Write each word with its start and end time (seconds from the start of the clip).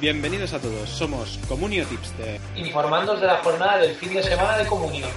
Bienvenidos 0.00 0.54
a 0.54 0.60
todos, 0.60 0.88
somos 0.88 1.38
Comunio 1.48 1.84
Tipster. 1.84 2.40
Informándoos 2.56 3.20
de 3.20 3.26
la 3.26 3.38
jornada 3.38 3.78
del 3.78 3.96
fin 3.96 4.14
de 4.14 4.22
semana 4.22 4.56
de 4.56 4.66
comunión. 4.66 5.10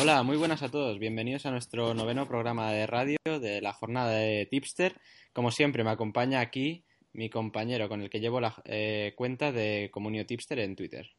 Hola, 0.00 0.22
muy 0.22 0.36
buenas 0.36 0.62
a 0.62 0.70
todos. 0.70 0.98
Bienvenidos 0.98 1.46
a 1.46 1.50
nuestro 1.50 1.94
noveno 1.94 2.26
programa 2.26 2.72
de 2.72 2.86
radio 2.86 3.18
de 3.24 3.60
la 3.60 3.72
jornada 3.72 4.10
de 4.12 4.46
Tipster. 4.50 4.94
Como 5.32 5.50
siempre, 5.50 5.84
me 5.84 5.90
acompaña 5.90 6.40
aquí 6.40 6.84
mi 7.12 7.30
compañero 7.30 7.88
con 7.88 8.02
el 8.02 8.10
que 8.10 8.20
llevo 8.20 8.40
la 8.40 8.54
eh, 8.64 9.12
cuenta 9.16 9.52
de 9.52 9.90
Comunio 9.92 10.26
Tipster 10.26 10.58
en 10.58 10.74
Twitter. 10.74 11.10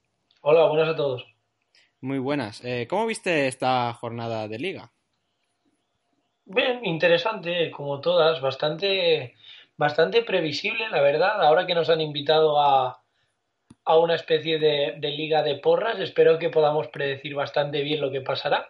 Hola, 0.41 0.67
buenas 0.67 0.89
a 0.89 0.95
todos. 0.95 1.34
Muy 2.01 2.19
buenas. 2.19 2.63
Eh, 2.63 2.87
¿Cómo 2.89 3.05
viste 3.05 3.47
esta 3.47 3.93
jornada 3.93 4.47
de 4.47 4.59
liga? 4.59 4.91
Bien, 6.45 6.85
interesante, 6.85 7.71
como 7.71 8.01
todas, 8.01 8.39
bastante, 8.39 9.33
bastante 9.77 10.21
previsible, 10.21 10.89
la 10.89 11.01
verdad. 11.01 11.41
Ahora 11.41 11.65
que 11.65 11.73
nos 11.73 11.89
han 11.89 12.01
invitado 12.01 12.61
a, 12.61 13.01
a 13.85 13.97
una 13.97 14.15
especie 14.15 14.59
de, 14.59 14.95
de 14.97 15.09
liga 15.09 15.41
de 15.41 15.55
porras, 15.55 15.99
espero 15.99 16.37
que 16.37 16.49
podamos 16.49 16.87
predecir 16.89 17.33
bastante 17.33 17.81
bien 17.81 18.01
lo 18.01 18.11
que 18.11 18.21
pasará. 18.21 18.69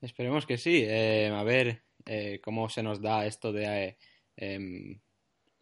Esperemos 0.00 0.46
que 0.46 0.58
sí. 0.58 0.84
Eh, 0.86 1.32
a 1.34 1.42
ver 1.42 1.82
eh, 2.06 2.40
cómo 2.42 2.68
se 2.68 2.82
nos 2.82 3.00
da 3.00 3.26
esto 3.26 3.52
de 3.52 3.64
eh, 3.64 3.96
em, 4.36 5.00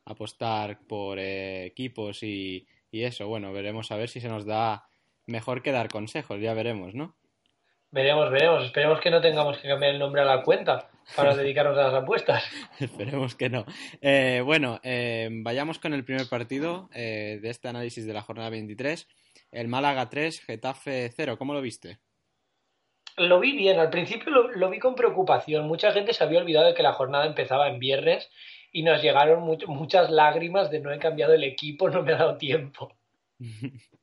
apostar 0.05 0.81
por 0.87 1.19
eh, 1.19 1.65
equipos 1.65 2.23
y, 2.23 2.67
y 2.91 3.05
eso. 3.05 3.27
Bueno, 3.29 3.53
veremos 3.53 3.91
a 3.93 3.97
ver 3.97 4.09
si 4.09 4.21
se 4.21 4.29
nos 4.29 4.45
da 4.45 4.85
mejor 5.27 5.63
que 5.63 5.73
dar 5.73 5.89
consejos, 5.89 6.41
ya 6.41 6.55
veremos, 6.55 6.95
¿no? 6.95 7.17
Veremos, 7.91 8.31
veremos. 8.31 8.65
Esperemos 8.65 9.01
que 9.01 9.11
no 9.11 9.21
tengamos 9.21 9.59
que 9.59 9.69
cambiar 9.69 9.93
el 9.93 9.99
nombre 9.99 10.23
a 10.23 10.25
la 10.25 10.43
cuenta 10.43 10.89
para 11.15 11.37
dedicarnos 11.37 11.77
a 11.77 11.85
las 11.89 11.95
apuestas. 12.03 12.43
Esperemos 12.81 13.35
que 13.35 13.51
no. 13.51 13.67
Eh, 14.01 14.41
bueno, 14.45 14.81
eh, 14.83 15.29
vayamos 15.31 15.79
con 15.79 15.93
el 15.93 16.05
primer 16.05 16.27
partido 16.29 16.89
eh, 16.95 17.39
de 17.43 17.51
este 17.51 17.69
análisis 17.69 18.07
de 18.07 18.15
la 18.15 18.23
jornada 18.23 18.49
23. 18.49 19.07
El 19.51 19.69
Málaga 19.69 20.09
3, 20.09 20.41
Getafe 20.41 21.11
0. 21.15 21.37
¿Cómo 21.37 21.53
lo 21.53 21.61
viste? 21.61 21.99
Lo 23.19 23.41
vi 23.41 23.55
bien, 23.55 23.79
al 23.79 23.91
principio 23.91 24.31
lo, 24.33 24.51
lo 24.53 24.71
vi 24.71 24.79
con 24.79 24.95
preocupación. 24.95 25.67
Mucha 25.69 25.93
gente 25.93 26.15
se 26.15 26.25
había 26.25 26.39
olvidado 26.41 26.69
de 26.69 26.75
que 26.75 26.83
la 26.83 26.95
jornada 26.95 27.27
empezaba 27.27 27.69
en 27.69 27.79
viernes 27.79 28.31
y 28.73 28.85
nos 28.85 29.03
llegaron 29.03 29.45
much- 29.45 29.67
muchas 29.67 30.11
lágrimas 30.11 30.71
de 30.71 30.81
no 30.81 30.91
he 30.91 30.99
cambiado 30.99 31.35
el 31.35 31.45
equipo, 31.45 31.91
no 31.91 32.03
me 32.03 32.15
ha 32.15 32.17
dado 32.17 32.39
tiempo. 32.39 32.97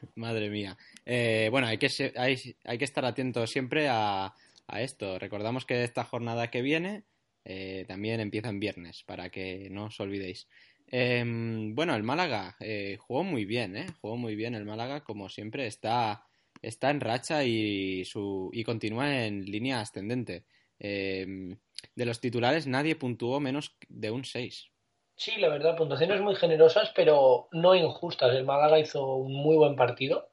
Madre 0.14 0.50
mía. 0.50 0.76
Eh, 1.04 1.48
bueno, 1.50 1.66
hay 1.66 1.78
que, 1.78 1.88
hay, 2.16 2.56
hay 2.64 2.78
que 2.78 2.84
estar 2.84 3.04
atentos 3.04 3.50
siempre 3.50 3.88
a, 3.88 4.34
a 4.66 4.82
esto. 4.82 5.18
Recordamos 5.18 5.66
que 5.66 5.82
esta 5.82 6.04
jornada 6.04 6.50
que 6.50 6.62
viene 6.62 7.04
eh, 7.44 7.84
también 7.88 8.20
empieza 8.20 8.50
en 8.50 8.60
viernes, 8.60 9.02
para 9.04 9.30
que 9.30 9.68
no 9.70 9.86
os 9.86 9.98
olvidéis. 10.00 10.46
Em, 10.86 11.74
bueno, 11.74 11.94
el 11.94 12.02
Málaga 12.02 12.56
eh, 12.60 12.96
jugó 12.98 13.24
muy 13.24 13.44
bien, 13.44 13.76
¿eh? 13.76 13.86
Jugó 14.00 14.16
muy 14.16 14.36
bien 14.36 14.54
el 14.54 14.64
Málaga, 14.64 15.02
como 15.02 15.28
siempre, 15.28 15.66
está, 15.66 16.26
está 16.62 16.90
en 16.90 17.00
racha 17.00 17.44
y, 17.44 18.04
su, 18.04 18.50
y 18.52 18.64
continúa 18.64 19.24
en 19.24 19.44
línea 19.44 19.80
ascendente. 19.80 20.44
Em, 20.78 21.56
de 21.94 22.04
los 22.04 22.20
titulares 22.20 22.66
nadie 22.66 22.96
puntuó 22.96 23.40
menos 23.40 23.76
de 23.88 24.10
un 24.10 24.24
6. 24.24 24.70
Sí, 25.18 25.32
la 25.38 25.48
verdad, 25.48 25.76
puntuaciones 25.76 26.20
muy 26.20 26.36
generosas, 26.36 26.92
pero 26.94 27.48
no 27.50 27.74
injustas. 27.74 28.32
El 28.36 28.44
Málaga 28.44 28.78
hizo 28.78 29.16
un 29.16 29.34
muy 29.34 29.56
buen 29.56 29.74
partido 29.74 30.28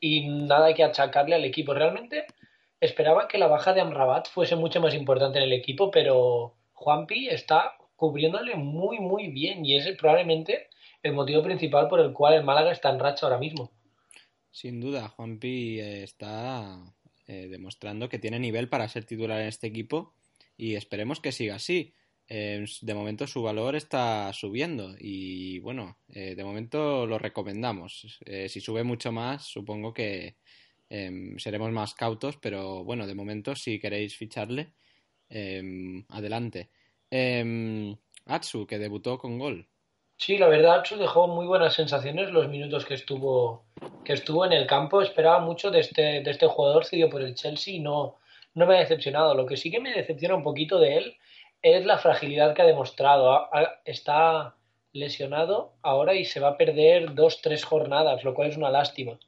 y 0.00 0.26
nada 0.26 0.72
que 0.72 0.84
achacarle 0.84 1.34
al 1.34 1.44
equipo. 1.44 1.74
Realmente 1.74 2.24
esperaba 2.80 3.28
que 3.28 3.36
la 3.36 3.46
baja 3.46 3.74
de 3.74 3.82
Amrabat 3.82 4.26
fuese 4.28 4.56
mucho 4.56 4.80
más 4.80 4.94
importante 4.94 5.36
en 5.36 5.44
el 5.44 5.52
equipo, 5.52 5.90
pero 5.90 6.54
Juanpi 6.72 7.28
está 7.28 7.76
cubriéndole 7.94 8.54
muy, 8.54 9.00
muy 9.00 9.28
bien 9.28 9.66
y 9.66 9.76
es 9.76 9.86
probablemente 9.98 10.70
el 11.02 11.12
motivo 11.12 11.42
principal 11.42 11.86
por 11.86 12.00
el 12.00 12.14
cual 12.14 12.34
el 12.34 12.44
Málaga 12.44 12.72
está 12.72 12.88
en 12.88 12.98
racha 12.98 13.26
ahora 13.26 13.38
mismo. 13.38 13.70
Sin 14.50 14.80
duda, 14.80 15.08
Juanpi 15.08 15.78
eh, 15.78 16.02
está 16.02 16.78
eh, 17.26 17.48
demostrando 17.48 18.08
que 18.08 18.18
tiene 18.18 18.38
nivel 18.38 18.70
para 18.70 18.88
ser 18.88 19.04
titular 19.04 19.42
en 19.42 19.48
este 19.48 19.66
equipo 19.66 20.14
y 20.56 20.74
esperemos 20.74 21.20
que 21.20 21.32
siga 21.32 21.56
así. 21.56 21.92
Eh, 22.28 22.64
de 22.80 22.94
momento 22.94 23.26
su 23.28 23.40
valor 23.40 23.76
está 23.76 24.32
subiendo 24.32 24.96
y 24.98 25.60
bueno, 25.60 25.98
eh, 26.08 26.34
de 26.34 26.44
momento 26.44 27.06
lo 27.06 27.18
recomendamos. 27.18 28.18
Eh, 28.24 28.48
si 28.48 28.60
sube 28.60 28.82
mucho 28.82 29.12
más, 29.12 29.44
supongo 29.44 29.94
que 29.94 30.36
em, 30.88 31.38
seremos 31.38 31.70
más 31.70 31.94
cautos, 31.94 32.36
pero 32.38 32.84
bueno, 32.84 33.06
de 33.06 33.14
momento 33.14 33.54
si 33.54 33.78
queréis 33.78 34.16
ficharle, 34.16 34.72
em, 35.28 36.04
adelante. 36.08 36.70
Em, 37.10 37.96
Atsu, 38.26 38.66
que 38.66 38.78
debutó 38.78 39.18
con 39.18 39.38
gol. 39.38 39.68
Sí, 40.16 40.38
la 40.38 40.48
verdad, 40.48 40.80
Atsu 40.80 40.96
dejó 40.96 41.28
muy 41.28 41.46
buenas 41.46 41.74
sensaciones 41.74 42.30
los 42.30 42.48
minutos 42.48 42.84
que 42.86 42.94
estuvo, 42.94 43.66
que 44.04 44.14
estuvo 44.14 44.44
en 44.44 44.52
el 44.52 44.66
campo. 44.66 45.02
Esperaba 45.02 45.38
mucho 45.40 45.70
de 45.70 45.80
este, 45.80 46.22
de 46.22 46.30
este 46.30 46.46
jugador 46.46 46.86
cedido 46.86 47.10
por 47.10 47.22
el 47.22 47.34
Chelsea 47.34 47.74
y 47.74 47.80
no, 47.80 48.16
no 48.54 48.66
me 48.66 48.76
ha 48.76 48.80
decepcionado. 48.80 49.34
Lo 49.34 49.46
que 49.46 49.56
sí 49.56 49.70
que 49.70 49.80
me 49.80 49.92
decepciona 49.92 50.34
un 50.34 50.42
poquito 50.42 50.80
de 50.80 50.96
él 50.96 51.16
es 51.62 51.84
la 51.84 51.98
fragilidad 51.98 52.54
que 52.54 52.62
ha 52.62 52.66
demostrado. 52.66 53.30
Ha- 53.32 53.48
ha- 53.52 53.80
está 53.84 54.54
lesionado 54.92 55.74
ahora 55.82 56.14
y 56.14 56.24
se 56.24 56.40
va 56.40 56.48
a 56.50 56.56
perder 56.56 57.14
dos, 57.14 57.42
tres 57.42 57.64
jornadas, 57.64 58.24
lo 58.24 58.34
cual 58.34 58.48
es 58.48 58.56
una 58.56 58.70
lástima. 58.70 59.18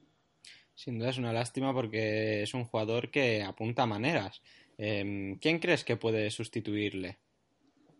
Sin 0.73 0.97
duda 0.97 1.09
es 1.09 1.17
una 1.17 1.33
lástima 1.33 1.73
porque 1.73 2.41
es 2.43 2.53
un 2.53 2.65
jugador 2.65 3.11
que 3.11 3.43
apunta 3.43 3.85
maneras. 3.85 4.41
Em, 4.77 5.37
¿quién 5.39 5.59
crees 5.59 5.83
que 5.83 5.97
puede 5.97 6.29
sustituirle? 6.31 7.17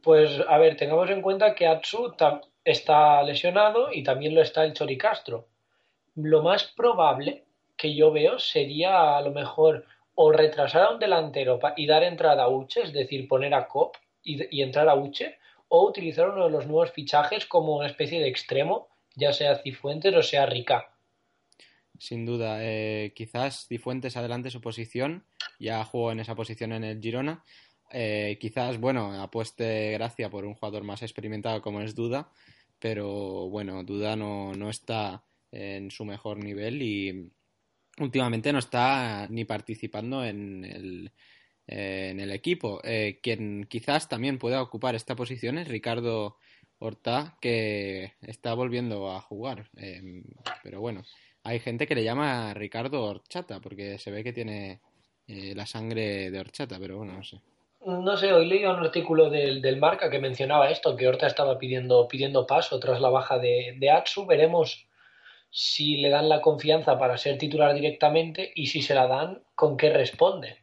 Pues 0.02 0.32
a 0.48 0.58
ver, 0.58 0.78
tengamos 0.78 1.10
en 1.10 1.22
cuenta 1.22 1.54
que 1.54 1.68
Atsu 1.68 2.16
está 2.64 3.22
lesionado 3.24 3.92
y 3.92 4.02
también 4.04 4.34
lo 4.34 4.42
está 4.42 4.64
el 4.64 4.74
Chori 4.74 4.98
Castro. 4.98 5.48
Lo 6.16 6.42
más 6.42 6.64
probable 6.76 7.44
que 7.76 7.94
yo 7.96 8.12
veo 8.12 8.40
sería 8.40 9.18
a 9.18 9.22
lo 9.22 9.32
mejor 9.32 9.86
o 10.16 10.32
retrasar 10.32 10.84
a 10.84 10.90
un 10.92 11.00
delantero 11.00 11.60
y 11.76 11.86
dar 11.86 12.04
entrada 12.04 12.44
a 12.44 12.50
Uche, 12.50 12.82
es 12.84 12.94
decir, 12.94 13.28
poner 13.28 13.54
a 13.54 13.68
Cop 13.68 13.96
y, 14.24 14.62
entrar 14.62 14.90
a 14.90 14.96
Uche, 14.96 15.38
o 15.68 15.88
utilizar 15.88 16.30
uno 16.30 16.46
de 16.46 16.52
los 16.52 16.66
nuevos 16.66 16.92
fichajes 16.92 17.46
como 17.46 17.78
una 17.78 17.88
especie 17.88 18.20
de 18.20 18.28
extremo, 18.28 18.88
ya 19.16 19.34
sea 19.34 19.56
Cifuentes 19.56 20.16
o 20.16 20.24
sea 20.24 20.46
Rica. 20.46 20.92
Sin 21.98 22.26
duda, 22.26 22.60
eh, 22.62 23.14
quizás 23.16 23.68
Cifuentes 23.68 24.18
adelante 24.18 24.50
su 24.50 24.62
posición, 24.62 25.26
ya 25.60 25.84
jugó 25.84 26.12
en 26.12 26.20
esa 26.20 26.36
posición 26.36 26.72
en 26.72 26.84
el 26.84 27.02
Girona. 27.02 27.44
Eh, 27.92 28.38
quizás, 28.40 28.80
bueno, 28.80 29.22
apueste 29.22 29.92
Gracia 29.92 30.30
por 30.30 30.46
un 30.46 30.54
jugador 30.54 30.84
más 30.84 31.02
experimentado 31.02 31.62
como 31.62 31.82
es 31.82 31.96
Duda, 31.96 32.32
pero 32.80 33.50
bueno, 33.50 33.84
Duda 33.84 34.16
no, 34.16 34.54
no 34.54 34.70
está 34.70 35.24
en 35.52 35.92
su 35.92 36.06
mejor 36.06 36.38
nivel 36.38 36.82
y 36.82 37.32
últimamente 38.00 38.54
no 38.54 38.60
está 38.60 39.28
ni 39.30 39.46
participando 39.46 40.24
en 40.24 40.64
el, 40.66 41.12
eh, 41.70 42.10
en 42.12 42.20
el 42.20 42.32
equipo. 42.32 42.82
Eh, 42.84 43.20
quien 43.22 43.66
quizás 43.70 44.10
también 44.10 44.40
pueda 44.40 44.62
ocupar 44.62 44.96
esta 44.96 45.16
posición 45.16 45.60
es 45.60 45.68
Ricardo 45.68 46.38
Horta, 46.80 47.38
que 47.40 48.14
está 48.22 48.56
volviendo 48.56 49.12
a 49.12 49.22
jugar. 49.22 49.70
Eh, 49.78 50.24
pero 50.64 50.82
bueno, 50.82 51.04
hay 51.44 51.60
gente 51.60 51.86
que 51.86 51.96
le 51.96 52.04
llama 52.04 52.54
Ricardo 52.56 53.04
Horchata, 53.04 53.60
porque 53.60 54.00
se 54.00 54.12
ve 54.12 54.24
que 54.24 54.34
tiene 54.34 54.82
eh, 55.28 55.54
la 55.56 55.68
sangre 55.68 56.32
de 56.32 56.40
horchata, 56.40 56.80
pero 56.80 56.98
bueno, 56.98 57.14
no 57.14 57.24
sé. 57.24 57.40
No 57.86 58.18
sé, 58.18 58.34
hoy 58.34 58.48
leí 58.48 58.66
un 58.66 58.78
artículo 58.78 59.30
del, 59.30 59.62
del 59.62 59.78
Marca 59.78 60.10
que 60.10 60.20
mencionaba 60.20 60.70
esto, 60.72 60.96
que 60.96 61.08
Horta 61.08 61.28
estaba 61.28 61.58
pidiendo, 61.60 62.08
pidiendo 62.08 62.48
paso 62.48 62.80
tras 62.80 63.00
la 63.00 63.10
baja 63.10 63.38
de, 63.38 63.76
de 63.78 63.92
Atsu. 63.92 64.26
Veremos 64.26 64.88
si 65.52 65.98
le 65.98 66.10
dan 66.10 66.30
la 66.30 66.42
confianza 66.42 66.98
para 66.98 67.18
ser 67.18 67.38
titular 67.38 67.74
directamente 67.74 68.52
y 68.56 68.68
si 68.68 68.82
se 68.82 68.96
la 68.96 69.08
dan, 69.08 69.44
con 69.56 69.78
qué 69.78 69.92
responde. 69.92 70.58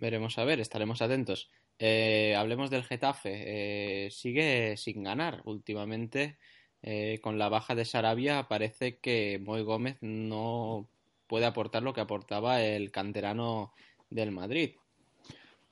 Veremos 0.00 0.38
a 0.38 0.44
ver, 0.44 0.60
estaremos 0.60 1.02
atentos. 1.02 1.50
Eh, 1.78 2.34
hablemos 2.36 2.70
del 2.70 2.84
Getafe. 2.84 4.04
Eh, 4.06 4.10
sigue 4.10 4.76
sin 4.76 5.02
ganar 5.02 5.42
últimamente. 5.44 6.38
eh, 6.80 7.18
con 7.20 7.38
la 7.40 7.48
baja 7.48 7.74
de 7.74 7.84
Sarabia 7.84 8.46
parece 8.48 8.98
que 9.00 9.40
Moy 9.42 9.62
Gómez 9.62 9.96
no 10.00 10.88
puede 11.26 11.44
aportar 11.46 11.82
lo 11.82 11.92
que 11.92 12.00
aportaba 12.00 12.62
el 12.62 12.92
canterano 12.92 13.72
del 14.10 14.30
Madrid. 14.30 14.76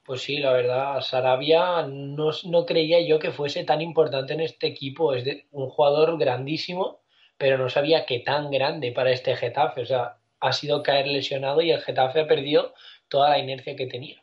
Pues 0.05 0.23
sí, 0.23 0.39
la 0.39 0.53
verdad, 0.53 1.01
Sarabia 1.03 1.87
no, 1.87 2.31
no 2.45 2.67
creía 2.67 3.01
yo 3.07 3.21
que 3.21 3.31
fuese 3.31 3.63
tan 3.63 3.81
importante 3.81 4.35
en 4.35 4.41
este 4.41 4.67
equipo. 4.67 5.15
Es 5.15 5.25
de, 5.25 5.47
un 5.53 5.69
jugador 5.69 6.19
grandísimo, 6.19 6.99
pero 7.39 7.59
no 7.59 7.69
sabía 7.69 8.05
que 8.05 8.19
tan 8.19 8.51
grande 8.51 8.91
para 8.91 9.13
este 9.13 9.37
Getafe. 9.37 9.83
O 9.83 9.87
sea, 9.87 10.17
ha 10.41 10.53
sido 10.53 10.83
caer 10.83 11.07
lesionado 11.07 11.63
y 11.63 11.71
el 11.71 11.81
Getafe 11.83 12.21
ha 12.21 12.27
perdido 12.27 12.75
toda 13.09 13.31
la 13.31 13.39
inercia 13.39 13.77
que 13.77 13.87
tenía. 13.87 14.23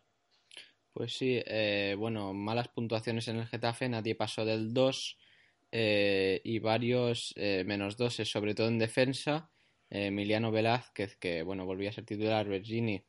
Pues 0.94 1.18
sí, 1.18 1.42
eh, 1.46 1.96
bueno, 1.98 2.34
malas 2.34 2.68
puntuaciones 2.68 3.28
en 3.28 3.38
el 3.38 3.48
Getafe, 3.48 3.90
nadie 3.90 4.14
pasó 4.14 4.46
del 4.46 4.74
2 4.74 5.18
eh, 5.72 6.40
y 6.44 6.60
varios 6.60 7.34
eh, 7.36 7.64
menos 7.66 7.98
2, 7.98 8.14
sobre 8.26 8.54
todo 8.54 8.68
en 8.68 8.78
defensa. 8.78 9.50
Eh, 9.90 10.08
Emiliano 10.08 10.52
Velázquez, 10.52 11.16
que 11.16 11.42
bueno, 11.42 11.66
volvía 11.66 11.90
a 11.90 11.94
ser 11.94 12.06
titular, 12.06 12.48
Bergini 12.48 13.04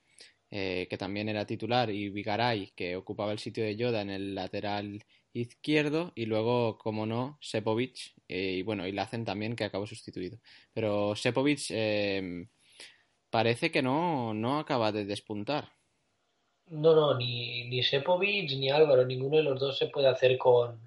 eh, 0.51 0.87
que 0.89 0.97
también 0.97 1.29
era 1.29 1.47
titular, 1.47 1.91
y 1.91 2.09
Vigaray, 2.09 2.73
que 2.75 2.97
ocupaba 2.97 3.33
el 3.33 3.39
sitio 3.39 3.65
de 3.65 3.77
Yoda 3.77 4.01
en 4.03 4.11
el 4.11 4.35
lateral 4.35 5.05
izquierdo, 5.33 6.13
y 6.15 6.27
luego, 6.27 6.79
como 6.79 7.07
no, 7.07 7.39
Sepovic, 7.41 8.15
y 8.29 8.63
bueno, 8.63 8.87
y 8.87 8.93
Lacen 8.93 9.25
también, 9.25 9.57
que 9.57 9.65
acabó 9.65 9.87
sustituido. 9.87 10.39
Pero 10.73 11.17
Sepovic 11.17 11.71
parece 13.35 13.73
que 13.73 13.83
no, 13.83 14.33
no 14.33 14.61
acaba 14.61 14.93
de 14.93 15.05
despuntar. 15.05 15.73
No, 16.69 16.95
no, 16.95 17.19
ni, 17.19 17.69
ni 17.69 17.83
Sepovic 17.83 18.53
ni 18.53 18.71
Álvaro, 18.71 19.05
ninguno 19.05 19.39
de 19.39 19.43
los 19.43 19.59
dos 19.59 19.77
se 19.77 19.89
puede 19.89 20.07
hacer 20.07 20.39
con, 20.39 20.79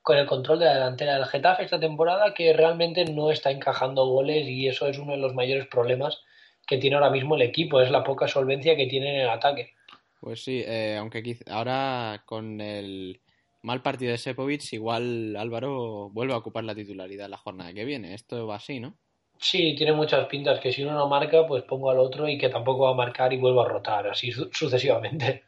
con 0.00 0.16
el 0.16 0.24
control 0.24 0.60
de 0.60 0.66
la 0.66 0.74
delantera 0.74 1.14
del 1.14 1.24
Getafe 1.24 1.64
esta 1.64 1.80
temporada, 1.80 2.32
que 2.32 2.52
realmente 2.52 3.04
no 3.06 3.32
está 3.32 3.50
encajando 3.50 4.06
goles 4.06 4.46
y 4.46 4.68
eso 4.68 4.86
es 4.86 4.98
uno 4.98 5.14
de 5.14 5.18
los 5.18 5.34
mayores 5.34 5.66
problemas 5.66 6.20
que 6.64 6.78
tiene 6.78 6.94
ahora 6.94 7.10
mismo 7.10 7.34
el 7.34 7.42
equipo, 7.42 7.80
es 7.80 7.90
la 7.90 8.04
poca 8.04 8.28
solvencia 8.28 8.76
que 8.76 8.86
tiene 8.86 9.16
en 9.16 9.22
el 9.22 9.28
ataque. 9.28 9.74
Pues 10.20 10.44
sí, 10.44 10.62
eh, 10.64 10.96
aunque 10.96 11.38
ahora 11.48 12.22
con 12.24 12.60
el 12.60 13.20
mal 13.62 13.82
partido 13.82 14.12
de 14.12 14.18
Sepovic, 14.18 14.74
igual 14.74 15.34
Álvaro 15.34 16.08
vuelve 16.10 16.34
a 16.34 16.38
ocupar 16.38 16.62
la 16.62 16.76
titularidad 16.76 17.28
la 17.28 17.36
jornada 17.36 17.72
que 17.72 17.84
viene. 17.84 18.14
Esto 18.14 18.46
va 18.46 18.54
así, 18.54 18.78
¿no? 18.78 18.96
Sí, 19.42 19.74
tiene 19.74 19.94
muchas 19.94 20.26
pintas 20.26 20.60
que 20.60 20.70
si 20.70 20.82
uno 20.82 20.92
no 20.92 21.08
marca, 21.08 21.46
pues 21.46 21.62
pongo 21.62 21.90
al 21.90 21.98
otro 21.98 22.28
y 22.28 22.36
que 22.36 22.50
tampoco 22.50 22.84
va 22.84 22.90
a 22.90 22.94
marcar 22.94 23.32
y 23.32 23.38
vuelvo 23.38 23.62
a 23.62 23.68
rotar, 23.68 24.06
así 24.06 24.30
sucesivamente. 24.52 25.44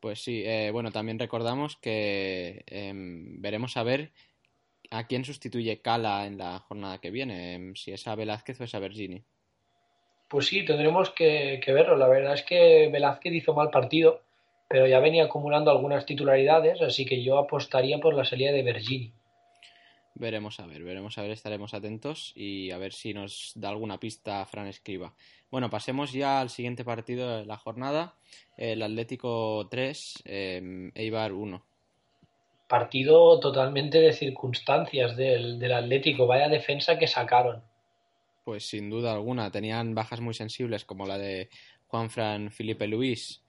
Pues 0.00 0.24
sí, 0.24 0.42
eh, 0.46 0.70
bueno, 0.72 0.90
también 0.90 1.18
recordamos 1.18 1.76
que 1.76 2.64
em, 2.66 3.40
veremos 3.42 3.76
a 3.76 3.82
ver 3.82 4.12
a 4.90 5.06
quién 5.06 5.26
sustituye 5.26 5.82
Cala 5.82 6.26
en 6.26 6.38
la 6.38 6.58
jornada 6.58 7.02
que 7.02 7.10
viene, 7.10 7.54
em, 7.54 7.74
si 7.74 7.92
es 7.92 8.08
a 8.08 8.14
Velázquez 8.14 8.60
o 8.62 8.64
es 8.64 8.74
a 8.74 8.78
Bergini. 8.78 9.22
Pues 10.28 10.46
sí, 10.46 10.64
tendremos 10.64 11.10
que, 11.10 11.60
verlo. 11.66 11.96
La 11.96 12.08
verdad 12.08 12.34
es 12.34 12.42
que 12.42 12.88
Velázquez 12.90 13.34
hizo 13.34 13.52
mal 13.52 13.70
partido, 13.70 14.22
pero 14.68 14.86
ya 14.86 15.00
venía 15.00 15.24
acumulando 15.24 15.70
algunas 15.70 16.06
titularidades, 16.06 16.80
así 16.80 17.04
que 17.04 17.22
yo 17.22 17.36
apostaría 17.36 17.98
por 17.98 18.14
la 18.14 18.24
salida 18.24 18.52
de 18.52 18.62
Bergini. 18.62 19.12
Veremos 20.16 20.60
a 20.60 20.66
ver, 20.66 20.84
veremos 20.84 21.18
a 21.18 21.22
ver, 21.22 21.32
estaremos 21.32 21.74
atentos 21.74 22.32
y 22.36 22.70
a 22.70 22.78
ver 22.78 22.92
si 22.92 23.12
nos 23.12 23.52
da 23.56 23.68
alguna 23.68 23.98
pista 23.98 24.46
Fran 24.46 24.68
Escriba. 24.68 25.12
Bueno, 25.50 25.68
pasemos 25.70 26.12
ya 26.12 26.40
al 26.40 26.50
siguiente 26.50 26.84
partido 26.84 27.38
de 27.38 27.46
la 27.46 27.56
jornada, 27.56 28.14
el 28.56 28.82
Atlético 28.82 29.66
3, 29.68 30.22
em, 30.24 30.92
Eibar 30.94 31.32
1. 31.32 31.64
Partido 32.68 33.40
totalmente 33.40 33.98
de 33.98 34.12
circunstancias 34.12 35.16
del, 35.16 35.58
del 35.58 35.72
Atlético, 35.72 36.28
vaya 36.28 36.48
defensa 36.48 36.96
que 36.96 37.08
sacaron. 37.08 37.64
Pues 38.44 38.66
sin 38.66 38.90
duda 38.90 39.12
alguna, 39.12 39.50
tenían 39.50 39.96
bajas 39.96 40.20
muy 40.20 40.34
sensibles 40.34 40.84
como 40.84 41.06
la 41.06 41.18
de 41.18 41.48
Juanfran 41.88 42.50
Felipe 42.50 42.86
Luis 42.86 43.43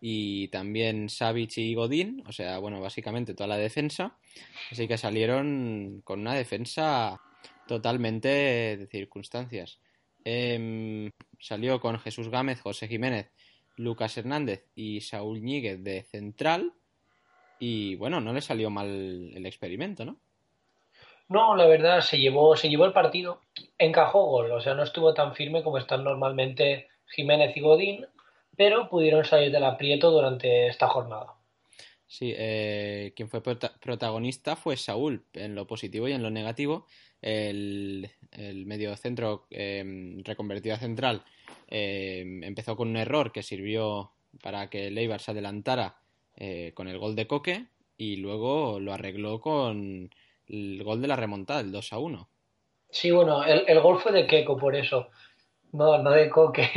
y 0.00 0.48
también 0.48 1.08
Savic 1.08 1.58
y 1.58 1.74
Godín, 1.74 2.22
o 2.26 2.32
sea, 2.32 2.58
bueno, 2.58 2.80
básicamente 2.80 3.34
toda 3.34 3.48
la 3.48 3.56
defensa. 3.56 4.16
Así 4.70 4.86
que 4.86 4.96
salieron 4.96 6.02
con 6.04 6.20
una 6.20 6.34
defensa 6.34 7.20
totalmente 7.66 8.28
de 8.28 8.86
circunstancias. 8.86 9.80
Em, 10.24 11.10
salió 11.40 11.80
con 11.80 11.98
Jesús 11.98 12.28
Gámez, 12.28 12.60
José 12.60 12.88
Jiménez, 12.88 13.30
Lucas 13.76 14.16
Hernández 14.16 14.66
y 14.74 15.00
Saúl 15.00 15.42
Ñíguez 15.42 15.82
de 15.82 16.02
central. 16.02 16.72
Y 17.58 17.96
bueno, 17.96 18.20
no 18.20 18.32
le 18.32 18.40
salió 18.40 18.70
mal 18.70 19.32
el 19.34 19.46
experimento, 19.46 20.04
¿no? 20.04 20.18
No, 21.28 21.56
la 21.56 21.66
verdad, 21.66 22.00
se 22.00 22.18
llevó, 22.18 22.56
se 22.56 22.70
llevó 22.70 22.86
el 22.86 22.94
partido, 22.94 23.42
encajó 23.76 24.24
gol, 24.24 24.50
o 24.50 24.60
sea, 24.62 24.74
no 24.74 24.82
estuvo 24.82 25.12
tan 25.12 25.34
firme 25.34 25.62
como 25.62 25.76
están 25.76 26.02
normalmente 26.02 26.88
Jiménez 27.06 27.54
y 27.54 27.60
Godín, 27.60 28.06
pero 28.58 28.88
pudieron 28.88 29.24
salir 29.24 29.52
del 29.52 29.62
aprieto 29.62 30.10
durante 30.10 30.66
esta 30.66 30.88
jornada. 30.88 31.36
Sí, 32.08 32.34
eh, 32.36 33.12
quien 33.14 33.28
fue 33.28 33.40
protagonista 33.40 34.56
fue 34.56 34.76
Saúl, 34.76 35.24
en 35.34 35.54
lo 35.54 35.68
positivo 35.68 36.08
y 36.08 36.12
en 36.12 36.24
lo 36.24 36.30
negativo. 36.30 36.86
El, 37.22 38.10
el 38.32 38.66
medio 38.66 38.96
centro 38.96 39.46
em, 39.50 40.24
reconvertido 40.24 40.74
a 40.74 40.78
central 40.78 41.22
em, 41.68 42.42
empezó 42.42 42.76
con 42.76 42.88
un 42.88 42.96
error 42.96 43.30
que 43.30 43.42
sirvió 43.44 44.10
para 44.42 44.68
que 44.70 44.90
Leibar 44.90 45.20
se 45.20 45.30
adelantara 45.30 45.96
eh, 46.36 46.72
con 46.74 46.88
el 46.88 46.98
gol 46.98 47.14
de 47.14 47.28
Coque 47.28 47.66
y 47.96 48.16
luego 48.16 48.80
lo 48.80 48.92
arregló 48.92 49.40
con 49.40 50.10
el 50.48 50.82
gol 50.82 51.00
de 51.00 51.08
la 51.08 51.16
remontada, 51.16 51.60
el 51.60 51.70
2 51.70 51.92
a 51.92 51.98
1. 51.98 52.28
Sí, 52.90 53.10
bueno, 53.12 53.44
el, 53.44 53.80
gol 53.80 54.00
fue 54.00 54.12
de 54.12 54.26
Keco, 54.26 54.56
por 54.56 54.74
eso. 54.74 55.10
No, 55.72 56.02
no 56.02 56.10
de 56.10 56.28
Coque. 56.28 56.68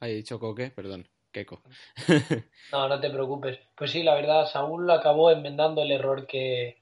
he 0.00 0.14
dicho 0.14 0.38
Coque, 0.38 0.70
perdón, 0.70 1.08
Keco. 1.32 1.62
no, 2.72 2.88
no 2.88 3.00
te 3.00 3.10
preocupes. 3.10 3.58
Pues 3.74 3.90
sí, 3.90 4.02
la 4.02 4.14
verdad, 4.14 4.46
Saúl 4.46 4.90
acabó 4.90 5.30
enmendando 5.30 5.82
el 5.82 5.90
error 5.90 6.26
que, 6.26 6.78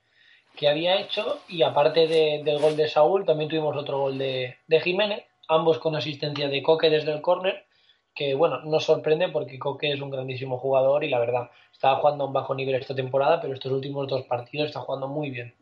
había 0.67 1.01
hecho 1.01 1.43
y 1.49 1.63
aparte 1.63 2.07
del 2.07 2.59
gol 2.59 2.77
de 2.77 2.89
Saúl, 2.89 3.25
también 3.27 3.51
tuvimos 3.51 3.77
otro 3.77 4.01
gol 4.01 4.19
de, 4.19 4.57
de 4.67 4.81
Jiménez, 4.81 5.25
ambos 5.49 5.79
con 5.79 5.95
asistencia 5.97 6.49
de 6.49 6.63
Coque 6.63 6.89
desde 6.89 7.13
el 7.13 7.21
córner, 7.21 7.67
que 8.15 8.35
bueno, 8.35 8.63
nos 8.63 8.85
sorprende 8.85 9.29
porque 9.29 9.59
Coque 9.59 9.93
es 9.93 10.01
un 10.01 10.11
grandísimo 10.11 10.59
jugador 10.59 11.05
y 11.05 11.11
la 11.11 11.19
verdad, 11.19 11.51
estaba 11.73 11.97
jugando 11.97 12.25
a 12.25 12.27
un 12.29 12.33
bajo 12.33 12.55
nivel 12.55 12.75
esta 12.77 12.95
temporada, 12.95 13.41
pero 13.41 13.53
estos 13.53 13.71
últimos 13.71 14.09
dos 14.09 14.25
partidos 14.25 14.69
está 14.69 14.81
jugando 14.81 15.09
muy 15.09 15.31
bien. 15.31 15.55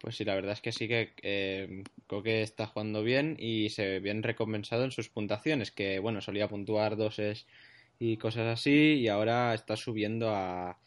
Pues 0.00 0.16
sí, 0.16 0.24
la 0.24 0.34
verdad 0.34 0.52
es 0.52 0.62
que 0.62 0.72
sí 0.72 0.88
que 0.88 1.12
eh, 1.22 1.82
Coque 2.06 2.40
está 2.40 2.66
jugando 2.66 3.02
bien 3.02 3.36
y 3.38 3.68
se 3.68 3.86
ve 3.86 4.00
bien 4.00 4.22
recompensado 4.22 4.84
en 4.84 4.92
sus 4.92 5.10
puntuaciones, 5.10 5.70
que 5.72 5.98
bueno, 5.98 6.22
solía 6.22 6.48
puntuar 6.48 6.96
doses 6.96 7.46
y 8.00 8.16
cosas 8.16 8.46
así, 8.48 8.94
y 8.94 9.08
ahora 9.08 9.52
está 9.52 9.76
subiendo 9.76 10.30
a, 10.30 10.78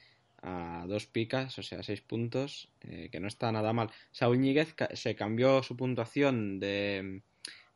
a 0.42 0.86
dos 0.88 1.06
picas, 1.06 1.58
o 1.60 1.64
sea, 1.64 1.84
seis 1.84 2.02
puntos, 2.02 2.70
eh, 2.82 3.10
que 3.12 3.20
no 3.20 3.28
está 3.28 3.52
nada 3.52 3.72
mal. 3.72 3.92
Saúl 4.12 4.40
Ñíguez 4.40 4.76
se 4.94 5.16
cambió 5.16 5.62
su 5.62 5.78
puntuación 5.78 6.60
de, 6.60 7.22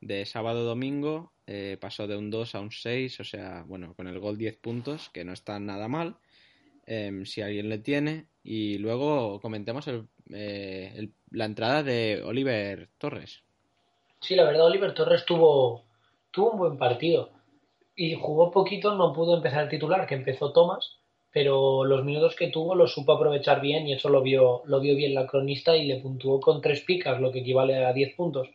de 0.01 0.25
sábado-domingo, 0.25 1.33
eh, 1.45 1.77
pasó 1.79 2.07
de 2.07 2.17
un 2.17 2.31
2 2.31 2.55
a 2.55 2.59
un 2.61 2.71
6, 2.71 3.19
o 3.19 3.23
sea, 3.23 3.63
bueno, 3.67 3.93
con 3.93 4.07
el 4.07 4.19
gol 4.19 4.39
10 4.39 4.57
puntos, 4.57 5.09
que 5.09 5.23
no 5.23 5.33
está 5.33 5.59
nada 5.59 5.87
mal, 5.87 6.17
em, 6.87 7.23
si 7.23 7.41
alguien 7.43 7.69
le 7.69 7.77
tiene. 7.77 8.25
Y 8.43 8.79
luego 8.79 9.39
comentemos 9.39 9.87
el, 9.87 10.07
el 10.31 11.13
la 11.29 11.45
entrada 11.45 11.83
de 11.83 12.23
Oliver 12.25 12.89
Torres. 12.97 13.43
Sí, 14.19 14.35
la 14.35 14.45
verdad, 14.45 14.65
Oliver 14.65 14.95
Torres 14.95 15.25
tuvo, 15.25 15.83
tuvo 16.31 16.53
un 16.53 16.57
buen 16.57 16.77
partido 16.77 17.36
y 17.97 18.13
jugó 18.13 18.51
poquito, 18.51 18.95
no 18.95 19.11
pudo 19.11 19.35
empezar 19.35 19.63
el 19.63 19.69
titular, 19.69 20.07
que 20.07 20.15
empezó 20.15 20.53
Thomas, 20.53 20.97
pero 21.33 21.83
los 21.83 22.05
minutos 22.05 22.35
que 22.35 22.47
tuvo 22.47 22.75
los 22.75 22.93
supo 22.93 23.11
aprovechar 23.11 23.59
bien 23.59 23.87
y 23.87 23.93
eso 23.93 24.07
lo 24.07 24.21
vio, 24.21 24.61
lo 24.65 24.79
vio 24.79 24.95
bien 24.95 25.13
la 25.13 25.27
cronista 25.27 25.75
y 25.75 25.85
le 25.87 25.99
puntuó 25.99 26.39
con 26.39 26.61
tres 26.61 26.81
picas, 26.81 27.19
lo 27.19 27.31
que 27.31 27.39
equivale 27.39 27.83
a 27.83 27.91
diez 27.91 28.15
puntos. 28.15 28.49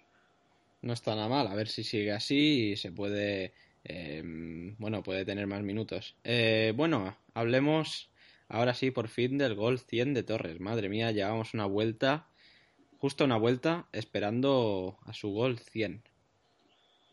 No 0.81 0.93
está 0.93 1.15
nada 1.15 1.29
mal, 1.29 1.49
a 1.49 1.55
ver 1.55 1.69
si 1.69 1.85
sigue 1.85 2.13
así 2.13 2.71
y 2.71 2.77
se 2.77 2.93
puede, 2.93 3.53
em, 3.85 4.77
bueno, 4.79 5.03
puede 5.03 5.25
tener 5.25 5.47
más 5.47 5.63
minutos. 5.63 6.15
Eh, 6.25 6.73
bueno, 6.75 7.17
hablemos 7.35 8.09
ahora 8.49 8.75
sí 8.75 8.91
por 8.91 9.09
fin 9.09 9.39
del 9.39 9.55
gol 9.55 9.81
100 9.81 10.15
de 10.15 10.23
Torres. 10.23 10.61
Madre 10.61 10.89
mía, 10.89 11.11
llevamos 11.11 11.53
una 11.53 11.67
vuelta 11.67 12.27
justo 13.03 13.25
una 13.25 13.37
vuelta 13.37 13.89
esperando 13.91 14.97
a 15.07 15.13
su 15.13 15.33
gol 15.33 15.59
100. 15.59 16.05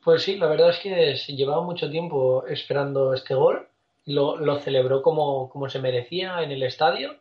Pues 0.10 0.24
sí, 0.24 0.38
la 0.38 0.48
verdad 0.48 0.72
es 0.72 0.80
que 0.80 1.18
se 1.18 1.36
llevaba 1.36 1.62
mucho 1.62 1.88
tiempo 1.88 2.44
esperando 2.48 3.14
este 3.14 3.36
gol. 3.36 3.68
Lo, 4.08 4.38
lo 4.38 4.60
celebró 4.60 5.04
como, 5.04 5.48
como 5.50 5.70
se 5.70 5.78
merecía 5.78 6.42
en 6.42 6.50
el 6.50 6.64
estadio. 6.64 7.20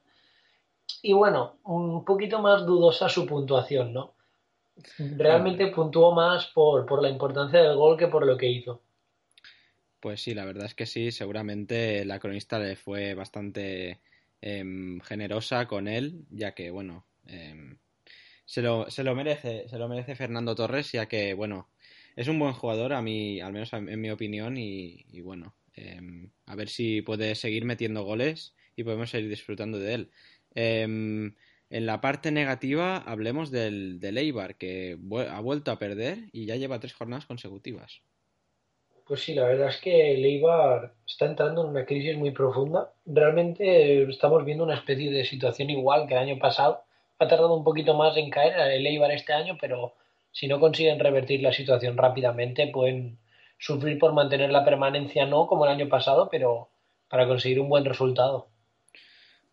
Y 1.02 1.12
bueno, 1.12 1.58
un 1.64 2.02
poquito 2.06 2.40
más 2.40 2.64
dudosa 2.64 3.10
su 3.10 3.26
puntuación, 3.26 3.92
¿no? 3.92 4.14
Realmente 4.96 5.66
puntuó 5.66 6.14
más 6.14 6.46
por, 6.46 6.86
por 6.86 7.02
la 7.02 7.10
importancia 7.10 7.60
del 7.60 7.76
gol 7.76 7.98
que 7.98 8.08
por 8.08 8.26
lo 8.26 8.38
que 8.38 8.48
hizo. 8.48 8.80
Pues 10.00 10.22
sí, 10.22 10.32
la 10.32 10.46
verdad 10.46 10.64
es 10.64 10.74
que 10.74 10.86
sí, 10.86 11.12
seguramente 11.12 12.06
la 12.06 12.18
cronista 12.18 12.58
le 12.58 12.74
fue 12.74 13.12
bastante 13.12 14.00
em, 14.40 14.98
generosa 15.00 15.68
con 15.68 15.88
él, 15.88 16.24
ya 16.30 16.54
que, 16.54 16.70
bueno, 16.70 17.04
em, 17.26 17.76
se 18.46 18.62
lo, 18.62 18.90
se 18.90 19.04
lo 19.04 19.14
merece, 19.14 19.68
se 19.68 19.76
lo 19.76 19.90
merece 19.90 20.16
Fernando 20.16 20.54
Torres, 20.54 20.90
ya 20.90 21.04
que, 21.04 21.34
bueno, 21.34 21.68
es 22.18 22.26
un 22.26 22.40
buen 22.40 22.52
jugador, 22.52 22.94
a 22.94 23.00
mí, 23.00 23.40
al 23.40 23.52
menos 23.52 23.72
en 23.72 24.00
mi 24.00 24.10
opinión, 24.10 24.56
y, 24.56 25.20
bueno, 25.20 25.54
em, 25.76 26.32
a 26.46 26.56
ver 26.56 26.68
si 26.68 27.00
puede 27.00 27.36
seguir 27.36 27.64
metiendo 27.64 28.02
goles 28.02 28.56
y 28.74 28.82
podemos 28.82 29.10
seguir 29.10 29.30
disfrutando 29.30 29.78
de 29.78 29.94
él. 29.94 30.10
Em, 30.52 31.36
en 31.70 31.86
la 31.86 32.00
parte 32.00 32.32
negativa, 32.32 32.96
hablemos 32.96 33.52
del, 33.52 34.00
del 34.00 34.18
Eibar, 34.18 34.56
que 34.56 34.98
ha 35.30 35.40
vuelto 35.40 35.70
a 35.70 35.78
perder 35.78 36.18
y 36.32 36.44
ya 36.46 36.56
lleva 36.56 36.80
tres 36.80 36.92
jornadas 36.92 37.24
consecutivas. 37.24 38.02
Pues 39.06 39.20
sí, 39.22 39.34
la 39.34 39.46
verdad 39.46 39.68
es 39.68 39.76
que 39.76 40.14
el 40.14 40.24
Eibar 40.24 40.94
está 41.06 41.26
entrando 41.26 41.62
en 41.62 41.68
una 41.68 41.86
crisis 41.86 42.16
muy 42.16 42.32
profunda. 42.32 42.92
Realmente 43.06 44.10
estamos 44.10 44.44
viendo 44.44 44.64
una 44.64 44.74
especie 44.74 45.12
de 45.12 45.24
situación 45.24 45.70
igual 45.70 46.08
que 46.08 46.14
el 46.14 46.20
año 46.20 46.38
pasado, 46.40 46.82
ha 47.20 47.28
tardado 47.28 47.54
un 47.54 47.62
poquito 47.62 47.94
más 47.94 48.16
en 48.16 48.28
caer 48.28 48.58
el 48.72 48.84
Eibar 48.84 49.12
este 49.12 49.32
año, 49.32 49.56
pero 49.60 49.94
si 50.38 50.46
no 50.46 50.60
consiguen 50.60 51.00
revertir 51.00 51.42
la 51.42 51.52
situación 51.52 51.96
rápidamente, 51.96 52.68
pueden 52.68 53.18
sufrir 53.58 53.98
por 53.98 54.12
mantener 54.12 54.50
la 54.50 54.64
permanencia, 54.64 55.26
no 55.26 55.48
como 55.48 55.64
el 55.64 55.72
año 55.72 55.88
pasado, 55.88 56.28
pero, 56.30 56.68
para 57.08 57.26
conseguir 57.26 57.58
un 57.58 57.68
buen 57.68 57.84
resultado. 57.84 58.48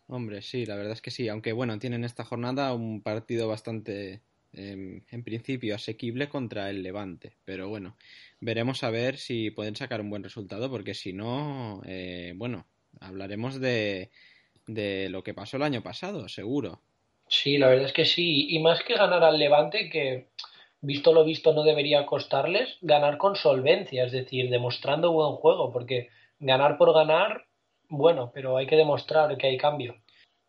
Hombre, 0.08 0.44
sí, 0.44 0.64
la 0.68 0.76
verdad 0.76 0.94
es 0.94 1.02
que 1.02 1.10
sí, 1.10 1.28
aunque 1.28 1.54
bueno, 1.54 1.80
tienen 1.80 2.04
esta 2.04 2.24
jornada 2.24 2.72
un 2.76 3.02
partido 3.02 3.48
bastante, 3.48 4.22
em, 4.54 5.02
en 5.10 5.24
principio, 5.24 5.74
asequible 5.74 6.30
contra 6.30 6.70
el 6.70 6.84
Levante, 6.84 7.34
pero 7.46 7.68
bueno, 7.68 7.98
veremos 8.40 8.84
a 8.84 8.92
ver 8.92 9.18
si 9.18 9.50
pueden 9.50 9.76
sacar 9.76 10.02
un 10.02 10.12
buen 10.12 10.22
resultado, 10.22 10.70
porque 10.70 10.94
si 10.94 11.14
no, 11.14 11.82
eh, 11.88 12.34
bueno, 12.36 12.68
hablaremos 13.00 13.60
de, 13.60 14.12
de 14.68 15.10
lo 15.10 15.24
que 15.24 15.34
pasó 15.34 15.58
el 15.58 15.64
año 15.64 15.82
pasado, 15.82 16.30
seguro. 16.30 16.80
Sí, 17.28 17.58
la 17.58 17.70
verdad 17.70 17.88
es 17.88 17.94
que 17.94 18.06
sí, 18.06 18.56
y 18.56 18.60
más 18.60 18.84
que 18.84 18.94
ganar 18.94 19.24
al 19.24 19.40
Levante, 19.40 19.90
que 19.90 20.28
visto 20.86 21.14
lo 21.14 21.24
visto 21.24 21.54
no 21.54 21.64
debería 21.64 22.06
costarles, 22.06 22.78
ganar 22.82 23.18
con 23.18 23.36
solvencia, 23.36 24.06
es 24.06 24.12
decir, 24.12 24.50
demostrando 24.50 25.12
buen 25.12 25.34
juego, 25.36 25.72
porque 25.72 26.10
ganar 26.40 26.78
por 26.78 26.94
ganar, 26.94 27.46
bueno, 27.90 28.32
pero 28.34 28.58
hay 28.58 28.68
que 28.68 28.76
demostrar 28.76 29.38
que 29.38 29.48
hay 29.48 29.58
cambio. 29.58 29.96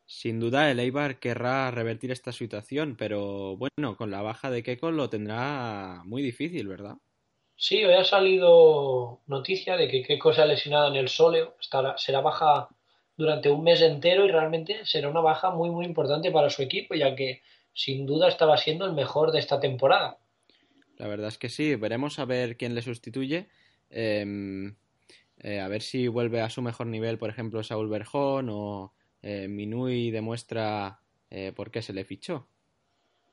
Sin 0.05 0.39
duda 0.39 0.71
el 0.71 0.79
Eibar 0.79 1.19
querrá 1.19 1.71
revertir 1.73 2.13
esta 2.13 2.31
situación, 2.31 2.95
pero 2.97 3.57
bueno, 3.57 3.97
con 3.97 4.13
la 4.13 4.23
baja 4.23 4.51
de 4.51 4.63
Keco 4.63 4.93
lo 4.93 5.11
tendrá 5.11 6.03
muy 6.05 6.23
difícil, 6.23 6.69
¿verdad? 6.69 6.95
Sí, 7.57 7.85
hoy 7.85 7.95
ha 7.95 8.05
salido 8.05 9.23
noticia 9.27 9.77
de 9.77 9.89
que 9.89 10.03
Keco 10.03 10.33
se 10.33 10.43
ha 10.43 10.47
lesionado 10.47 10.89
en 10.89 10.97
el 10.97 11.09
sóleo, 11.09 11.57
será 11.97 12.21
baja 12.21 12.69
durante 13.17 13.51
un 13.51 13.65
mes 13.65 13.81
entero 13.81 14.27
y 14.27 14.31
realmente 14.31 14.85
será 14.85 15.09
una 15.09 15.21
baja 15.21 15.51
muy 15.51 15.71
muy 15.71 15.87
importante 15.87 16.31
para 16.31 16.51
su 16.51 16.63
equipo, 16.63 16.95
ya 16.95 17.17
que 17.17 17.43
sin 17.73 18.07
duda 18.07 18.29
estaba 18.29 18.57
siendo 18.59 18.85
el 18.85 18.93
mejor 18.93 19.33
de 19.33 19.41
esta 19.41 19.59
temporada. 19.59 20.19
La 20.99 21.09
verdad 21.09 21.29
es 21.29 21.39
que 21.39 21.49
sí, 21.49 21.75
veremos 21.75 22.19
a 22.19 22.25
ver 22.25 22.57
quién 22.57 22.75
le 22.75 22.83
sustituye. 22.83 23.49
Em, 23.91 24.77
eh, 25.39 25.61
a 25.61 25.69
ver 25.69 25.83
si 25.83 26.09
vuelve 26.09 26.41
a 26.41 26.51
su 26.51 26.63
mejor 26.63 26.87
nivel, 26.87 27.19
por 27.19 27.31
ejemplo, 27.31 27.63
Saúl 27.63 27.89
Berjón 27.89 28.49
o 28.51 28.93
eh, 29.23 29.49
Minui 29.49 30.11
demuestra 30.11 31.01
eh, 31.31 31.53
por 31.55 31.71
qué 31.71 31.83
se 31.83 31.93
le 31.93 32.05
fichó. 32.05 32.47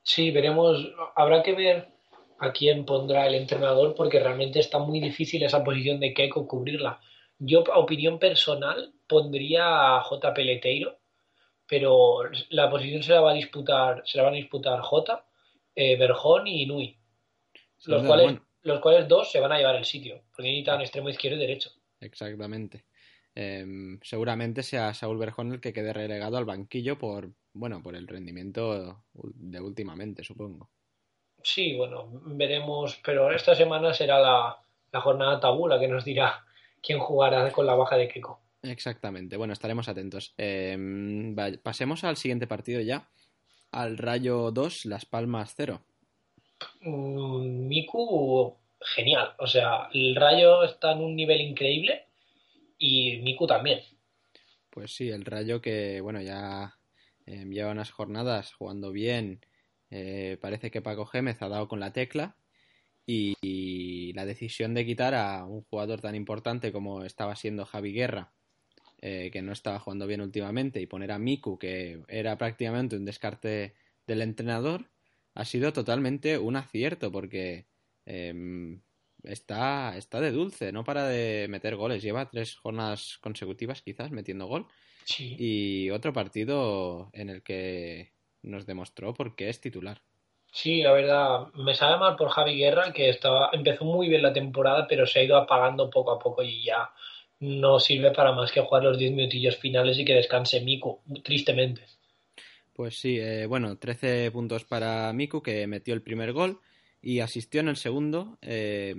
Sí, 0.02 0.30
veremos. 0.30 0.92
Habrá 1.16 1.42
que 1.42 1.54
ver 1.54 1.88
a 2.38 2.52
quién 2.52 2.84
pondrá 2.84 3.26
el 3.26 3.34
entrenador 3.34 3.94
porque 3.94 4.20
realmente 4.20 4.60
está 4.60 4.78
muy 4.78 5.00
difícil 5.00 5.42
esa 5.42 5.64
posición 5.64 6.00
de 6.00 6.12
Keiko 6.12 6.46
cubrirla. 6.46 7.00
Yo, 7.38 7.64
a 7.72 7.78
opinión 7.78 8.18
personal, 8.18 8.92
pondría 9.08 9.96
a 9.96 10.00
J. 10.02 10.34
Peleteiro, 10.34 10.98
pero 11.66 12.18
la 12.50 12.70
posición 12.70 13.02
se 13.02 13.12
la 13.12 13.20
va 13.20 13.30
a 13.32 13.34
disputar, 13.34 14.02
se 14.04 14.18
la 14.18 14.24
van 14.24 14.34
a 14.34 14.36
disputar 14.36 14.80
J, 14.80 15.24
eh, 15.74 15.96
Berjón 15.96 16.46
y 16.46 16.66
Nui. 16.66 16.98
Los, 17.86 18.04
cuales, 18.04 18.38
los 18.62 18.80
cuales 18.80 19.08
dos 19.08 19.30
se 19.30 19.40
van 19.40 19.52
a 19.52 19.58
llevar 19.58 19.76
el 19.76 19.84
sitio, 19.84 20.22
porque 20.34 20.48
necesitan 20.48 20.80
extremo 20.80 21.08
izquierdo 21.08 21.36
y 21.36 21.40
derecho. 21.40 21.70
Exactamente. 22.00 22.84
Em, 23.34 23.98
seguramente 24.02 24.62
sea 24.62 24.94
Saúl 24.94 25.18
Berjón 25.18 25.52
el 25.52 25.60
que 25.60 25.72
quede 25.72 25.92
relegado 25.92 26.36
al 26.36 26.44
banquillo 26.44 26.98
por, 26.98 27.30
bueno, 27.52 27.82
por 27.82 27.96
el 27.96 28.06
rendimiento 28.06 29.02
de 29.12 29.60
últimamente, 29.60 30.22
supongo. 30.22 30.70
Sí, 31.42 31.76
bueno, 31.76 32.08
veremos, 32.26 33.00
pero 33.04 33.30
esta 33.32 33.54
semana 33.54 33.92
será 33.92 34.18
la, 34.20 34.56
la 34.92 35.00
jornada 35.00 35.40
tabula 35.40 35.78
que 35.78 35.88
nos 35.88 36.04
dirá 36.04 36.44
quién 36.80 36.98
jugará 37.00 37.50
con 37.50 37.66
la 37.66 37.74
baja 37.74 37.96
de 37.96 38.08
Keko. 38.08 38.40
Exactamente, 38.62 39.36
bueno, 39.36 39.52
estaremos 39.52 39.88
atentos. 39.88 40.34
Em, 40.38 41.34
pasemos 41.62 42.04
al 42.04 42.16
siguiente 42.16 42.46
partido 42.46 42.80
ya, 42.80 43.10
al 43.72 43.98
Rayo 43.98 44.52
2, 44.52 44.86
Las 44.86 45.04
Palmas 45.04 45.54
0. 45.56 45.82
Mm, 46.80 47.66
Miku, 47.68 48.56
genial, 48.80 49.34
o 49.38 49.46
sea, 49.46 49.88
el 49.92 50.14
Rayo 50.14 50.64
está 50.64 50.92
en 50.92 51.00
un 51.00 51.16
nivel 51.16 51.40
increíble 51.40 52.06
y 52.78 53.18
Miku 53.18 53.46
también. 53.46 53.80
Pues 54.70 54.94
sí, 54.94 55.08
el 55.10 55.24
Rayo 55.24 55.60
que, 55.60 56.00
bueno, 56.00 56.20
ya 56.20 56.78
eh, 57.26 57.44
lleva 57.48 57.72
unas 57.72 57.90
jornadas 57.90 58.52
jugando 58.52 58.92
bien. 58.92 59.40
Eh, 59.90 60.38
parece 60.40 60.70
que 60.70 60.82
Paco 60.82 61.06
Gémez 61.06 61.40
ha 61.42 61.48
dado 61.48 61.68
con 61.68 61.80
la 61.80 61.92
tecla 61.92 62.36
y, 63.06 64.12
la 64.14 64.26
decisión 64.26 64.74
de 64.74 64.86
quitar 64.86 65.14
a 65.14 65.44
un 65.44 65.62
jugador 65.62 66.00
tan 66.00 66.14
importante 66.14 66.72
como 66.72 67.04
estaba 67.04 67.36
siendo 67.36 67.64
Javi 67.66 67.92
Guerra, 67.92 68.32
eh, 69.00 69.30
que 69.32 69.42
no 69.42 69.52
estaba 69.52 69.80
jugando 69.80 70.06
bien 70.06 70.20
últimamente, 70.20 70.80
y 70.80 70.86
poner 70.86 71.12
a 71.12 71.18
Miku, 71.18 71.58
que 71.58 72.02
era 72.08 72.38
prácticamente 72.38 72.96
un 72.96 73.04
descarte 73.04 73.74
del 74.06 74.22
entrenador, 74.22 74.90
ha 75.34 75.44
sido 75.44 75.72
totalmente 75.72 76.38
un 76.38 76.56
acierto 76.56 77.10
porque 77.10 77.66
em, 78.06 78.80
está, 79.22 79.96
está 79.96 80.20
de 80.20 80.32
dulce, 80.32 80.72
no 80.72 80.84
para 80.84 81.08
de 81.08 81.46
meter 81.48 81.76
goles. 81.76 82.02
Lleva 82.02 82.30
tres 82.30 82.56
jornadas 82.56 83.18
consecutivas 83.20 83.82
quizás 83.82 84.10
metiendo 84.10 84.46
gol. 84.46 84.66
Y 85.06 85.90
otro 85.90 86.14
partido 86.14 87.10
en 87.12 87.28
el 87.28 87.42
que 87.42 88.12
nos 88.42 88.64
demostró 88.64 89.12
por 89.12 89.36
qué 89.36 89.50
es 89.50 89.60
titular. 89.60 90.00
Sí, 90.50 90.82
la 90.82 90.92
verdad, 90.92 91.52
me 91.54 91.74
sabe 91.74 91.98
mal 91.98 92.16
por 92.16 92.30
Javi 92.30 92.56
Guerra, 92.56 92.92
que 92.92 93.08
estaba, 93.08 93.50
empezó 93.52 93.84
muy 93.84 94.08
bien 94.08 94.22
la 94.22 94.32
temporada, 94.32 94.86
pero 94.86 95.04
se 95.04 95.18
ha 95.18 95.24
ido 95.24 95.36
apagando 95.36 95.90
poco 95.90 96.12
a 96.12 96.18
poco 96.18 96.42
y 96.42 96.62
ya 96.62 96.90
no 97.40 97.80
sirve 97.80 98.12
para 98.12 98.32
más 98.32 98.52
que 98.52 98.60
jugar 98.60 98.84
los 98.84 98.96
10 98.96 99.12
minutillos 99.12 99.56
finales 99.56 99.98
y 99.98 100.04
que 100.04 100.14
descanse 100.14 100.60
Miku, 100.60 101.02
tristemente. 101.24 101.82
Pues 102.74 102.98
sí, 102.98 103.18
eh, 103.20 103.46
bueno, 103.46 103.78
13 103.78 104.32
puntos 104.32 104.64
para 104.64 105.12
Miku, 105.12 105.42
que 105.42 105.66
metió 105.68 105.94
el 105.94 106.02
primer 106.02 106.32
gol 106.32 106.58
y 107.00 107.20
asistió 107.20 107.60
en 107.60 107.68
el 107.68 107.76
segundo 107.76 108.36
eh, 108.42 108.96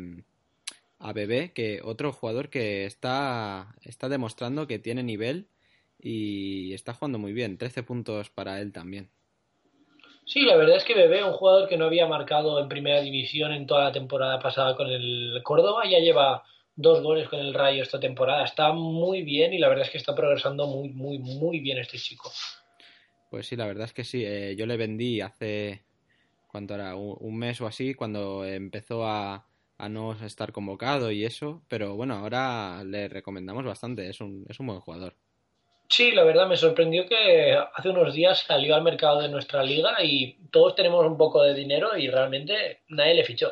a 1.00 1.12
Bebé, 1.12 1.51
que 1.53 1.82
otro 1.84 2.13
jugador 2.13 2.50
que 2.50 2.86
está, 2.86 3.75
está 3.82 4.08
demostrando 4.08 4.65
que 4.65 4.79
tiene 4.79 5.03
nivel 5.03 5.50
y 6.00 6.74
está 6.74 6.94
jugando 6.94 7.20
muy 7.20 7.34
bien. 7.34 7.58
13 7.58 7.84
puntos 7.84 8.29
para 8.29 8.62
él 8.62 8.72
también. 8.72 9.10
Sí, 10.25 10.41
la 10.41 10.55
verdad 10.55 10.77
es 10.77 10.86
que 10.86 10.96
Bebé, 10.96 11.25
un 11.25 11.34
jugador 11.34 11.67
que 11.67 11.77
no 11.77 11.86
había 11.86 12.08
marcado 12.08 12.62
en 12.62 12.70
primera 12.70 13.01
división 13.01 13.51
en 13.51 13.67
toda 13.67 13.84
la 13.84 13.91
temporada 13.91 14.39
pasada 14.39 14.77
con 14.77 14.88
el 14.88 15.41
Córdoba, 15.44 15.84
ya 15.84 16.00
lleva 16.00 16.44
dos 16.77 17.01
goles 17.01 17.27
con 17.27 17.39
el 17.39 17.53
Rayo 17.53 17.84
esta 17.84 18.00
temporada. 18.00 18.46
Está 18.46 18.72
muy 18.72 19.24
bien 19.24 19.53
y 19.53 19.60
la 19.60 19.67
verdad 19.67 19.86
es 19.86 19.91
que 19.91 19.98
está 19.98 20.15
progresando 20.15 20.65
muy, 20.65 20.89
muy, 20.89 21.20
muy 21.20 21.60
bien 21.60 21.77
este 21.77 21.98
chico. 21.98 22.32
Pues 23.29 23.48
sí, 23.48 23.55
la 23.55 23.67
verdad 23.67 23.86
es 23.86 23.94
que 23.94 24.03
sí. 24.03 24.24
Eh, 24.25 24.55
yo 24.58 24.65
le 24.65 24.77
vendí 24.77 25.22
hace 25.22 25.84
cuánto 26.48 26.75
era, 26.75 26.96
un, 26.96 27.38
mes 27.38 27.60
o 27.62 27.67
así, 27.67 27.94
cuando 27.94 28.46
empezó 28.46 29.05
a, 29.05 29.46
no 29.89 30.13
estar 30.13 30.53
convocado 30.53 31.12
y 31.12 31.25
eso, 31.25 31.62
pero 31.67 31.96
bueno, 31.96 32.15
ahora 32.15 32.82
le 32.86 33.10
recomendamos 33.10 33.65
bastante, 33.65 34.10
es 34.10 34.22
un, 34.22 34.46
es 34.48 34.60
un 34.62 34.67
buen 34.67 34.79
jugador. 34.79 35.15
Sí, 35.89 36.12
la 36.12 36.24
verdad 36.24 36.48
me 36.48 36.58
sorprendió 36.58 37.05
que 37.08 37.53
hace 37.74 37.89
unos 37.89 38.13
días 38.13 38.39
salió 38.39 38.74
al 38.74 38.84
mercado 38.84 39.22
de 39.22 39.29
nuestra 39.29 39.63
liga 39.63 40.01
y 40.03 40.38
todos 40.50 40.75
tenemos 40.75 41.05
un 41.05 41.17
poco 41.17 41.44
de 41.44 41.53
dinero 41.53 41.98
y 41.98 42.10
realmente 42.10 42.84
nadie 42.88 43.15
le 43.15 43.25
fichó. 43.25 43.51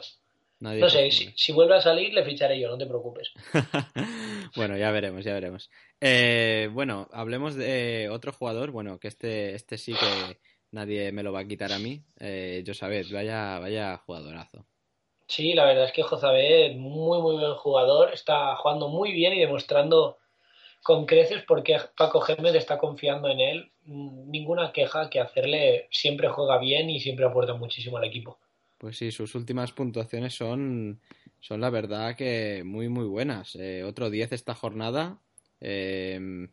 No 0.63 0.89
sé, 0.89 1.11
si, 1.11 1.51
vuelve 1.51 1.75
a 1.75 1.81
salir 1.81 2.13
le 2.13 2.23
ficharé 2.23 2.59
yo, 2.59 2.69
no 2.69 2.77
te 2.77 2.85
preocupes. 2.85 3.31
bueno, 4.55 4.77
ya 4.77 4.91
veremos, 4.91 5.25
ya 5.25 5.33
veremos. 5.33 5.69
Eh, 5.99 6.69
bueno, 6.71 7.09
hablemos 7.11 7.55
de 7.55 8.09
otro 8.09 8.31
jugador, 8.31 8.71
bueno, 8.71 8.97
que 8.97 9.09
este, 9.09 9.55
este 9.55 9.77
sí 9.77 9.93
que 9.93 10.39
nadie 10.71 11.11
me 11.11 11.23
lo 11.23 11.33
va 11.33 11.41
a 11.41 11.47
quitar 11.47 11.73
a 11.73 11.79
mí. 11.79 12.01
Eh, 12.19 12.63
Josabet, 12.65 13.11
vaya, 13.11 13.59
vaya 13.59 13.97
jugadorazo. 13.97 14.65
Sí, 15.27 15.53
la 15.53 15.65
verdad 15.65 15.85
es 15.85 15.91
que 15.91 16.03
Josabet, 16.03 16.75
muy, 16.75 17.21
muy 17.21 17.35
buen 17.35 17.55
jugador, 17.55 18.13
está 18.13 18.55
jugando 18.55 18.87
muy 18.87 19.11
bien 19.11 19.33
y 19.33 19.39
demostrando 19.39 20.17
con 20.81 21.05
creces 21.05 21.43
porque 21.47 21.77
Paco 21.97 22.21
Gémez 22.21 22.55
está 22.55 22.77
confiando 22.77 23.27
en 23.27 23.39
él. 23.39 23.71
Ninguna 23.85 24.71
queja 24.71 25.09
que 25.09 25.19
hacerle, 25.19 25.87
siempre 25.91 26.29
juega 26.29 26.57
bien 26.57 26.89
y 26.89 26.99
siempre 26.99 27.25
aporta 27.25 27.53
muchísimo 27.53 27.97
al 27.97 28.05
equipo. 28.05 28.37
Pues 28.83 28.97
sí, 28.97 29.11
sus 29.13 29.33
últimas 29.35 29.71
puntuaciones 29.71 30.35
son, 30.35 30.99
son 31.39 31.61
la 31.61 31.69
verdad 31.69 32.17
que 32.17 32.63
muy, 32.65 32.89
muy 32.89 33.05
buenas. 33.05 33.55
Eh, 33.55 33.81
otro 33.85 34.09
10 34.09 34.33
esta 34.33 34.55
jornada. 34.55 35.21
Eh, 35.61 36.49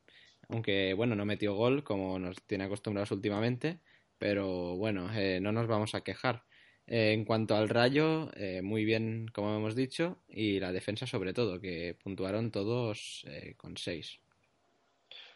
aunque 0.48 0.94
bueno, 0.94 1.16
no 1.16 1.24
metió 1.24 1.54
gol 1.56 1.82
como 1.82 2.20
nos 2.20 2.40
tiene 2.46 2.62
acostumbrados 2.62 3.10
últimamente, 3.10 3.80
pero 4.16 4.76
bueno, 4.76 5.10
eh, 5.12 5.40
no 5.40 5.50
nos 5.50 5.66
vamos 5.66 5.96
a 5.96 6.02
quejar. 6.02 6.44
Eh, 6.86 7.14
en 7.14 7.24
cuanto 7.24 7.56
al 7.56 7.68
Rayo, 7.68 8.30
muy 8.62 8.84
bien, 8.84 9.26
como 9.34 9.56
hemos 9.56 9.74
dicho, 9.74 10.22
y 10.28 10.60
la 10.60 10.70
defensa 10.70 11.08
sobre 11.08 11.32
todo, 11.32 11.60
que 11.60 11.96
puntuaron 12.00 12.52
todos 12.52 13.26
con 13.56 13.76
seis. 13.76 14.20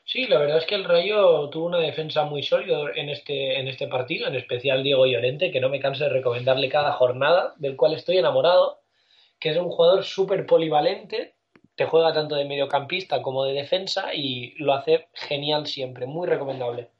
Sí, 0.06 0.26
la 0.26 0.38
verdad 0.38 0.58
es 0.58 0.66
que 0.66 0.74
el 0.74 0.84
Rayo 0.84 1.48
tuvo 1.48 1.66
una 1.66 1.78
defensa 1.78 2.24
muy 2.24 2.42
sólida 2.42 2.90
en 2.94 3.08
este, 3.08 3.58
en 3.58 3.68
este 3.68 3.88
partido, 3.88 4.28
en 4.28 4.34
especial 4.34 4.82
Diego 4.82 5.06
Llorente, 5.06 5.50
que 5.50 5.60
no 5.60 5.70
me 5.70 5.80
canso 5.80 6.04
de 6.04 6.10
recomendarle 6.10 6.68
cada 6.68 6.92
jornada, 6.92 7.54
del 7.56 7.74
cual 7.74 7.94
estoy 7.94 8.18
enamorado, 8.18 8.82
que 9.40 9.50
es 9.50 9.56
un 9.56 9.70
jugador 9.70 10.04
súper 10.04 10.44
polivalente, 10.44 11.34
te 11.74 11.86
juega 11.86 12.12
tanto 12.12 12.36
de 12.36 12.44
mediocampista 12.44 13.22
como 13.22 13.44
de 13.44 13.54
defensa 13.54 14.14
y 14.14 14.54
lo 14.58 14.74
hace 14.74 15.08
genial 15.14 15.66
siempre, 15.66 16.06
muy 16.06 16.28
recomendable. 16.28 16.90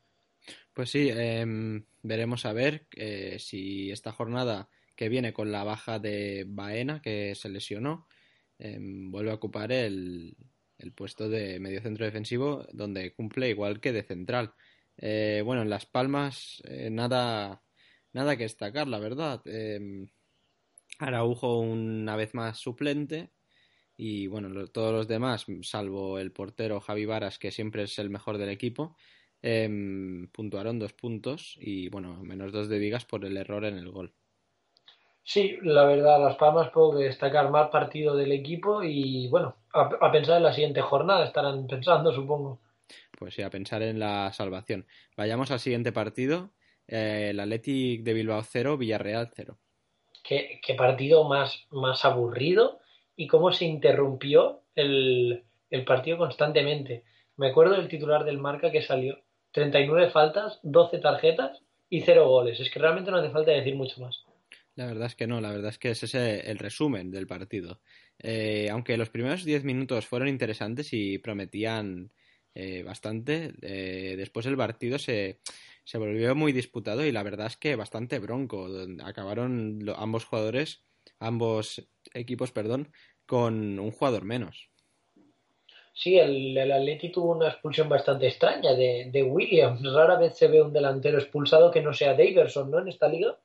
Pues 0.73 0.91
sí, 0.91 1.11
em, 1.15 1.85
veremos 2.03 2.47
a 2.47 2.55
ver 2.55 2.87
eh, 2.97 3.37
si 3.39 3.91
esta 3.91 4.13
jornada 4.13 4.69
que 4.97 5.11
viene 5.11 5.33
con 5.33 5.53
la 5.53 5.63
baja 5.63 5.99
de 5.99 6.45
Baena, 6.49 7.03
que 7.03 7.35
se 7.35 7.51
lesionó, 7.51 8.09
em, 8.59 9.11
vuelve 9.11 9.31
a 9.31 9.35
ocupar 9.35 9.71
el, 9.73 10.37
el 10.79 10.93
puesto 10.93 11.29
de 11.29 11.61
medio 11.61 11.81
centro 11.81 12.05
defensivo, 12.05 12.67
donde 12.73 13.13
cumple 13.15 13.51
igual 13.51 13.81
que 13.81 13.93
de 13.93 14.03
central. 14.03 14.55
Eh, 14.97 15.43
bueno, 15.45 15.63
en 15.63 15.71
Las 15.71 15.87
Palmas 15.87 16.63
eh, 16.65 16.91
nada, 16.91 17.63
nada 18.13 18.37
que 18.37 18.45
destacar, 18.45 18.89
la 18.89 18.99
verdad. 18.99 19.43
Eh, 19.47 20.07
Araujo 20.99 21.59
una 21.61 22.17
vez 22.17 22.35
más 22.35 22.59
suplente 22.59 23.31
y 23.97 24.27
bueno, 24.27 24.67
todos 24.69 24.93
los 24.93 25.09
demás, 25.09 25.47
salvo 25.63 26.19
el 26.19 26.33
portero 26.33 26.81
Javi 26.81 27.07
Varas, 27.07 27.39
que 27.39 27.51
siempre 27.51 27.85
es 27.85 27.99
el 27.99 28.11
mejor 28.11 28.39
del 28.39 28.49
equipo, 28.51 28.97
em, 29.43 30.29
puntuaron 30.29 30.79
dos 30.79 30.93
puntos 30.95 31.57
y 31.61 31.89
bueno, 31.89 32.23
menos 32.25 32.53
dos 32.53 32.69
de 32.69 32.79
Vigas 32.79 33.05
por 33.05 33.25
el 33.25 33.37
error 33.37 33.65
en 33.65 33.79
el 33.79 33.91
gol. 33.91 34.15
Sí, 35.25 35.57
la 35.63 35.85
verdad, 35.87 36.23
Las 36.23 36.37
Palmas 36.37 36.71
puedo 36.71 36.99
destacar 36.99 37.51
más 37.51 37.71
partido 37.71 38.15
del 38.15 38.31
equipo 38.31 38.83
y 38.83 39.29
bueno, 39.29 39.57
a, 39.73 40.13
pensar 40.13 40.37
en 40.37 40.43
la 40.43 40.53
siguiente 40.53 40.83
jornada 40.83 41.25
estarán 41.25 41.67
pensando, 41.67 42.13
supongo. 42.13 42.61
Pues 43.19 43.35
sí, 43.35 43.43
a 43.43 43.49
pensar 43.49 43.83
en 43.83 43.99
la 43.99 44.31
salvación. 44.33 44.87
Vayamos 45.17 45.51
al 45.51 45.61
siguiente 45.61 45.93
partido, 45.93 46.51
eh, 46.87 47.29
el 47.31 47.41
Athletic 47.41 48.03
de 48.03 48.13
Bilbao 48.13 48.43
0, 48.43 48.77
Villarreal 48.77 49.31
0. 49.35 49.57
¿Qué, 50.23 50.61
qué 50.63 50.75
partido 50.75 51.25
más, 51.25 51.67
más 51.71 52.05
aburrido 52.05 52.81
y 53.17 53.27
cómo 53.27 53.51
se 53.51 53.65
interrumpió 53.65 54.63
el, 54.75 55.45
el 55.71 55.85
partido 55.85 56.19
constantemente. 56.19 57.05
Me 57.37 57.49
acuerdo 57.49 57.75
del 57.75 57.89
titular 57.89 58.25
del 58.25 58.39
marca 58.39 58.71
que 58.71 58.83
salió 58.83 59.19
39 59.53 60.11
faltas, 60.11 60.61
12 60.63 60.99
tarjetas 60.99 61.63
y 61.89 62.03
0 62.03 62.29
goles. 62.29 62.61
Es 62.61 62.71
que 62.71 62.79
realmente 62.79 63.11
no 63.11 63.19
hace 63.19 63.31
falta 63.31 63.51
decir 63.51 63.75
mucho 63.75 64.01
más. 64.01 64.24
La 64.77 64.87
verdad 64.87 65.07
es 65.07 65.15
que 65.15 65.27
no, 65.27 65.41
la 65.41 65.53
verdad 65.53 65.71
es 65.71 65.79
que 65.79 65.91
ese 65.91 66.07
es 66.07 66.15
el 66.15 66.59
resumen 66.59 67.11
del 67.11 67.27
partido. 67.27 67.81
Eh, 68.19 68.69
aunque 68.71 68.97
los 68.97 69.11
primeros 69.11 69.45
10 69.45 69.63
minutos 69.65 70.07
fueron 70.07 70.29
interesantes 70.29 70.93
y 70.93 71.19
prometían 71.19 72.11
eh, 72.55 72.83
bastante, 72.83 73.53
eh, 73.63 74.15
después 74.17 74.47
el 74.47 74.57
partido 74.57 74.99
se, 74.99 75.39
se, 75.85 75.99
volvió 75.99 76.35
muy 76.35 76.53
disputado 76.53 77.05
y 77.05 77.13
la 77.13 77.23
verdad 77.23 77.47
es 77.47 77.57
que 77.57 77.77
bastante 77.77 78.19
bronco. 78.19 78.69
Acabaron 79.05 79.79
ambos 79.97 80.25
jugadores, 80.25 80.85
ambos 81.21 81.89
equipos, 82.13 82.51
perdón, 82.51 82.93
con 83.27 83.79
un 83.79 83.93
jugador 83.93 84.25
menos. 84.25 84.71
Sí, 85.93 86.19
el, 86.19 86.59
el 86.59 86.73
Atleti 86.73 87.13
tuvo 87.13 87.37
una 87.37 87.49
expulsión 87.49 87.89
bastante 87.89 88.27
extraña 88.27 88.75
de, 88.75 89.11
de 89.13 89.23
Williams. 89.23 89.81
Rara 89.93 90.19
vez 90.19 90.37
se 90.37 90.49
ve 90.49 90.61
un 90.61 90.73
delantero 90.73 91.19
expulsado 91.19 91.71
que 91.71 91.81
no 91.81 91.93
sea 91.93 92.17
Daverson, 92.17 92.69
¿no? 92.69 92.81
En 92.81 92.89
esta 92.89 93.07
liga. 93.07 93.39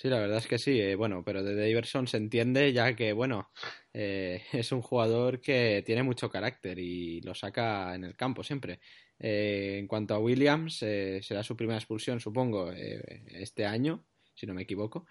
Sí, 0.00 0.08
la 0.08 0.20
verdad 0.20 0.38
es 0.38 0.46
que 0.46 0.58
sí. 0.58 0.80
Eh, 0.80 0.94
bueno, 0.94 1.24
pero 1.24 1.42
de 1.42 1.56
Daverson 1.56 2.06
se 2.06 2.18
entiende 2.18 2.72
ya 2.72 2.94
que, 2.94 3.12
bueno, 3.12 3.50
eh, 3.92 4.44
es 4.52 4.70
un 4.70 4.80
jugador 4.80 5.40
que 5.40 5.82
tiene 5.84 6.04
mucho 6.04 6.30
carácter 6.30 6.78
y 6.78 7.20
lo 7.22 7.34
saca 7.34 7.96
en 7.96 8.04
el 8.04 8.14
campo 8.14 8.44
siempre. 8.44 8.78
Eh, 9.18 9.78
en 9.80 9.88
cuanto 9.88 10.14
a 10.14 10.20
Williams, 10.20 10.76
será 10.76 11.42
su 11.42 11.56
primera 11.56 11.78
expulsión, 11.78 12.20
supongo, 12.20 12.70
este 12.70 13.66
año, 13.66 14.04
si 14.34 14.46
no 14.46 14.54
me 14.54 14.62
equivoco. 14.62 15.04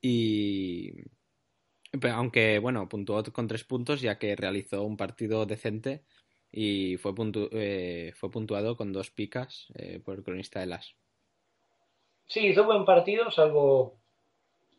Y, 0.00 0.92
aunque, 2.12 2.58
bueno, 2.58 2.88
puntuó 2.88 3.22
con 3.32 3.46
tres 3.46 3.62
puntos 3.62 4.00
ya 4.00 4.18
que 4.18 4.34
realizó 4.34 4.82
un 4.82 4.96
partido 4.96 5.46
decente 5.46 6.02
y 6.50 6.96
fue, 6.96 7.12
eh, 7.52 8.12
fue 8.16 8.28
puntuado 8.32 8.76
con 8.76 8.92
dos 8.92 9.12
picas 9.12 9.68
por 10.04 10.16
el 10.16 10.24
cronista 10.24 10.58
de 10.58 10.66
las. 10.66 10.96
Sí, 12.26 12.48
hizo 12.48 12.64
buen 12.64 12.84
partido, 12.84 13.30
salvo, 13.30 14.01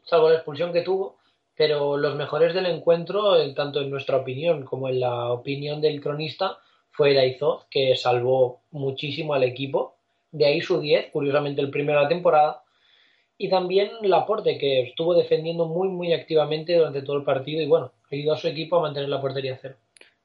salvo 0.06 0.30
la 0.30 0.36
expulsión 0.36 0.74
que 0.74 0.82
tuvo, 0.82 1.18
pero 1.56 1.98
los 1.98 2.16
mejores 2.16 2.54
del 2.54 2.66
encuentro, 2.66 3.54
tanto 3.54 3.82
en 3.82 3.90
nuestra 3.90 4.18
opinión 4.18 4.66
como 4.66 4.90
en 4.90 5.00
la 5.00 5.32
opinión 5.32 5.82
del 5.82 6.02
cronista, 6.02 6.58
fue 6.92 7.14
Daizoz, 7.14 7.66
que 7.70 7.96
salvó 7.96 8.62
muchísimo 8.72 9.34
al 9.34 9.44
equipo. 9.44 9.98
De 10.32 10.46
ahí 10.46 10.62
su 10.62 10.80
10, 10.80 11.12
curiosamente 11.12 11.62
el 11.62 11.70
primero 11.70 12.00
de 12.00 12.04
la 12.04 12.10
temporada, 12.10 12.64
y 13.38 13.50
también 13.50 13.90
Laporte, 14.04 14.58
que 14.58 14.82
estuvo 14.82 15.16
defendiendo 15.16 15.68
muy, 15.68 15.90
muy 15.90 16.14
activamente 16.14 16.76
durante 16.76 17.02
todo 17.02 17.18
el 17.18 17.24
partido 17.24 17.62
y 17.62 17.66
bueno, 17.66 17.92
ayudó 18.12 18.34
a 18.34 18.38
su 18.38 18.48
equipo 18.48 18.78
a 18.78 18.82
mantener 18.82 19.10
la 19.10 19.22
portería 19.22 19.58
cero. 19.62 19.76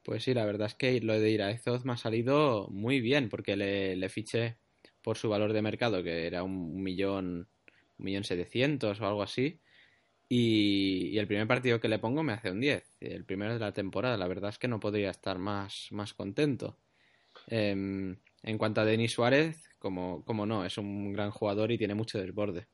Pues 0.03 0.25
sí, 0.25 0.35
la 0.35 0.45
verdad 0.45 0.69
es 0.69 0.75
que 0.75 1.01
lo 1.01 1.19
de 1.19 1.31
Iraezoz 1.31 1.85
me 1.85 1.93
ha 1.93 1.97
salido 1.97 2.69
muy 2.71 3.01
bien 3.01 3.29
porque 3.29 3.57
le, 3.57 3.97
le 3.97 4.09
fiché 4.09 4.57
por 5.03 5.17
su 5.17 5.29
valor 5.29 5.53
de 5.53 5.63
mercado, 5.63 6.03
que 6.03 6.27
era 6.27 6.43
un 6.43 6.83
millón, 6.83 7.49
un 7.99 8.05
millón 8.05 8.25
setecientos 8.25 9.01
o 9.01 9.07
algo 9.07 9.23
así. 9.23 9.59
Y, 10.29 11.17
el 11.19 11.27
primer 11.27 11.47
partido 11.47 11.81
que 11.81 11.89
le 11.89 11.99
pongo 11.99 12.23
me 12.23 12.35
hace 12.35 12.51
un 12.51 12.61
10, 12.61 12.85
el 13.01 13.25
primero 13.25 13.55
de 13.55 13.61
la 13.61 13.73
temporada. 13.73 14.17
La 14.17 14.29
verdad 14.29 14.51
es 14.51 14.59
que 14.59 14.69
no 14.69 14.81
podría 14.81 15.11
estar 15.11 15.39
más, 15.39 15.89
más 15.91 16.15
contento. 16.15 16.77
Em, 17.47 18.17
en 18.43 18.59
cuanto 18.59 18.81
a 18.81 18.85
Denis 18.85 19.13
Suárez, 19.13 19.71
como, 19.79 20.25
como 20.25 20.45
no, 20.45 20.65
es 20.65 20.77
un 20.77 21.13
gran 21.13 21.31
jugador 21.31 21.73
y 21.73 21.79
tiene 21.79 21.95
mucho 21.95 22.19
desborde. 22.19 22.67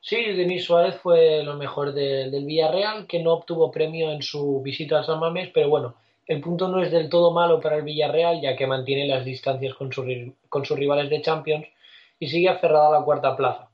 Sí, 0.00 0.16
Denis 0.16 0.64
Suárez 0.64 0.96
fue 0.96 1.44
lo 1.44 1.56
mejor 1.56 1.92
del 1.92 2.44
Villarreal, 2.44 3.06
que 3.06 3.22
no 3.22 3.32
obtuvo 3.34 3.70
premio 3.70 4.10
en 4.10 4.22
su 4.22 4.60
visita 4.60 4.98
a 4.98 5.04
San 5.04 5.20
Mamés, 5.20 5.50
pero 5.54 5.68
bueno, 5.68 5.94
el 6.26 6.40
punto 6.40 6.68
no 6.68 6.82
es 6.82 6.90
del 6.90 7.08
todo 7.08 7.32
malo 7.32 7.60
para 7.60 7.76
el 7.76 7.82
Villarreal, 7.82 8.40
ya 8.40 8.56
que 8.56 8.66
mantiene 8.66 9.06
las 9.06 9.24
distancias 9.24 9.74
con, 9.74 9.90
con 10.48 10.64
sus 10.64 10.78
rivales 10.78 11.10
de 11.10 11.22
Champions 11.22 11.66
y 12.18 12.28
sigue 12.28 12.48
aferrada 12.48 12.88
a 12.88 12.98
la 12.98 13.04
cuarta 13.04 13.36
plaza. 13.36 13.71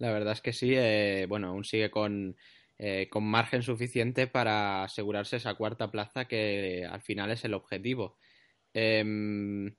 La 0.00 0.10
verdad 0.10 0.32
es 0.32 0.40
que 0.40 0.52
sí, 0.52 0.72
eh, 0.74 1.26
bueno, 1.28 1.48
aún 1.48 1.64
sigue 1.64 1.90
con, 1.90 2.36
eh, 2.78 3.08
con 3.10 3.24
margen 3.24 3.62
suficiente 3.62 4.26
para 4.26 4.84
asegurarse 4.84 5.36
esa 5.36 5.54
cuarta 5.54 5.90
plaza 5.90 6.24
que 6.24 6.86
al 6.90 7.02
final 7.02 7.30
es 7.30 7.44
el 7.44 7.52
objetivo. 7.52 8.16
Em, 8.72 9.74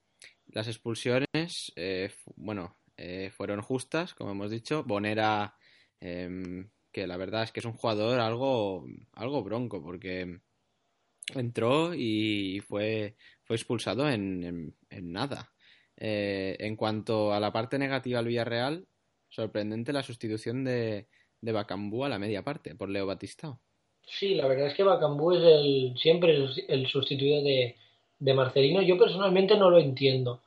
las 0.47 0.67
expulsiones, 0.67 1.73
eh, 1.75 2.11
bueno, 2.35 2.77
eh, 2.97 3.31
fueron 3.31 3.61
justas, 3.61 4.13
como 4.13 4.31
hemos 4.31 4.51
dicho. 4.51 4.83
Bonera, 4.83 5.55
em, 5.99 6.69
que 6.91 7.07
la 7.07 7.17
verdad 7.17 7.43
es 7.43 7.51
que 7.51 7.59
es 7.61 7.65
un 7.65 7.73
jugador 7.73 8.19
algo, 8.19 8.85
algo 9.13 9.43
bronco, 9.43 9.81
porque 9.81 10.41
entró 11.33 11.95
y 11.95 12.59
fue, 12.67 13.15
fue 13.43 13.55
expulsado 13.55 14.07
en, 14.07 14.75
en, 14.89 15.11
nada. 15.11 15.51
Eh, 15.97 16.57
en 16.59 16.75
cuanto 16.75 17.33
a 17.33 17.39
la 17.39 17.51
parte 17.51 17.79
negativa 17.79 18.19
al 18.19 18.27
Villarreal, 18.27 18.87
sorprendente 19.31 19.91
la 19.91 20.03
sustitución 20.03 20.63
de, 20.63 21.07
de 21.41 21.51
Bacambú 21.51 22.05
a 22.05 22.09
la 22.09 22.19
media 22.19 22.43
parte 22.43 22.75
por 22.75 22.89
Leo 22.89 23.07
Batistao. 23.07 23.59
Sí, 24.05 24.35
la 24.35 24.47
verdad 24.47 24.67
es 24.67 24.75
que 24.75 24.83
Bacambú 24.83 25.31
es 25.31 25.43
el, 25.43 25.93
siempre 25.97 26.37
el 26.67 26.87
sustituido 26.87 27.41
de, 27.41 27.75
de 28.19 28.33
Marcelino. 28.33 28.81
Yo 28.81 28.97
personalmente 28.97 29.57
no 29.57 29.69
lo 29.69 29.79
entiendo. 29.79 30.41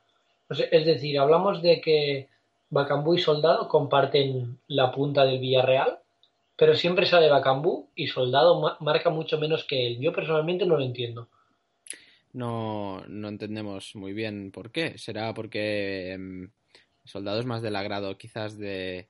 es 0.48 0.86
decir, 0.86 1.18
hablamos 1.18 1.62
de 1.62 1.80
que 1.80 2.28
Bacambú 2.70 3.14
y 3.14 3.18
Soldado 3.18 3.68
comparten 3.68 4.58
la 4.68 4.92
punta 4.92 5.24
del 5.24 5.38
Villarreal, 5.38 5.98
pero 6.56 6.76
siempre 6.76 7.06
sale 7.06 7.28
Bacambú 7.28 7.88
y 7.94 8.06
Soldado 8.06 8.76
marca 8.80 9.10
mucho 9.10 9.38
menos 9.38 9.64
que 9.64 9.86
él. 9.86 9.98
Yo 10.00 10.12
personalmente 10.12 10.66
no 10.66 10.76
lo 10.76 10.84
entiendo. 10.84 11.28
No, 12.32 13.04
no 13.06 13.28
entendemos 13.28 13.94
muy 13.94 14.12
bien 14.12 14.50
por 14.50 14.70
qué. 14.72 14.98
Será 14.98 15.32
porque 15.34 16.12
em, 16.12 16.50
Soldado 17.04 17.40
es 17.40 17.46
más 17.46 17.62
del 17.62 17.76
agrado 17.76 18.16
quizás 18.16 18.58
de, 18.58 19.08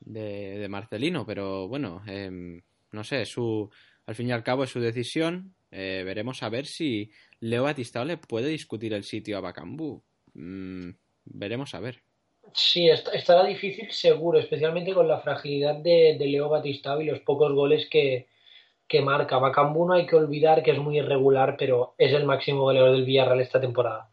de, 0.00 0.68
Marcelino, 0.68 1.26
pero 1.26 1.68
bueno, 1.68 2.02
em, 2.06 2.62
no 2.92 3.04
sé, 3.04 3.24
su, 3.26 3.70
al 4.06 4.14
fin 4.14 4.28
y 4.28 4.32
al 4.32 4.44
cabo 4.44 4.64
es 4.64 4.70
su 4.70 4.80
decisión. 4.80 5.54
Eh, 5.70 6.02
veremos 6.04 6.42
a 6.42 6.48
ver 6.48 6.66
si 6.66 7.10
Leo 7.40 7.64
Batistao 7.64 8.04
le 8.04 8.16
puede 8.16 8.48
discutir 8.48 8.94
el 8.94 9.04
sitio 9.04 9.36
a 9.36 9.40
Bacambú. 9.40 10.02
Mm, 10.34 10.90
veremos 11.24 11.74
a 11.74 11.80
ver. 11.80 12.02
Sí, 12.54 12.88
estará 12.88 13.44
difícil 13.44 13.90
seguro, 13.90 14.38
especialmente 14.38 14.94
con 14.94 15.08
la 15.08 15.20
fragilidad 15.20 15.76
de, 15.76 16.16
Leo 16.18 16.48
Batistao 16.48 17.00
y 17.00 17.06
los 17.06 17.20
pocos 17.20 17.52
goles 17.52 17.88
que, 17.90 18.28
que 18.86 19.02
marca. 19.02 19.38
Bacambú 19.38 19.86
no 19.86 19.94
hay 19.94 20.06
que 20.06 20.16
olvidar 20.16 20.62
que 20.62 20.70
es 20.70 20.78
muy 20.78 20.98
irregular, 20.98 21.56
pero 21.58 21.94
es 21.98 22.12
el 22.12 22.24
máximo 22.24 22.62
goleador 22.62 22.92
del 22.92 23.04
Villarreal 23.04 23.40
esta 23.40 23.60
temporada. 23.60 24.10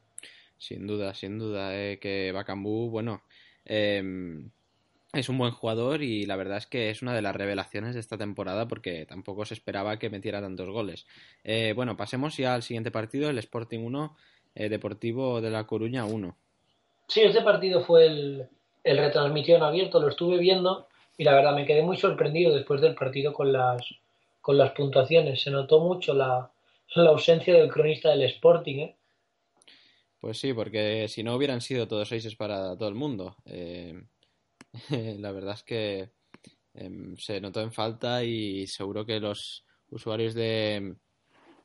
Sin 0.64 0.88
duda, 0.88 1.14
sin 1.14 1.40
duda, 1.40 1.76
eh, 1.78 2.00
que 2.00 2.32
Bacambú, 2.32 2.90
bueno, 2.90 3.22
em, 3.66 4.50
es 5.12 5.28
un 5.28 5.38
buen 5.38 5.52
jugador 5.52 6.02
y 6.02 6.26
la 6.26 6.38
verdad 6.38 6.58
es 6.58 6.68
que 6.68 6.90
es 6.90 7.02
una 7.02 7.14
de 7.14 7.22
las 7.22 7.36
revelaciones 7.36 7.96
de 7.96 8.00
esta 8.00 8.18
temporada 8.18 8.66
porque 8.66 9.06
tampoco 9.06 9.44
se 9.44 9.56
esperaba 9.56 10.00
que 10.00 10.10
metiera 10.10 10.40
tantos 10.40 10.70
goles. 10.70 11.06
Eh, 11.44 11.74
bueno, 11.76 11.98
pasemos 11.98 12.38
ya 12.38 12.56
al 12.56 12.64
siguiente 12.64 12.92
partido, 12.92 13.30
el 13.30 13.40
Sporting 13.40 13.80
1, 13.80 14.16
eh, 14.56 14.70
Deportivo 14.70 15.42
de 15.42 15.52
La 15.52 15.68
Coruña 15.68 16.06
1. 16.06 16.34
Sí, 17.10 17.20
este 17.24 17.42
partido 17.42 17.84
fue 17.84 18.06
el, 18.06 18.48
el 18.86 18.98
retransmisión 18.98 19.64
abierto, 19.64 20.00
lo 20.00 20.08
estuve 20.08 20.38
viendo 20.38 20.88
y 21.18 21.26
la 21.26 21.34
verdad 21.34 21.56
me 21.56 21.66
quedé 21.66 21.84
muy 21.84 21.98
sorprendido 21.98 22.56
después 22.56 22.80
del 22.80 22.96
partido 22.96 23.34
con 23.34 23.52
las, 23.52 23.86
con 24.40 24.58
las 24.58 24.72
puntuaciones. 24.72 25.42
Se 25.42 25.52
notó 25.52 25.82
mucho 25.82 26.14
la, 26.14 26.50
la 26.96 27.10
ausencia 27.10 27.54
del 27.54 27.70
cronista 27.70 28.12
del 28.12 28.24
Sporting. 28.24 28.80
¿eh? 28.80 28.96
Pues 30.24 30.40
sí, 30.40 30.54
porque 30.54 31.10
si 31.10 31.22
no 31.22 31.36
hubieran 31.36 31.60
sido 31.60 31.86
todos 31.86 32.08
seis 32.08 32.34
para 32.38 32.78
todo 32.78 32.88
el 32.88 32.96
mundo. 32.96 33.36
Eh, 33.44 34.06
la 35.20 35.34
verdad 35.34 35.56
es 35.56 35.64
que 35.64 36.12
em, 36.74 37.18
se 37.18 37.42
notó 37.42 37.60
en 37.60 37.74
falta 37.74 38.24
y 38.24 38.66
seguro 38.68 39.06
que 39.06 39.20
los 39.20 39.66
usuarios 39.90 40.34
de, 40.34 40.96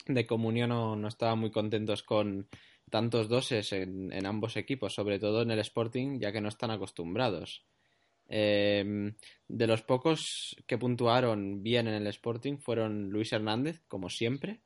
de 0.08 0.26
comunión 0.26 0.70
no, 0.70 0.96
no 0.96 1.06
estaban 1.06 1.38
muy 1.38 1.52
contentos 1.52 2.02
con 2.02 2.48
tantos 2.90 3.28
doses 3.28 3.72
en, 3.72 4.12
en, 4.12 4.26
ambos 4.26 4.56
equipos, 4.56 4.92
sobre 4.92 5.20
todo 5.20 5.42
en 5.42 5.52
el 5.52 5.60
Sporting, 5.60 6.18
ya 6.18 6.32
que 6.32 6.40
no 6.40 6.48
están 6.48 6.72
acostumbrados. 6.72 7.64
Eh, 8.26 9.12
de 9.46 9.66
los 9.68 9.82
pocos 9.82 10.56
que 10.66 10.78
puntuaron 10.78 11.62
bien 11.62 11.86
en 11.86 11.94
el 11.94 12.08
Sporting 12.08 12.58
fueron 12.58 13.08
Luis 13.10 13.32
Hernández, 13.32 13.84
como 13.86 14.10
siempre, 14.10 14.62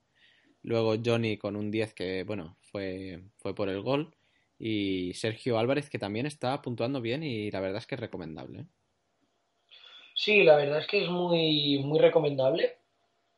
luego 0.63 0.95
Johnny 1.05 1.37
con 1.37 1.57
un 1.57 1.71
10 1.71 1.95
que, 1.95 2.25
bueno, 2.25 2.57
fue, 2.61 3.23
fue 3.39 3.55
por 3.55 3.69
el 3.69 3.81
gol, 3.81 4.15
y 4.65 5.13
Sergio 5.15 5.59
Álvarez 5.59 5.91
que 5.91 5.99
también 5.99 6.25
está 6.25 6.63
puntuando 6.63 7.01
bien 7.01 7.25
y 7.25 7.51
la 7.51 7.59
verdad 7.59 7.79
es 7.79 7.87
que 7.87 7.97
es 7.97 8.01
recomendable. 8.01 8.67
Sí, 10.15 10.45
la 10.45 10.55
verdad 10.55 10.79
es 10.79 10.87
que 10.87 11.03
es 11.03 11.11
muy, 11.11 11.79
muy 11.79 11.99
recomendable. 11.99 12.77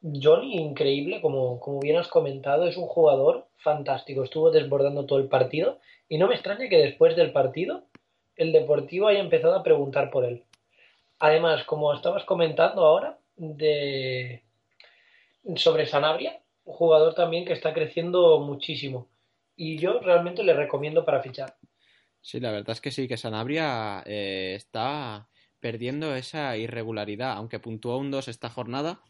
Johnny, 0.02 0.56
increíble, 0.56 1.22
como, 1.22 1.58
como 1.60 1.80
bien 1.80 1.96
has 1.96 2.08
comentado, 2.08 2.66
es 2.66 2.76
un 2.76 2.86
jugador 2.86 3.46
fantástico. 3.56 4.22
Estuvo 4.22 4.50
desbordando 4.50 5.06
todo 5.06 5.18
el 5.18 5.28
partido 5.28 5.78
y 6.10 6.18
no 6.18 6.28
me 6.28 6.34
extraña 6.34 6.68
que 6.68 6.76
después 6.76 7.16
del 7.16 7.32
partido 7.32 7.84
el 8.36 8.52
Deportivo 8.52 9.06
haya 9.06 9.20
empezado 9.20 9.54
a 9.54 9.62
preguntar 9.62 10.10
por 10.10 10.26
él. 10.26 10.42
Además, 11.20 11.64
como 11.64 11.94
estabas 11.94 12.24
comentando 12.24 12.84
ahora, 12.84 13.18
de 13.36 14.42
sobre 15.56 15.86
Sanabria, 15.86 16.38
un 16.64 16.74
jugador 16.74 17.14
también 17.14 17.44
que 17.44 17.52
está 17.52 17.72
creciendo 17.72 18.40
muchísimo. 18.40 19.08
Y 19.56 19.78
yo 19.78 20.00
realmente 20.00 20.42
le 20.42 20.54
recomiendo 20.54 21.04
para 21.04 21.22
fichar. 21.22 21.56
Sí, 22.20 22.40
la 22.40 22.50
verdad 22.50 22.70
es 22.70 22.80
que 22.80 22.90
sí, 22.90 23.06
que 23.06 23.16
Sanabria 23.16 24.02
eh, 24.06 24.54
está 24.56 25.28
perdiendo 25.60 26.14
esa 26.14 26.56
irregularidad, 26.56 27.32
aunque 27.32 27.60
puntuó 27.60 27.98
un 27.98 28.10
2 28.10 28.28
esta 28.28 28.48
jornada. 28.48 29.00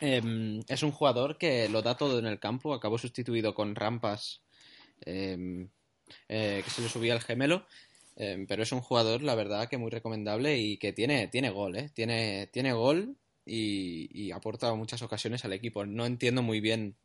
Eh, 0.00 0.60
es 0.68 0.82
un 0.82 0.92
jugador 0.92 1.38
que 1.38 1.68
lo 1.68 1.82
da 1.82 1.96
todo 1.96 2.18
en 2.18 2.26
el 2.26 2.38
campo, 2.38 2.74
acabó 2.74 2.98
sustituido 2.98 3.54
con 3.54 3.74
rampas 3.74 4.42
eh, 5.06 5.68
que 6.28 6.70
se 6.70 6.82
le 6.82 6.88
subía 6.88 7.14
el 7.14 7.20
gemelo, 7.20 7.64
pero 8.16 8.62
es 8.62 8.72
un 8.72 8.80
jugador, 8.80 9.22
la 9.22 9.34
verdad, 9.34 9.68
que 9.68 9.78
muy 9.78 9.90
recomendable 9.90 10.58
y 10.58 10.78
que 10.78 10.92
tiene, 10.92 11.28
tiene 11.28 11.50
gol, 11.50 11.76
¿eh? 11.76 11.90
tiene, 11.94 12.48
tiene 12.48 12.72
gol 12.72 13.16
y, 13.46 14.08
y 14.12 14.32
aporta 14.32 14.74
muchas 14.74 15.02
ocasiones 15.02 15.44
al 15.44 15.52
equipo. 15.52 15.86
No 15.86 16.04
entiendo 16.04 16.42
muy 16.42 16.60
bien 16.60 16.96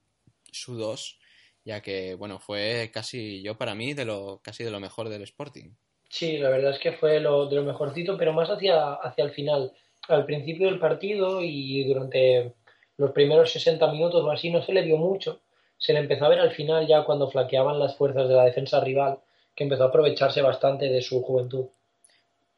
su 0.51 0.75
2, 0.75 1.19
ya 1.63 1.82
que, 1.82 2.15
bueno, 2.15 2.39
fue 2.39 2.91
casi 2.93 3.41
yo 3.41 3.58
para 3.58 3.75
mí 3.75 3.93
de 3.93 4.06
lo, 4.06 4.41
casi 4.43 4.63
de 4.63 4.71
lo 4.71 4.80
mejor 4.80 5.10
del 5.10 5.21
Sporting. 5.21 5.75
Sí, 6.10 6.38
la 6.38 6.49
verdad 6.49 6.71
es 6.71 6.80
que 6.80 6.91
fue 6.91 7.19
lo, 7.19 7.47
de 7.47 7.56
lo 7.56 7.63
mejorcito, 7.63 8.17
pero 8.17 8.34
más 8.34 8.49
hacia, 8.49 8.93
hacia 8.95 9.23
el 9.23 9.32
final. 9.32 9.71
Al 10.10 10.25
principio 10.25 10.67
del 10.67 10.80
partido 10.80 11.41
y 11.41 11.86
durante 11.86 12.54
los 12.97 13.12
primeros 13.12 13.51
60 13.51 13.91
minutos 13.91 14.23
o 14.23 14.32
así 14.32 14.49
no 14.49 14.62
se 14.62 14.73
le 14.73 14.84
dio 14.84 14.97
mucho. 14.97 15.41
Se 15.77 15.93
le 15.93 15.99
empezó 15.99 16.25
a 16.25 16.30
ver 16.30 16.39
al 16.39 16.51
final 16.51 16.86
ya 16.88 17.04
cuando 17.04 17.30
flaqueaban 17.30 17.80
las 17.80 17.95
fuerzas 17.95 18.27
de 18.27 18.36
la 18.36 18.45
defensa 18.45 18.80
rival, 18.82 19.19
que 19.56 19.63
empezó 19.63 19.84
a 19.84 19.88
aprovecharse 19.88 20.41
bastante 20.41 20.89
de 20.89 21.01
su 21.01 21.21
juventud. 21.21 21.67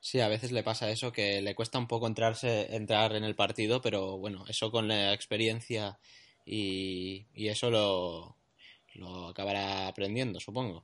Sí, 0.05 0.19
a 0.19 0.27
veces 0.27 0.51
le 0.51 0.63
pasa 0.63 0.91
eso, 0.91 1.13
que 1.13 1.41
le 1.41 1.55
cuesta 1.55 1.79
un 1.79 1.87
poco 1.87 2.07
entrarse, 2.07 2.75
entrar 2.75 3.15
en 3.15 3.23
el 3.23 3.35
partido, 3.35 3.81
pero 3.81 4.17
bueno, 4.17 4.43
eso 4.49 4.69
con 4.69 4.89
la 4.89 5.13
experiencia 5.13 5.97
y, 6.45 7.25
y 7.33 7.47
eso 7.47 7.71
lo, 7.71 8.35
lo 8.95 9.29
acabará 9.29 9.87
aprendiendo, 9.87 10.41
supongo. 10.41 10.83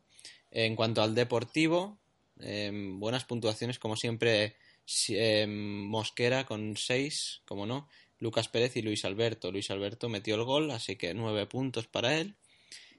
En 0.52 0.74
cuanto 0.78 1.02
al 1.02 1.16
deportivo, 1.16 2.00
eh, 2.40 2.72
buenas 2.74 3.26
puntuaciones, 3.26 3.78
como 3.78 3.98
siempre, 3.98 4.56
eh, 5.10 5.46
Mosquera 5.48 6.46
con 6.46 6.78
6, 6.78 7.42
como 7.46 7.66
no, 7.66 7.90
Lucas 8.20 8.48
Pérez 8.48 8.78
y 8.78 8.82
Luis 8.82 9.04
Alberto. 9.04 9.52
Luis 9.52 9.70
Alberto 9.70 10.08
metió 10.08 10.36
el 10.36 10.46
gol, 10.46 10.72
así 10.72 10.96
que 10.96 11.14
9 11.14 11.46
puntos 11.46 11.88
para 11.88 12.18
él. 12.18 12.36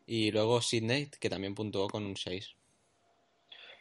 Y 0.06 0.32
luego 0.32 0.60
Sidney, 0.60 1.08
que 1.18 1.30
también 1.30 1.54
puntuó 1.54 1.88
con 1.88 2.04
un 2.04 2.18
6. 2.18 2.56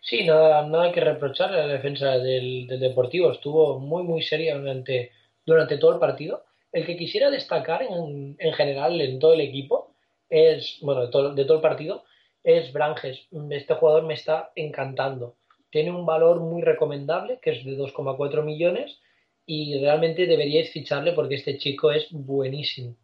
Sí, 0.01 0.23
nada, 0.23 0.65
nada 0.67 0.91
que 0.91 1.01
reprochar 1.01 1.53
a 1.53 1.67
la 1.67 1.73
defensa 1.73 2.17
del, 2.17 2.67
del, 2.67 2.79
Deportivo. 2.79 3.31
Estuvo 3.31 3.79
muy, 3.79 4.03
muy 4.03 4.21
seria 4.21 4.57
durante, 4.57 5.11
durante 5.45 5.77
todo 5.77 5.93
el 5.93 5.99
partido. 5.99 6.45
El 6.71 6.85
que 6.85 6.97
quisiera 6.97 7.29
destacar 7.29 7.83
en, 7.83 8.35
en 8.39 8.53
general 8.53 8.99
en 9.01 9.19
todo 9.19 9.33
el 9.33 9.41
equipo 9.41 9.95
es, 10.29 10.77
bueno, 10.81 11.01
de 11.01 11.07
todo, 11.09 11.33
de 11.33 11.45
todo 11.45 11.57
el 11.57 11.63
partido, 11.63 12.03
es 12.43 12.71
Branges. 12.71 13.27
Este 13.49 13.73
jugador 13.73 14.03
me 14.03 14.13
está 14.13 14.51
encantando 14.55 15.35
tiene 15.71 15.91
un 15.91 16.05
valor 16.05 16.39
muy 16.39 16.61
recomendable, 16.61 17.39
que 17.41 17.51
es 17.51 17.65
de 17.65 17.77
2,4 17.77 18.43
millones, 18.43 18.99
y 19.45 19.79
realmente 19.79 20.25
deberíais 20.25 20.71
ficharle 20.71 21.13
porque 21.13 21.35
este 21.35 21.57
chico 21.57 21.91
es 21.91 22.07
buenísimo. 22.11 22.95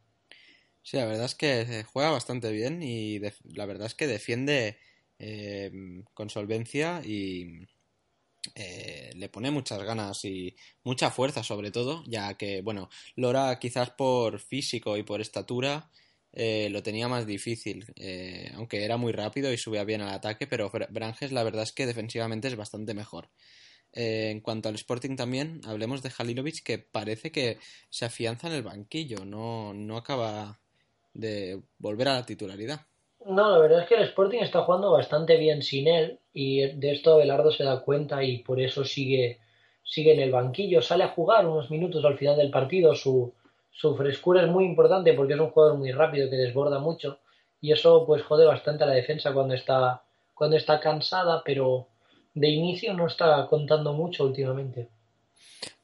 Sí, 0.84 0.98
la 0.98 1.06
verdad 1.06 1.26
es 1.26 1.36
que 1.36 1.84
juega 1.92 2.12
bastante 2.12 2.52
bien 2.52 2.84
y 2.84 3.20
la 3.56 3.66
verdad 3.66 3.88
es 3.88 3.96
que 3.96 4.06
defiende 4.06 4.78
eh, 5.19 5.71
con 6.13 6.30
solvencia 6.30 7.01
y 7.04 7.67
eh, 8.54 9.12
le 9.15 9.30
pone 9.30 9.49
muchas 9.49 9.82
ganas 9.84 10.23
y 10.25 10.56
mucha 10.84 11.10
fuerza 11.10 11.43
sobre 11.43 11.71
todo, 11.71 12.04
ya 12.08 12.36
que, 12.36 12.62
bueno, 12.62 12.89
Lora 13.15 13.58
quizás 13.60 13.89
por 13.91 14.39
físico 14.39 14.97
y 14.97 15.04
por 15.04 15.21
estatura 15.21 15.89
eh, 16.32 16.69
lo 16.69 16.84
tenía 16.84 17.08
más 17.08 17.25
difícil, 17.25 17.86
eh, 17.95 18.51
aunque 18.56 18.84
era 18.84 18.97
muy 18.97 19.13
rápido 19.13 19.51
y 19.51 19.58
subía 19.58 19.84
bien 19.84 20.01
al 20.01 20.13
ataque, 20.13 20.47
pero 20.47 20.71
Branges 20.89 21.32
la 21.32 21.43
verdad 21.43 21.63
es 21.63 21.71
que 21.71 21.86
defensivamente 21.86 22.47
es 22.47 22.56
bastante 22.56 22.93
mejor. 22.93 23.30
En 23.93 24.41
cuanto 24.41 24.67
al 24.67 24.75
Sporting 24.75 25.15
también, 25.15 25.62
hablemos 25.63 26.04
de 26.04 26.12
Halilovic, 26.17 26.63
que 26.63 26.80
parece 26.80 27.32
que 27.32 27.60
se 27.89 28.06
afianza 28.06 28.47
en 28.47 28.54
el 28.56 28.63
banquillo, 28.63 29.23
no, 29.23 29.73
no 29.73 29.95
acaba 29.97 30.60
de 31.13 31.62
volver 31.78 32.10
a 32.10 32.15
la 32.15 32.25
titularidad. 32.25 32.86
No, 33.26 33.50
la 33.50 33.58
verdad 33.58 33.82
es 33.82 33.88
que 33.88 33.96
el 33.96 34.04
Sporting 34.04 34.40
está 34.40 34.62
jugando 34.62 34.92
bastante 34.92 35.38
bien 35.38 35.64
sin 35.64 35.88
él 35.88 36.20
y 36.34 36.68
de 36.68 36.92
esto 36.92 37.18
Belardo 37.18 37.52
se 37.52 37.64
da 37.64 37.82
cuenta 37.82 38.24
y 38.24 38.40
por 38.40 38.62
eso 38.62 38.86
sigue, 38.86 39.40
sigue 39.84 40.14
en 40.14 40.20
el 40.20 40.32
banquillo. 40.32 40.82
Sale 40.82 41.06
a 41.06 41.10
jugar 41.10 41.48
unos 41.48 41.72
minutos 41.72 42.06
al 42.06 42.18
final 42.18 42.38
del 42.38 42.52
partido, 42.52 42.94
su, 42.94 43.34
su 43.72 43.96
frescura 43.96 44.44
es 44.44 44.48
muy 44.48 44.66
importante 44.66 45.14
porque 45.14 45.34
es 45.34 45.40
un 45.40 45.50
jugador 45.50 45.78
muy 45.78 45.92
rápido 45.92 46.30
que 46.30 46.36
desborda 46.36 46.80
mucho 46.80 47.20
y 47.60 47.72
eso 47.72 48.06
pues 48.06 48.22
jode 48.22 48.46
bastante 48.46 48.84
a 48.84 48.88
la 48.88 48.94
defensa 48.94 49.34
cuando 49.34 49.56
está 49.56 50.04
cuando 50.36 50.58
está 50.58 50.80
cansada, 50.80 51.42
pero 51.44 51.88
de 52.36 52.50
inicio 52.50 52.94
no 52.94 53.08
está 53.08 53.48
contando 53.48 53.94
mucho 53.94 54.26
últimamente. 54.26 54.90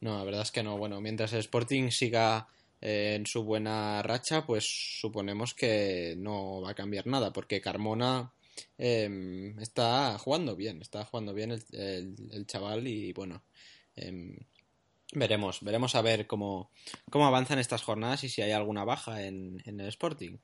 No, 0.02 0.18
la 0.18 0.24
verdad 0.26 0.42
es 0.42 0.52
que 0.52 0.62
no. 0.62 0.78
Bueno, 0.78 1.02
mientras 1.02 1.34
el 1.34 1.40
Sporting 1.40 1.90
siga 1.90 2.48
eh, 2.82 3.14
en 3.16 3.26
su 3.26 3.44
buena 3.44 4.02
racha, 4.02 4.46
pues 4.46 5.00
suponemos 5.00 5.54
que 5.54 6.16
no 6.18 6.62
va 6.62 6.72
a 6.72 6.76
cambiar 6.76 7.08
nada, 7.08 7.32
porque 7.32 7.62
Carmona 7.62 8.34
eh, 8.78 9.54
está 9.60 10.18
jugando 10.18 10.56
bien, 10.56 10.82
está 10.82 11.06
jugando 11.06 11.34
bien 11.34 11.52
el, 11.52 12.16
el, 12.32 12.46
chaval 12.48 12.88
y 12.88 13.14
bueno, 13.14 13.44
eh, 13.96 14.36
Veremos, 15.14 15.62
veremos 15.62 15.94
a 15.96 16.02
ver 16.02 16.26
cómo, 16.26 16.72
cómo 17.10 17.28
avanzan 17.28 17.60
estas 17.60 17.84
jornadas 17.84 18.24
y 18.24 18.30
si 18.30 18.42
hay 18.42 18.52
alguna 18.52 18.86
baja 18.86 19.24
en, 19.24 19.62
en 19.66 19.82
el 19.82 19.88
Sporting. 19.90 20.38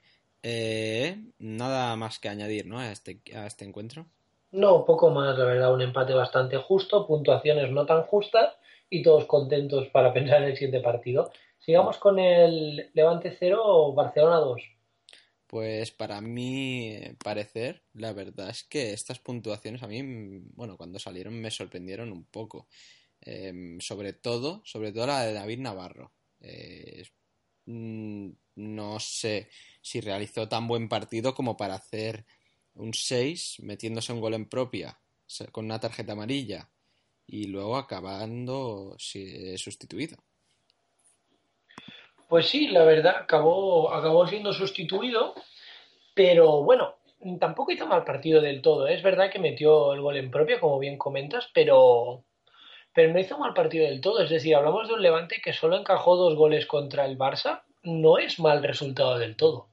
Eh, 0.43 1.17
nada 1.39 1.95
más 1.95 2.19
que 2.19 2.28
añadir 2.28 2.67
¿no? 2.67 2.80
a, 2.80 2.91
este, 2.91 3.21
a 3.34 3.47
este 3.47 3.63
encuentro. 3.63 4.08
No, 4.52 4.86
poco 4.86 5.10
más, 5.10 5.38
la 5.38 5.45
verdad, 5.45 5.73
un 5.73 5.82
empate 5.82 6.13
bastante 6.13 6.58
justo, 6.58 7.08
puntuaciones 7.08 7.71
no 7.71 7.86
tan 7.86 8.04
justas 8.04 8.56
y 8.89 9.04
todos 9.04 9.26
contentos 9.26 9.88
para 9.88 10.13
pensar 10.13 10.43
en 10.43 10.50
el 10.50 10.58
siguiente 10.58 10.82
partido. 10.82 11.32
Sigamos 11.68 11.98
con 11.98 12.18
el 12.18 12.92
Levante 12.94 13.36
0 13.38 13.62
o 13.62 13.94
Barcelona 13.94 14.38
2. 14.38 14.62
Pues 15.48 15.92
para 15.92 16.22
mí 16.22 16.98
parecer, 17.22 17.84
la 17.92 18.14
verdad 18.14 18.52
es 18.52 18.64
que 18.64 18.94
estas 18.94 19.20
puntuaciones 19.20 19.84
a 19.84 19.88
mí, 19.88 20.02
bueno, 20.56 20.78
cuando 20.78 20.98
salieron 20.98 21.34
me 21.34 21.52
sorprendieron 21.52 22.14
un 22.14 22.24
poco. 22.24 22.70
Eh, 23.20 23.76
sobre 23.82 24.14
todo, 24.14 24.62
sobre 24.64 24.94
todo 24.94 25.08
la 25.08 25.26
de 25.26 25.34
David 25.34 25.60
Navarro. 25.60 26.14
Eh, 26.40 27.04
no 27.66 29.00
sé 29.02 29.50
si 29.82 30.00
realizó 30.00 30.48
tan 30.48 30.70
buen 30.70 30.88
partido 30.88 31.36
como 31.36 31.58
para 31.58 31.76
hacer 31.76 32.26
un 32.76 32.94
6 32.94 33.58
metiéndose 33.60 34.14
un 34.14 34.22
gol 34.22 34.36
en 34.36 34.48
propia 34.48 34.98
con 35.52 35.66
una 35.66 35.82
tarjeta 35.82 36.14
amarilla 36.14 36.72
y 37.26 37.48
luego 37.48 37.76
acabando 37.76 38.96
si, 38.98 39.58
sustituido. 39.58 40.16
Pues 42.28 42.48
sí, 42.48 42.68
la 42.68 42.84
verdad, 42.84 43.16
acabó, 43.22 43.94
acabó 43.94 44.28
siendo 44.28 44.52
sustituido, 44.52 45.34
pero 46.13 46.63
bueno, 46.63 46.96
tampoco 47.40 47.72
hizo 47.72 47.88
mal 47.88 48.04
partido 48.04 48.42
del 48.42 48.62
todo. 48.62 48.88
Es 48.88 49.02
verdad 49.02 49.32
que 49.32 49.40
metió 49.40 49.94
el 49.94 50.02
gol 50.02 50.18
en 50.18 50.32
propia, 50.32 50.60
como 50.60 50.80
bien 50.80 50.98
comentas, 50.98 51.50
pero 51.54 52.24
pero 52.94 53.13
no 53.13 53.20
hizo 53.20 53.38
mal 53.38 53.54
partido 53.54 53.86
del 53.86 54.02
todo. 54.02 54.24
Es 54.24 54.32
decir, 54.32 54.56
hablamos 54.56 54.88
de 54.88 54.96
un 54.96 55.04
Levante 55.04 55.40
que 55.44 55.54
solo 55.54 55.78
encajó 55.78 56.16
dos 56.16 56.36
goles 56.36 56.66
contra 56.66 57.06
el 57.06 57.16
Barça. 57.16 57.62
No 57.84 58.18
es 58.18 58.40
mal 58.40 58.63
resultado 58.63 59.20
del 59.20 59.36
todo. 59.36 59.70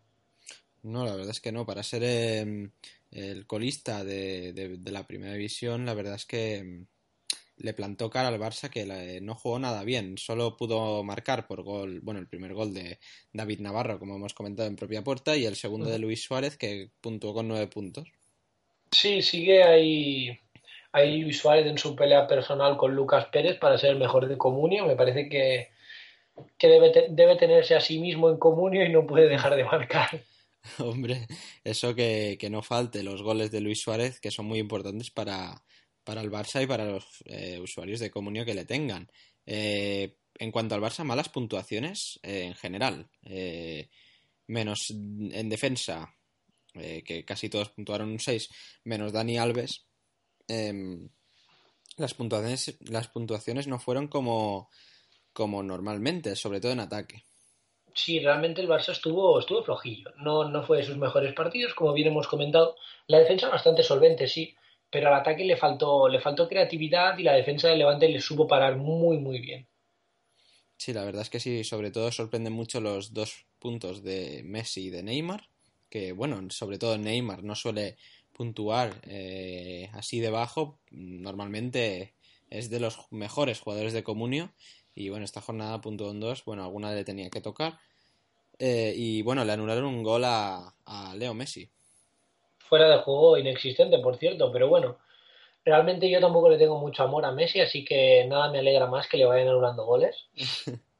No, 0.83 1.07
la 1.07 1.13
verdad 1.13 1.31
es 1.31 1.41
que 1.41 1.51
no. 1.51 1.65
Para 1.65 1.83
ser 1.83 2.03
eh, 2.05 2.69
el 3.11 3.47
colista 3.47 4.05
de, 4.05 4.53
de, 4.53 4.77
de, 4.77 4.93
la 4.93 5.07
primera 5.07 5.33
división, 5.33 5.87
la 5.87 5.95
verdad 5.95 6.17
es 6.17 6.27
que 6.27 6.85
le 7.57 7.73
plantó 7.73 8.11
cara 8.11 8.29
al 8.29 8.39
Barça 8.39 8.69
que 8.69 9.21
no 9.21 9.35
jugó 9.35 9.59
nada 9.59 9.85
bien. 9.85 10.19
Solo 10.19 10.57
pudo 10.57 11.03
marcar 11.05 11.47
por 11.47 11.63
gol, 11.63 12.01
bueno, 12.01 12.21
el 12.21 12.29
primer 12.29 12.55
gol 12.55 12.75
de 12.75 12.99
David 13.33 13.61
Navarro, 13.61 13.99
como 13.99 14.17
hemos 14.17 14.35
comentado 14.35 14.69
en 14.69 14.77
propia 14.77 15.05
puerta, 15.05 15.37
y 15.37 15.47
el 15.47 15.57
segundo 15.57 15.89
de 15.89 15.99
Luis 15.99 16.23
Suárez, 16.23 16.57
que 16.57 16.91
puntuó 17.01 17.35
con 17.35 17.49
nueve 17.49 17.67
puntos. 17.69 18.09
Sí, 18.91 19.23
sigue 19.23 19.63
ahí, 19.63 20.39
ahí 20.93 21.23
Luis 21.23 21.39
Suárez 21.39 21.67
en 21.67 21.79
su 21.79 21.95
pelea 21.95 22.27
personal 22.27 22.77
con 22.77 22.95
Lucas 22.95 23.27
Pérez 23.27 23.59
para 23.59 23.79
ser 23.79 23.91
el 23.91 23.99
mejor 23.99 24.29
de 24.29 24.39
Comunio. 24.39 24.87
Me 24.87 24.97
parece 24.97 25.29
que, 25.29 25.71
que 26.59 26.69
debe, 26.69 27.07
debe 27.11 27.37
tenerse 27.37 27.75
a 27.75 27.81
sí 27.81 27.99
mismo 27.99 28.31
en 28.31 28.39
Comunio 28.39 28.85
y 28.85 28.91
no 28.91 29.07
puede 29.07 29.29
dejar 29.29 29.57
de 29.57 29.65
marcar. 29.65 30.09
Hombre, 30.79 31.27
eso 31.63 31.95
que, 31.95 32.37
que, 32.41 32.51
no 32.51 32.63
falte 32.63 33.03
los 33.03 33.23
goles 33.23 33.51
de 33.51 33.61
Luis 33.61 33.81
Suárez, 33.81 34.19
que 34.19 34.31
son 34.31 34.47
muy 34.47 34.59
importantes 34.59 35.11
para, 35.11 35.63
para 36.05 36.21
el 36.21 36.31
Barça 36.31 36.63
y 36.63 36.67
para 36.67 36.85
los 36.85 37.05
eh, 37.25 37.59
usuarios 37.61 38.01
de 38.01 38.11
comunio 38.11 38.45
que 38.45 38.55
le 38.55 38.65
tengan. 38.65 39.11
Eh, 39.47 40.17
en 40.39 40.51
cuanto 40.53 40.75
al 40.75 40.81
Barça, 40.81 41.05
malas 41.05 41.29
puntuaciones 41.29 42.21
eh, 42.23 42.45
en 42.45 42.55
general. 42.55 43.09
menos 44.47 44.91
en 44.91 45.49
defensa, 45.49 46.15
que 46.75 47.25
casi 47.25 47.49
todos 47.49 47.71
puntuaron 47.71 48.11
un 48.11 48.21
6, 48.21 48.49
menos 48.85 49.13
Dani 49.13 49.39
Alves. 49.39 49.87
Em, 50.47 51.09
las, 51.97 52.13
puntuaciones, 52.13 52.77
las 52.81 53.09
puntuaciones 53.09 53.67
no 53.67 53.79
fueron 53.79 54.09
como, 54.09 54.69
como 55.33 55.63
normalmente, 55.63 56.37
sobre 56.37 56.61
todo 56.61 56.73
en 56.73 56.81
ataque. 56.81 57.25
Sí, 57.95 58.19
realmente 58.19 58.61
el 58.61 58.69
Barça 58.69 58.91
estuvo, 58.91 59.39
estuvo 59.39 59.63
flojillo. 59.63 60.11
No, 60.17 60.45
no 60.49 60.65
fue 60.65 60.79
de 60.79 60.85
sus 60.85 60.97
mejores 60.97 61.33
partidos, 61.33 61.75
como 61.75 61.93
bien 61.93 62.09
hemos 62.09 62.27
comentado. 62.27 62.77
La 63.07 63.21
defensa 63.21 63.49
bastante 63.49 63.85
solvente, 63.85 64.27
sí, 64.27 64.55
pero 64.95 65.09
al 65.09 65.15
ataque 65.15 65.45
le 65.45 65.57
faltó, 65.57 66.09
le 66.09 66.21
faltó 66.21 66.49
creatividad 66.49 67.19
y 67.19 67.25
la 67.25 67.33
defensa 67.33 67.67
del 67.67 67.81
Levante 67.81 68.09
le 68.09 68.21
supo 68.21 68.47
parar 68.47 68.77
muy, 68.77 69.19
muy 69.19 69.41
bien. 69.41 69.67
Sí, 70.77 70.93
la 70.93 71.05
verdad 71.05 71.23
es 71.23 71.31
que 71.31 71.41
sí, 71.41 71.65
sobre 71.65 71.91
todo 71.91 72.13
sorprenden 72.13 72.53
mucho 72.53 72.81
los 72.81 73.13
dos 73.13 73.45
puntos 73.59 74.05
de 74.05 74.43
Messi 74.45 74.83
y 74.85 74.91
de 74.91 75.03
Neymar, 75.03 75.49
que 75.91 76.13
bueno, 76.13 76.41
sobre 76.51 76.79
todo 76.79 76.97
Neymar 76.97 77.43
no 77.43 77.57
suele 77.57 77.97
puntuar 78.33 79.01
eh, 79.03 79.91
así 79.95 80.21
debajo, 80.21 80.79
normalmente 80.93 82.15
es 82.49 82.71
de 82.71 82.79
los 82.79 83.11
mejores 83.11 83.59
jugadores 83.59 83.95
de 83.95 84.05
Comunio 84.05 84.55
y 84.95 85.09
bueno, 85.09 85.25
esta 85.25 85.41
jornada 85.41 85.81
puntuó 85.81 86.13
en 86.13 86.21
dos, 86.21 86.45
bueno, 86.45 86.63
alguna 86.63 86.95
le 86.95 87.03
tenía 87.03 87.31
que 87.31 87.41
tocar 87.41 87.81
eh, 88.61 88.95
y 88.97 89.23
bueno, 89.23 89.45
le 89.45 89.51
anularon 89.51 89.87
un 89.87 90.05
gol 90.05 90.23
a, 90.23 90.73
a 90.85 91.17
Leo 91.17 91.35
Messi. 91.35 91.69
Fuera 92.69 92.89
de 92.89 92.99
juego 92.99 93.39
inexistente, 93.39 93.99
por 93.99 94.17
cierto, 94.17 94.51
pero 94.53 94.69
bueno, 94.69 94.99
realmente 95.65 96.11
yo 96.11 96.21
tampoco 96.21 96.49
le 96.49 96.59
tengo 96.59 96.79
mucho 96.79 97.03
amor 97.03 97.25
a 97.25 97.33
Messi, 97.33 97.61
así 97.61 97.85
que 97.85 98.25
nada 98.29 98.51
me 98.51 98.59
alegra 98.59 98.87
más 98.87 99.09
que 99.09 99.17
le 99.17 99.27
vayan 99.27 99.49
anulando 99.49 99.85
goles. 99.85 100.29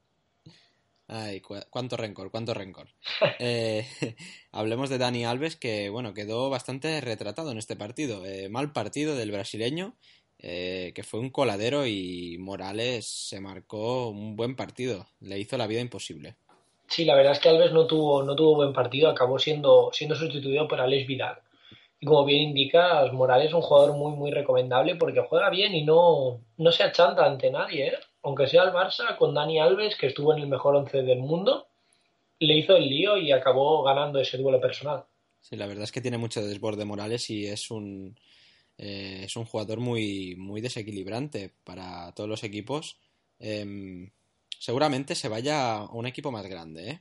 Ay, 1.07 1.41
cuánto 1.41 1.97
rencor, 1.97 2.31
cuánto 2.31 2.55
rencor. 2.55 2.89
Eh, 3.39 3.87
hablemos 4.53 4.89
de 4.89 4.99
Dani 4.99 5.25
Alves, 5.25 5.57
que 5.57 5.91
bueno, 5.91 6.15
quedó 6.15 6.51
bastante 6.51 7.01
retratado 7.01 7.51
en 7.51 7.59
este 7.59 7.77
partido. 7.77 8.25
Eh, 8.25 8.49
mal 8.49 8.73
partido 8.73 9.15
del 9.15 9.31
brasileño, 9.31 9.95
eh, 10.39 10.93
que 10.95 11.03
fue 11.03 11.21
un 11.21 11.31
coladero 11.31 11.87
y 11.87 12.37
Morales 12.39 13.07
se 13.07 13.41
marcó 13.41 14.09
un 14.09 14.37
buen 14.37 14.57
partido. 14.57 15.07
Le 15.21 15.39
hizo 15.39 15.59
la 15.59 15.67
vida 15.67 15.81
imposible. 15.81 16.37
Sí, 16.87 17.05
la 17.05 17.15
verdad 17.15 17.33
es 17.33 17.39
que 17.39 17.49
Alves 17.49 17.73
no 17.73 17.87
tuvo, 17.87 18.23
no 18.23 18.35
tuvo 18.35 18.57
buen 18.57 18.73
partido, 18.73 19.09
acabó 19.09 19.39
siendo, 19.39 19.91
siendo 19.93 20.15
sustituido 20.15 20.69
por 20.69 20.81
Alex 20.81 21.07
Vidal. 21.07 21.39
Como 22.05 22.25
bien 22.25 22.51
indicas, 22.51 23.13
Morales 23.13 23.49
es 23.49 23.55
un 23.55 23.63
jugador 23.63 23.97
muy, 23.97 24.13
muy 24.13 24.31
recomendable 24.31 24.97
porque 24.97 25.25
juega 25.29 25.51
bien 25.51 25.75
y 25.75 25.85
no, 25.85 26.41
no 26.57 26.73
se 26.73 26.83
achanta 26.83 27.25
ante 27.25 27.51
nadie. 27.51 27.89
¿eh? 27.89 27.99
Aunque 28.23 28.47
sea 28.47 28.65
el 28.65 28.73
Barça, 28.73 29.17
con 29.17 29.35
Dani 29.35 29.59
Alves, 29.59 29.97
que 29.97 30.09
estuvo 30.09 30.33
en 30.35 30.41
el 30.41 30.49
mejor 30.49 30.77
once 30.77 31.03
del 31.03 31.19
mundo, 31.19 31.67
le 32.39 32.59
hizo 32.59 32.77
el 32.77 32.89
lío 32.89 33.17
y 33.17 33.33
acabó 33.33 33.83
ganando 33.83 34.21
ese 34.21 34.39
duelo 34.39 34.61
personal. 34.61 35.05
Sí, 35.41 35.57
la 35.57 35.67
verdad 35.67 35.85
es 35.85 35.93
que 35.93 36.01
tiene 36.01 36.19
mucho 36.19 36.43
desborde 36.43 36.85
Morales 36.85 37.29
y 37.29 37.47
es 37.47 37.71
un, 37.71 38.19
eh, 38.79 39.23
es 39.25 39.37
un 39.37 39.45
jugador 39.45 39.79
muy, 39.81 40.35
muy 40.37 40.61
desequilibrante 40.61 41.53
para 41.65 42.13
todos 42.15 42.29
los 42.29 42.45
equipos. 42.45 42.99
Em, 43.39 44.11
seguramente 44.59 45.15
se 45.15 45.29
vaya 45.29 45.75
a 45.75 45.91
un 45.93 46.07
equipo 46.07 46.31
más 46.31 46.47
grande, 46.47 46.91
¿eh? 46.91 47.01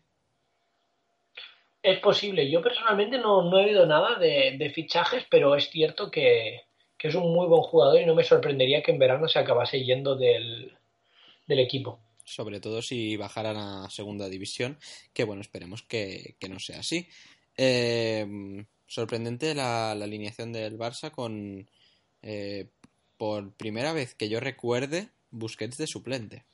Es 1.84 2.00
posible. 2.00 2.50
Yo 2.50 2.62
personalmente 2.62 3.18
no, 3.18 3.60
he 3.60 3.66
oído 3.66 3.86
nada 3.86 4.18
de, 4.18 4.72
fichajes, 4.74 5.26
pero 5.30 5.54
es 5.54 5.70
cierto 5.70 6.10
que, 6.10 6.62
es 6.98 7.16
un 7.16 7.34
muy 7.34 7.46
buen 7.48 7.62
jugador 7.62 8.00
y 8.00 8.06
no 8.06 8.16
me 8.16 8.24
sorprendería 8.24 8.82
que 8.82 8.94
en 8.94 9.00
verano 9.00 9.28
se 9.28 9.38
acabase 9.38 9.84
yendo 9.84 10.16
del, 10.16 10.72
equipo. 11.50 12.00
Sobre 12.24 12.62
todo 12.62 12.82
si 12.82 13.18
bajaran 13.18 13.58
a 13.58 13.90
segunda 13.90 14.30
división, 14.30 14.78
que 15.14 15.26
bueno, 15.26 15.42
esperemos 15.42 15.84
que, 15.84 16.38
no 16.50 16.58
sea 16.60 16.80
así. 16.80 17.10
Eh, 17.58 18.26
sorprendente 18.88 19.54
la, 19.54 19.92
alineación 19.92 20.54
del 20.54 20.78
Barça 20.78 21.12
con, 21.12 21.70
eh, 22.22 22.70
por 23.18 23.52
primera 23.56 23.92
vez 23.92 24.16
que 24.16 24.30
yo 24.30 24.40
recuerde, 24.40 25.10
Busquets 25.32 25.78
de 25.78 25.88
suplente. 25.88 26.46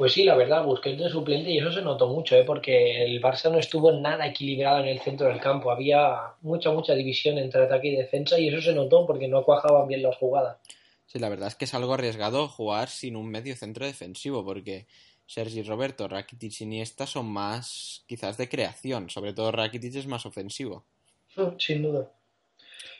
Pues 0.00 0.14
sí, 0.14 0.24
la 0.24 0.34
verdad, 0.34 0.64
Busquets 0.64 0.98
de 0.98 1.10
suplente 1.10 1.50
y 1.50 1.58
eso 1.58 1.70
se 1.70 1.82
notó 1.82 2.08
mucho, 2.08 2.34
¿eh? 2.34 2.44
porque 2.46 3.04
el 3.04 3.20
Barça 3.20 3.52
no 3.52 3.58
estuvo 3.58 3.92
nada 3.92 4.26
equilibrado 4.26 4.80
en 4.80 4.88
el 4.88 4.98
centro 5.00 5.26
del 5.26 5.38
campo. 5.38 5.70
Había 5.70 6.36
mucha, 6.40 6.70
mucha 6.70 6.94
división 6.94 7.36
entre 7.36 7.64
ataque 7.64 7.88
y 7.88 7.96
defensa 7.96 8.38
y 8.38 8.48
eso 8.48 8.62
se 8.62 8.74
notó 8.74 9.06
porque 9.06 9.28
no 9.28 9.44
cuajaban 9.44 9.86
bien 9.88 10.02
las 10.02 10.16
jugadas. 10.16 10.56
Sí, 11.04 11.18
la 11.18 11.28
verdad 11.28 11.48
es 11.48 11.54
que 11.54 11.66
es 11.66 11.74
algo 11.74 11.92
arriesgado 11.92 12.48
jugar 12.48 12.88
sin 12.88 13.14
un 13.14 13.30
medio 13.30 13.54
centro 13.56 13.84
defensivo 13.84 14.42
porque 14.42 14.86
Sergi 15.26 15.60
Roberto, 15.60 16.08
Rakitic 16.08 16.62
y 16.62 16.64
Iniesta 16.64 17.06
son 17.06 17.26
más 17.30 18.02
quizás 18.06 18.38
de 18.38 18.48
creación, 18.48 19.10
sobre 19.10 19.34
todo 19.34 19.52
Rakitic 19.52 19.96
es 19.96 20.06
más 20.06 20.24
ofensivo. 20.24 20.86
Sin 21.58 21.82
duda. 21.82 22.10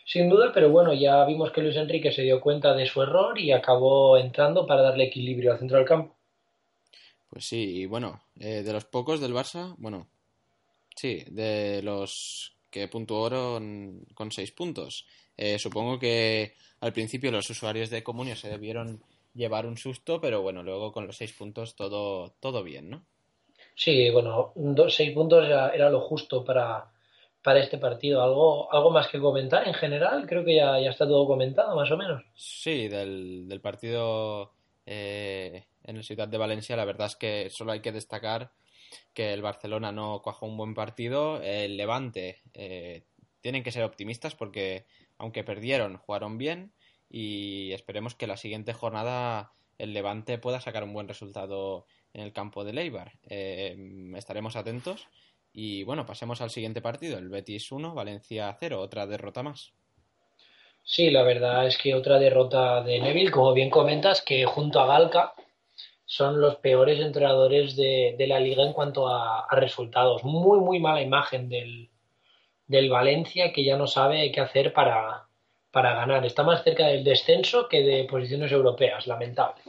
Sin 0.05 0.29
duda, 0.29 0.51
pero 0.53 0.69
bueno, 0.69 0.93
ya 0.93 1.25
vimos 1.25 1.51
que 1.51 1.63
Luis 1.63 1.77
Enrique 1.77 2.13
se 2.13 2.21
dio 2.21 2.43
cuenta 2.43 2.75
de 2.75 2.85
su 2.85 3.01
error 3.01 3.39
y 3.39 3.53
acabó 3.53 4.19
entrando 4.19 4.67
para 4.67 4.83
darle 4.83 5.05
equilibrio 5.05 5.53
al 5.53 5.59
centro 5.59 5.79
del 5.79 5.87
campo. 5.87 6.20
Pues 7.31 7.47
sí, 7.47 7.83
y 7.83 7.87
bueno, 7.87 8.21
eh, 8.41 8.63
de 8.65 8.73
los 8.73 8.85
pocos 8.85 9.21
del 9.21 9.33
Barça, 9.33 9.77
bueno, 9.79 10.09
sí, 10.97 11.25
de 11.31 11.81
los 11.81 12.57
que 12.69 12.89
puntuaron 12.89 14.05
con 14.15 14.33
seis 14.33 14.51
puntos. 14.51 15.07
Eh, 15.37 15.59
supongo 15.59 15.99
que 15.99 16.55
al 16.81 16.93
principio 16.93 17.31
los 17.31 17.49
usuarios 17.49 17.89
de 17.89 18.03
Comunio 18.03 18.35
se 18.35 18.49
debieron 18.49 19.01
llevar 19.33 19.65
un 19.65 19.77
susto, 19.77 20.21
pero 20.21 20.43
bueno, 20.43 20.65
luego 20.65 20.93
con 20.93 21.07
los 21.07 21.17
seis 21.17 21.33
puntos 21.33 21.77
todo, 21.77 22.35
todo 22.41 22.65
bien, 22.65 22.91
¿no? 22.91 23.05
Sí, 23.77 24.11
bueno, 24.11 24.53
dos, 24.57 24.95
seis 24.95 25.15
puntos 25.15 25.47
era, 25.47 25.89
lo 25.89 26.01
justo 26.01 26.45
para, 26.45 26.91
para 27.43 27.61
este 27.61 27.79
partido. 27.79 28.23
¿Algo, 28.23 28.73
¿Algo 28.73 28.91
más 28.91 29.07
que 29.07 29.21
comentar 29.21 29.67
en 29.69 29.75
general? 29.75 30.27
Creo 30.27 30.45
que 30.45 30.57
ya, 30.57 30.81
ya 30.81 30.91
está 30.91 31.07
todo 31.07 31.27
comentado, 31.29 31.77
más 31.77 31.91
o 31.93 31.97
menos. 31.97 32.25
Sí, 32.35 32.89
del, 32.89 33.49
del 33.49 33.61
partido 33.61 34.53
eh, 34.85 35.65
en 35.85 35.97
el 35.97 36.05
Ciudad 36.05 36.29
de 36.29 36.39
Valencia, 36.39 36.77
la 36.77 36.85
verdad 36.85 37.07
es 37.07 37.17
que 37.17 37.51
solo 37.51 37.73
hay 37.73 37.81
que 37.81 37.93
destacar 37.93 38.53
que 39.15 39.33
el 39.33 39.43
Barcelona 39.43 39.93
no 39.93 40.21
cuajó 40.23 40.47
un 40.47 40.57
buen 40.57 40.75
partido. 40.75 41.41
El 41.43 41.77
Levante 41.77 42.43
eh, 42.55 43.05
tienen 43.41 43.63
que 43.63 43.73
ser 43.73 43.85
optimistas 43.85 44.35
porque, 44.35 44.87
aunque 45.19 45.45
perdieron, 45.45 45.97
jugaron 45.99 46.39
bien 46.39 46.73
y 47.09 47.73
esperemos 47.73 48.15
que 48.15 48.27
la 48.27 48.37
siguiente 48.37 48.73
jornada 48.73 49.53
el 49.79 49.93
Levante 49.93 50.39
pueda 50.39 50.61
sacar 50.61 50.85
un 50.85 50.93
buen 50.93 51.09
resultado 51.09 51.87
en 52.13 52.23
el 52.23 52.33
campo 52.33 52.65
de 52.65 52.73
Leibar. 52.73 53.13
Eh, 53.29 53.77
estaremos 54.17 54.57
atentos 54.57 55.09
y 55.53 55.83
bueno, 55.85 56.07
pasemos 56.07 56.41
al 56.41 56.51
siguiente 56.51 56.81
partido, 56.81 57.19
el 57.19 57.29
Betis 57.29 57.73
1, 57.73 57.95
Valencia 57.95 58.55
0, 58.59 58.81
otra 58.81 59.07
derrota 59.07 59.43
más. 59.43 59.73
Sí, 60.85 61.11
la 61.11 61.23
verdad 61.23 61.67
es 61.67 61.79
que 61.79 61.95
otra 61.95 62.19
derrota 62.19 62.83
de 62.83 63.01
Neville, 63.01 63.31
como 63.31 63.53
bien 63.53 63.71
comentas, 63.71 64.23
que 64.23 64.45
junto 64.45 64.81
a 64.81 64.87
Galca 64.87 65.35
son 66.11 66.41
los 66.41 66.57
peores 66.57 66.99
entrenadores 66.99 67.77
de, 67.77 68.17
la 68.27 68.41
liga 68.41 68.65
en 68.65 68.73
cuanto 68.73 69.07
a, 69.07 69.47
resultados. 69.53 70.25
Muy, 70.25 70.59
muy 70.59 70.81
mala 70.81 71.03
imagen 71.03 71.49
del, 71.49 71.89
Valencia 72.91 73.53
que 73.53 73.63
ya 73.65 73.77
no 73.77 73.87
sabe 73.87 74.33
qué 74.33 74.41
hacer 74.41 74.73
para, 74.73 75.29
para 75.71 75.95
ganar. 75.95 76.27
Está 76.27 76.43
más 76.43 76.65
cerca 76.65 76.89
del 76.89 77.05
descenso 77.05 77.69
que 77.69 77.83
de 77.83 78.09
posiciones 78.11 78.51
europeas, 78.51 79.07
lamentable. 79.07 79.63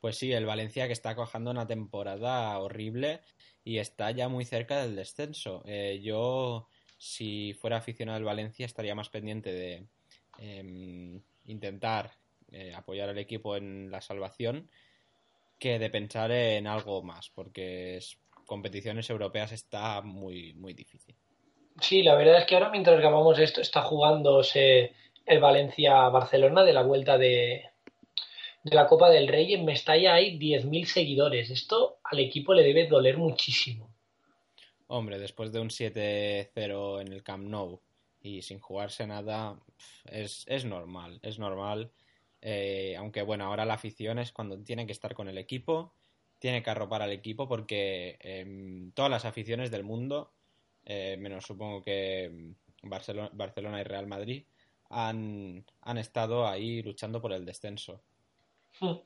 Pues 0.00 0.16
sí, 0.16 0.32
el 0.32 0.46
Valencia 0.46 0.86
que 0.86 0.92
está 0.92 1.16
cojando 1.16 1.50
una 1.50 1.66
temporada 1.66 2.56
horrible 2.60 3.20
y 3.64 3.78
está 3.78 4.12
ya 4.12 4.28
muy 4.28 4.44
cerca 4.44 4.80
del 4.80 4.94
descenso. 4.94 5.64
Eh, 5.66 5.98
yo, 6.00 6.68
si 6.98 7.52
fuera 7.54 7.78
aficionado 7.78 8.16
al 8.16 8.24
Valencia, 8.24 8.64
estaría 8.64 8.94
más 8.94 9.08
pendiente 9.08 9.52
de 9.52 9.82
em, 10.38 11.20
intentar 11.46 12.12
eh, 12.52 12.72
apoyar 12.76 13.08
al 13.08 13.18
equipo 13.18 13.56
en 13.56 13.90
la 13.90 14.00
salvación 14.00 14.70
que 15.58 15.78
de 15.78 15.90
pensar 15.90 16.30
en 16.30 16.66
algo 16.66 17.02
más, 17.02 17.30
porque 17.30 17.96
es, 17.96 18.18
competiciones 18.46 19.10
europeas 19.10 19.52
está 19.52 20.00
muy, 20.00 20.54
muy 20.54 20.72
difícil. 20.74 21.14
Sí, 21.80 22.02
la 22.02 22.14
verdad 22.14 22.38
es 22.38 22.46
que 22.46 22.54
ahora 22.54 22.70
mientras 22.70 22.98
grabamos 22.98 23.38
esto 23.38 23.60
está 23.60 23.82
jugándose 23.82 24.92
el 25.26 25.40
Valencia-Barcelona 25.40 26.64
de 26.64 26.72
la 26.72 26.82
vuelta 26.82 27.18
de, 27.18 27.70
de 28.64 28.74
la 28.74 28.86
Copa 28.86 29.10
del 29.10 29.28
Rey, 29.28 29.54
en 29.54 29.64
Mestalla 29.64 30.14
hay 30.14 30.38
10.000 30.38 30.84
seguidores. 30.86 31.50
Esto 31.50 31.98
al 32.04 32.18
equipo 32.18 32.54
le 32.54 32.62
debe 32.62 32.86
doler 32.86 33.16
muchísimo. 33.16 33.94
Hombre, 34.88 35.18
después 35.18 35.52
de 35.52 35.60
un 35.60 35.68
7-0 35.68 37.00
en 37.02 37.12
el 37.12 37.22
Camp 37.22 37.46
Nou 37.46 37.80
y 38.20 38.42
sin 38.42 38.58
jugarse 38.58 39.06
nada, 39.06 39.60
es, 40.10 40.44
es 40.48 40.64
normal, 40.64 41.20
es 41.22 41.38
normal. 41.38 41.90
Eh, 42.40 42.94
aunque 42.96 43.22
bueno, 43.22 43.44
ahora 43.44 43.64
la 43.64 43.74
afición 43.74 44.18
es 44.18 44.32
cuando 44.32 44.58
tiene 44.58 44.86
que 44.86 44.92
estar 44.92 45.14
con 45.14 45.28
el 45.28 45.38
equipo, 45.38 45.92
tiene 46.38 46.62
que 46.62 46.70
arropar 46.70 47.02
al 47.02 47.12
equipo 47.12 47.48
porque 47.48 48.16
em, 48.20 48.92
todas 48.92 49.10
las 49.10 49.24
aficiones 49.24 49.70
del 49.70 49.84
mundo, 49.84 50.32
eh, 50.84 51.16
menos 51.18 51.44
supongo 51.46 51.82
que 51.82 52.24
em, 52.24 52.54
Barcelona, 52.82 53.30
Barcelona 53.32 53.80
y 53.80 53.84
Real 53.84 54.06
Madrid, 54.06 54.44
han, 54.90 55.64
han 55.82 55.98
estado 55.98 56.46
ahí 56.46 56.82
luchando 56.82 57.20
por 57.20 57.32
el 57.32 57.44
descenso. 57.44 58.00
Hmm. 58.80 58.96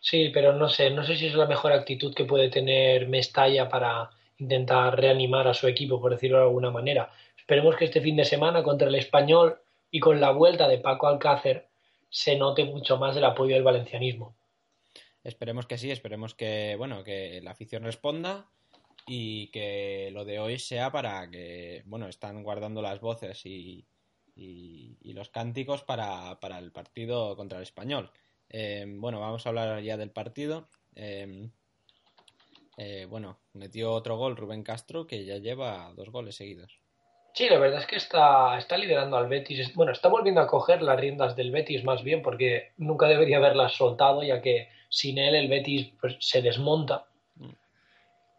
Sí, 0.00 0.30
pero 0.32 0.52
no 0.52 0.68
sé, 0.68 0.90
no 0.90 1.04
sé 1.04 1.16
si 1.16 1.26
es 1.26 1.34
la 1.34 1.46
mejor 1.46 1.72
actitud 1.72 2.14
que 2.14 2.24
puede 2.24 2.48
tener 2.50 3.08
Mestalla 3.08 3.68
para 3.68 4.10
intentar 4.38 4.98
reanimar 4.98 5.48
a 5.48 5.54
su 5.54 5.66
equipo, 5.66 6.00
por 6.00 6.12
decirlo 6.12 6.38
de 6.38 6.44
alguna 6.44 6.70
manera. 6.70 7.12
Esperemos 7.36 7.76
que 7.76 7.86
este 7.86 8.00
fin 8.00 8.16
de 8.16 8.24
semana 8.24 8.62
contra 8.62 8.88
el 8.88 8.94
Español 8.94 9.58
y 9.90 10.00
con 10.00 10.20
la 10.20 10.30
vuelta 10.30 10.68
de 10.68 10.78
Paco 10.78 11.06
Alcácer 11.06 11.67
se 12.10 12.36
note 12.36 12.64
mucho 12.64 12.96
más 12.96 13.16
el 13.16 13.24
apoyo 13.24 13.54
del 13.54 13.64
valencianismo. 13.64 14.36
Esperemos 15.24 15.66
que 15.66 15.78
sí, 15.78 15.90
esperemos 15.90 16.34
que 16.34 16.74
bueno, 16.78 17.04
que 17.04 17.40
la 17.42 17.50
afición 17.50 17.82
responda 17.82 18.50
y 19.06 19.48
que 19.48 20.10
lo 20.12 20.24
de 20.24 20.38
hoy 20.38 20.58
sea 20.58 20.90
para 20.92 21.28
que, 21.30 21.82
bueno, 21.86 22.08
están 22.08 22.42
guardando 22.42 22.82
las 22.82 23.00
voces 23.00 23.44
y, 23.46 23.86
y, 24.36 25.12
los 25.12 25.30
cánticos 25.30 25.82
para, 25.82 26.38
para, 26.40 26.58
el 26.58 26.70
partido 26.70 27.34
contra 27.34 27.58
el 27.58 27.62
español. 27.62 28.10
Eh, 28.50 28.86
bueno, 28.86 29.18
vamos 29.20 29.44
a 29.44 29.48
hablar 29.48 29.82
ya 29.82 29.96
del 29.96 30.10
partido. 30.10 30.68
Eh, 30.94 31.50
eh, 32.76 33.06
bueno, 33.10 33.40
metió 33.54 33.92
otro 33.92 34.16
gol 34.16 34.36
Rubén 34.36 34.62
Castro 34.62 35.06
que 35.06 35.24
ya 35.24 35.38
lleva 35.38 35.92
dos 35.94 36.10
goles 36.10 36.36
seguidos. 36.36 36.80
Sí, 37.38 37.48
la 37.48 37.60
verdad 37.60 37.78
es 37.78 37.86
que 37.86 37.94
está, 37.94 38.58
está 38.58 38.76
liderando 38.76 39.16
al 39.16 39.28
Betis. 39.28 39.72
Bueno, 39.76 39.92
está 39.92 40.08
volviendo 40.08 40.40
a 40.40 40.48
coger 40.48 40.82
las 40.82 40.98
riendas 40.98 41.36
del 41.36 41.52
Betis 41.52 41.84
más 41.84 42.02
bien 42.02 42.20
porque 42.20 42.72
nunca 42.78 43.06
debería 43.06 43.36
haberlas 43.36 43.74
soltado 43.74 44.24
ya 44.24 44.42
que 44.42 44.66
sin 44.88 45.18
él 45.18 45.36
el 45.36 45.46
Betis 45.46 45.92
pues, 46.00 46.16
se 46.18 46.42
desmonta. 46.42 47.06
Mm. 47.36 47.50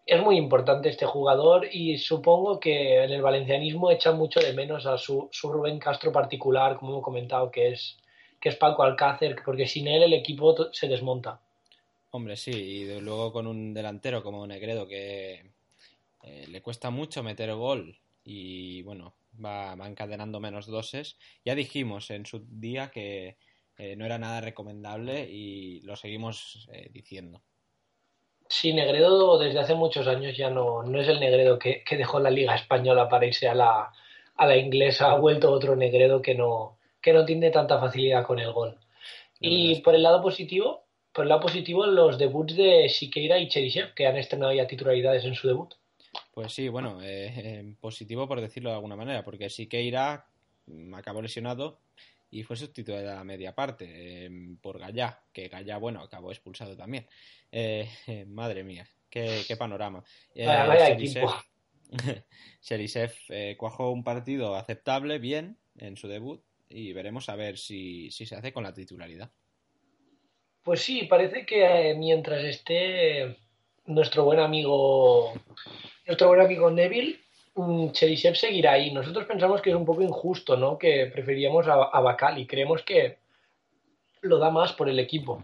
Es 0.06 0.22
muy 0.22 0.36
importante 0.36 0.90
este 0.90 1.06
jugador 1.06 1.70
y 1.72 1.98
supongo 1.98 2.60
que 2.60 3.02
en 3.02 3.12
el 3.12 3.22
valencianismo 3.22 3.90
echa 3.90 4.12
mucho 4.12 4.42
de 4.42 4.52
menos 4.52 4.86
a 4.86 4.98
su, 4.98 5.30
su 5.32 5.50
Rubén 5.50 5.80
Castro 5.80 6.12
particular, 6.12 6.76
como 6.76 7.00
he 7.00 7.02
comentado, 7.02 7.50
que 7.52 7.70
es, 7.70 7.98
que 8.42 8.50
es 8.50 8.58
Paco 8.58 8.84
Alcácer, 8.84 9.38
porque 9.46 9.66
sin 9.66 9.88
él 9.88 10.04
el 10.04 10.14
equipo 10.14 10.74
se 10.74 10.90
desmonta. 10.90 11.40
Hombre, 12.12 12.36
sí, 12.36 12.52
y 12.52 13.00
luego 13.00 13.32
con 13.32 13.48
un 13.48 13.74
delantero 13.74 14.22
como 14.22 14.46
Negredo 14.46 14.90
que 14.90 15.42
eh, 16.24 16.48
le 16.50 16.62
cuesta 16.62 16.90
mucho 16.90 17.24
meter 17.24 17.54
gol 17.54 17.98
y 18.24 18.82
bueno, 18.84 19.16
va, 19.44 19.74
encadenando 19.88 20.40
menos 20.40 20.68
doses. 20.68 21.18
Ya 21.46 21.56
dijimos 21.56 22.10
en 22.12 22.26
su 22.26 22.46
día 22.48 22.92
que 22.92 23.38
eh, 23.78 23.96
no 23.96 24.06
era 24.06 24.18
nada 24.18 24.42
recomendable 24.42 25.28
y 25.30 25.82
lo 25.82 25.96
seguimos 25.96 26.68
eh, 26.72 26.90
diciendo. 26.92 27.42
Sí, 28.48 28.74
Negredo 28.74 29.38
desde 29.38 29.60
hace 29.60 29.76
muchos 29.76 30.08
años 30.08 30.36
ya 30.36 30.50
no, 30.50 30.84
no 30.84 31.00
es 31.00 31.08
el 31.08 31.20
Negredo 31.20 31.60
que, 31.60 31.84
dejó 31.92 32.20
la 32.20 32.32
Liga 32.32 32.56
Española 32.56 33.08
para 33.08 33.28
irse 33.28 33.48
a 33.48 33.54
la, 33.54 33.92
a 34.36 34.48
la 34.48 34.58
inglesa. 34.58 35.12
Ha 35.12 35.20
vuelto 35.20 35.52
otro 35.52 35.76
Negredo 35.76 36.22
que 36.22 36.34
no, 36.34 36.80
que 37.02 37.14
no 37.14 37.26
tiene 37.26 37.52
tanta 37.52 37.80
facilidad 37.80 38.26
con 38.26 38.40
el 38.40 38.52
gol. 38.52 38.78
y 39.40 39.80
por 39.82 39.96
el 39.96 40.04
lado 40.04 40.22
positivo, 40.22 40.84
por 41.14 41.26
el 41.26 41.30
lado 41.30 41.42
positivo, 41.42 41.86
los 41.86 42.18
debuts 42.18 42.56
de 42.56 42.90
Siqueira 42.90 43.40
y 43.40 43.48
Cherisev, 43.48 43.94
que 43.94 44.08
han 44.08 44.18
estrenado 44.18 44.54
ya 44.54 44.68
titularidades 44.68 45.26
en 45.26 45.36
su 45.36 45.48
debut. 45.48 45.74
Pues 46.34 46.54
sí, 46.54 46.70
bueno, 46.70 47.02
eh, 47.02 47.34
eh, 47.36 47.76
positivo 47.80 48.28
por 48.28 48.42
decirlo 48.42 48.70
de 48.70 48.76
alguna 48.76 48.96
manera, 48.96 49.24
porque 49.24 49.50
Siqueira 49.50 50.26
mm, 50.68 50.94
acabó 50.94 51.22
lesionado 51.22 51.80
y 52.32 52.44
fue 52.44 52.56
sustituido 52.56 53.12
a 53.12 53.24
media 53.24 53.56
parte 53.56 54.26
em, 54.26 54.58
por 54.58 54.80
Gallá, 54.80 55.22
que 55.34 55.48
Gallá, 55.48 55.78
bueno, 55.78 56.02
acabó 56.02 56.32
expulsado 56.32 56.78
también. 56.78 57.08
Eh, 57.52 57.90
madre 58.28 58.64
mía, 58.64 58.88
qué, 59.10 59.44
panorama. 59.58 60.04
Cherisev 62.62 63.14
cuajó 63.58 63.92
un 63.92 64.04
partido 64.04 64.56
aceptable, 64.56 65.20
bien, 65.20 65.58
en 65.78 65.98
su 65.98 66.08
debut, 66.08 66.42
y 66.70 66.94
veremos 66.94 67.30
a 67.30 67.36
ver 67.36 67.58
si, 67.58 68.12
si 68.12 68.26
se 68.26 68.36
hace 68.36 68.54
con 68.54 68.64
la 68.64 68.74
titularidad. 68.74 69.32
Pues 70.64 70.82
sí, 70.82 71.04
parece 71.04 71.46
que 71.46 71.96
mientras 71.98 72.44
esté 72.44 73.38
nuestro 73.86 74.24
buen 74.24 74.40
amigo 74.40 75.34
nuestro 76.10 76.28
buen 76.28 76.42
amigo 76.42 76.72
Neville, 76.72 77.20
Cherisev 77.92 78.36
seguirá 78.36 78.74
ahí. 78.74 78.92
Nosotros 78.92 79.26
pensamos 79.26 79.62
que 79.62 79.70
es 79.70 79.76
un 79.76 79.86
poco 79.86 80.02
injusto, 80.02 80.58
¿no? 80.58 80.76
Que 80.76 81.06
preferíamos 81.14 81.68
a, 81.68 81.92
a 81.94 82.40
y 82.40 82.48
Creemos 82.48 82.82
que 82.82 83.20
lo 84.22 84.40
da 84.40 84.50
más 84.50 84.74
por 84.74 84.90
el 84.90 84.98
equipo. 84.98 85.44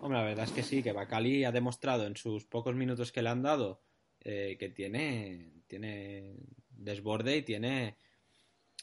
Hombre, 0.00 0.18
la 0.18 0.24
verdad 0.24 0.44
es 0.44 0.52
que 0.52 0.62
sí, 0.62 0.82
que 0.82 0.92
Bacali 0.92 1.44
ha 1.44 1.52
demostrado 1.52 2.06
en 2.06 2.16
sus 2.16 2.44
pocos 2.44 2.74
minutos 2.74 3.12
que 3.12 3.22
le 3.22 3.30
han 3.30 3.42
dado 3.42 3.80
eh, 4.22 4.56
que 4.58 4.68
tiene, 4.68 5.52
tiene 5.66 6.34
desborde 6.68 7.38
y 7.38 7.42
tiene 7.42 7.96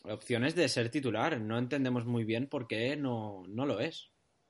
opciones 0.05 0.55
de 0.55 0.69
ser 0.69 0.89
titular. 0.89 1.39
No 1.39 1.59
entendemos 1.59 2.05
muy 2.05 2.23
bien 2.23 2.47
por 2.47 2.67
qué 2.67 2.97
no, 2.97 3.43
no 3.47 3.67
lo 3.67 3.79
es. 3.79 4.09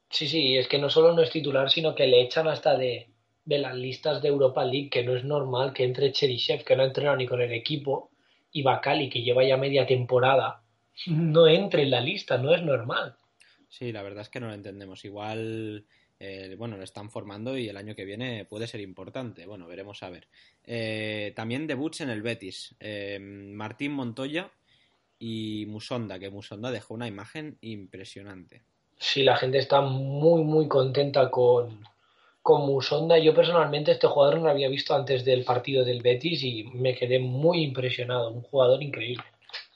Sí, 0.09 0.29
sí, 0.29 0.55
es 0.55 0.69
que 0.69 0.79
no 0.79 0.89
solo 0.89 1.13
no 1.13 1.21
es 1.21 1.31
titular, 1.31 1.69
sino 1.69 1.93
que 1.93 2.07
le 2.07 2.21
echan 2.21 2.47
hasta 2.47 2.77
de, 2.77 3.09
de 3.49 3.57
las 3.57 3.75
listas 3.75 4.21
de 4.21 4.27
Europa 4.27 4.63
League, 4.63 4.91
que 4.91 5.03
no 5.03 5.15
es 5.15 5.23
normal 5.23 5.73
que 5.73 5.83
entre 5.83 6.11
Cherisev, 6.11 6.63
que 6.63 6.75
no 6.75 6.83
ha 6.83 6.85
entrenado 6.85 7.17
ni 7.17 7.25
con 7.25 7.41
el 7.41 7.51
equipo, 7.51 8.11
y 8.51 8.61
Bacali, 8.61 9.09
que 9.09 9.23
lleva 9.23 9.43
ya 9.43 9.57
media 9.57 9.87
temporada, 9.87 10.61
no 11.07 11.47
entre 11.47 11.81
en 11.81 11.89
la 11.89 11.99
lista, 11.99 12.37
no 12.37 12.53
es 12.53 12.61
normal. 12.61 13.15
Sí, 13.67 13.91
la 13.91 14.03
verdad 14.03 14.21
es 14.21 14.29
que 14.29 14.39
no 14.39 14.49
lo 14.49 14.53
entendemos. 14.53 15.03
Igual, 15.03 15.83
eh, 16.19 16.55
bueno, 16.59 16.77
lo 16.77 16.83
están 16.83 17.09
formando 17.09 17.57
y 17.57 17.67
el 17.67 17.77
año 17.77 17.95
que 17.95 18.05
viene 18.05 18.45
puede 18.45 18.67
ser 18.67 18.81
importante. 18.81 19.47
Bueno, 19.47 19.65
veremos 19.65 20.03
a 20.03 20.11
ver. 20.11 20.27
Eh, 20.63 21.33
también 21.35 21.65
debuts 21.65 22.01
en 22.01 22.11
el 22.11 22.21
Betis. 22.21 22.75
Eh, 22.79 23.17
Martín 23.19 23.93
Montoya 23.93 24.51
y 25.17 25.65
Musonda, 25.67 26.19
que 26.19 26.29
Musonda 26.29 26.69
dejó 26.69 26.93
una 26.93 27.07
imagen 27.07 27.57
impresionante. 27.61 28.61
Sí, 28.95 29.23
la 29.23 29.37
gente 29.37 29.57
está 29.57 29.81
muy, 29.81 30.43
muy 30.43 30.67
contenta 30.67 31.31
con, 31.31 31.79
con 32.49 32.65
Musonda. 32.65 33.19
Yo 33.19 33.35
personalmente 33.35 33.91
este 33.91 34.07
jugador 34.07 34.37
no 34.37 34.45
lo 34.45 34.49
había 34.49 34.69
visto 34.69 34.95
antes 34.95 35.23
del 35.23 35.43
partido 35.43 35.85
del 35.85 36.01
Betis 36.01 36.41
y 36.41 36.63
me 36.63 36.95
quedé 36.95 37.19
muy 37.19 37.61
impresionado. 37.61 38.31
Un 38.31 38.41
jugador 38.41 38.81
increíble. 38.81 39.23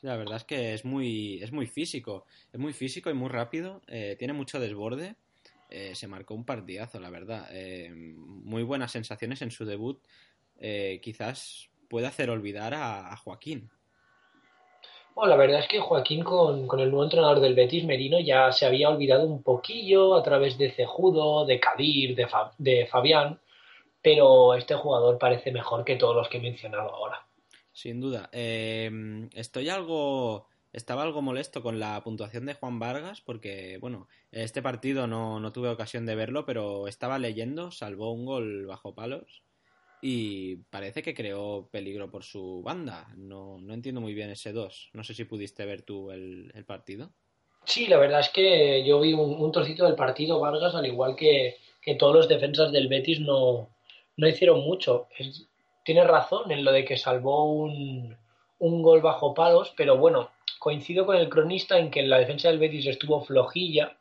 La 0.01 0.17
verdad 0.17 0.37
es 0.37 0.43
que 0.43 0.73
es 0.73 0.83
muy, 0.83 1.39
es 1.43 1.51
muy 1.51 1.67
físico. 1.67 2.25
Es 2.51 2.59
muy 2.59 2.73
físico 2.73 3.11
y 3.11 3.13
muy 3.13 3.29
rápido. 3.29 3.83
Eh, 3.85 4.15
tiene 4.17 4.33
mucho 4.33 4.59
desborde. 4.59 5.17
Eh, 5.69 5.93
se 5.93 6.07
marcó 6.07 6.33
un 6.33 6.45
partidazo, 6.45 6.99
la 6.99 7.11
verdad. 7.11 7.47
Eh, 7.51 7.91
muy 7.93 8.63
buenas 8.63 8.91
sensaciones 8.91 9.43
en 9.43 9.51
su 9.51 9.65
debut. 9.65 10.01
quizás 10.99 11.69
pueda 11.87 12.07
hacer 12.07 12.31
olvidar 12.31 12.73
a 12.73 13.15
Joaquín. 13.17 13.69
Bueno, 15.15 15.29
la 15.29 15.35
verdad 15.35 15.59
es 15.59 15.67
que 15.67 15.79
Joaquín 15.79 16.23
con, 16.23 16.67
el 16.79 16.89
nuevo 16.89 17.03
entrenador 17.03 17.39
del 17.39 17.53
Betis, 17.53 17.85
Merino, 17.85 18.19
ya 18.19 18.51
se 18.51 18.65
había 18.65 18.89
olvidado 18.89 19.25
un 19.25 19.43
poquillo 19.43 20.15
a 20.15 20.23
través 20.23 20.57
de 20.57 20.71
Cejudo, 20.71 21.45
de 21.45 21.59
Kadir, 21.59 22.15
de, 22.15 22.27
de 22.57 22.87
Fabián, 22.87 23.39
pero 24.01 24.55
este 24.55 24.73
jugador 24.73 25.19
parece 25.19 25.51
mejor 25.51 25.85
que 25.85 25.97
todos 25.97 26.15
los 26.15 26.29
que 26.29 26.37
he 26.37 26.41
mencionado 26.41 26.89
ahora. 26.89 27.25
Sin 27.71 28.01
duda. 28.01 28.29
Em, 28.31 29.29
estoy 29.33 29.69
algo... 29.69 30.47
Estaba 30.73 31.03
algo 31.03 31.21
molesto 31.21 31.61
con 31.61 31.79
la 31.79 32.01
puntuación 32.03 32.47
de 32.47 32.55
Juan 32.55 32.79
Vargas 32.79 33.21
porque, 33.21 33.77
bueno, 33.79 34.07
este 34.31 34.63
partido 34.63 35.05
no, 35.05 35.39
no 35.39 35.53
tuve 35.53 35.69
ocasión 35.69 36.07
de 36.07 36.15
verlo, 36.15 36.47
pero 36.47 36.87
estaba 36.87 37.19
leyendo, 37.19 37.69
salvó 37.69 38.11
un 38.11 38.25
gol 38.25 38.65
bajo 38.65 38.95
palos 38.95 39.42
y 40.05 40.57
parece 40.69 41.01
que 41.01 41.13
creó 41.13 41.69
peligro 41.71 42.11
por 42.11 42.25
su 42.25 42.61
banda. 42.61 43.07
No, 43.15 43.57
no 43.61 43.73
entiendo 43.73 44.01
muy 44.01 44.13
bien 44.13 44.29
ese 44.29 44.51
2. 44.51 44.89
No 44.91 45.01
sé 45.01 45.13
si 45.13 45.23
pudiste 45.23 45.65
ver 45.65 45.83
tú 45.83 46.11
el, 46.11 46.51
partido. 46.67 47.11
Sí, 47.63 47.87
la 47.87 47.97
verdad 47.97 48.19
es 48.19 48.27
que 48.27 48.83
yo 48.85 48.99
vi 48.99 49.13
un, 49.13 49.51
trocito 49.53 49.85
del 49.85 49.95
partido 49.95 50.41
Vargas, 50.41 50.75
al 50.75 50.85
igual 50.85 51.15
que, 51.15 51.55
todos 51.97 52.13
los 52.13 52.27
defensas 52.27 52.73
del 52.73 52.89
Betis 52.89 53.21
no, 53.21 53.69
no 54.17 54.27
hicieron 54.27 54.59
mucho. 54.59 55.07
tiene 55.85 56.03
razón 56.03 56.51
en 56.51 56.65
lo 56.65 56.73
de 56.73 56.83
que 56.83 56.97
salvó 56.97 57.45
un, 57.53 58.17
un 58.59 58.81
gol 58.81 58.99
bajo 58.99 59.33
palos, 59.33 59.73
pero 59.77 59.97
bueno, 59.97 60.31
coincido 60.59 61.05
con 61.05 61.15
el 61.15 61.29
cronista 61.29 61.79
en 61.79 61.89
que 61.89 62.03
la 62.03 62.19
defensa 62.19 62.49
del 62.49 62.59
Betis 62.59 62.87
estuvo 62.87 63.23
flojilla 63.23 63.95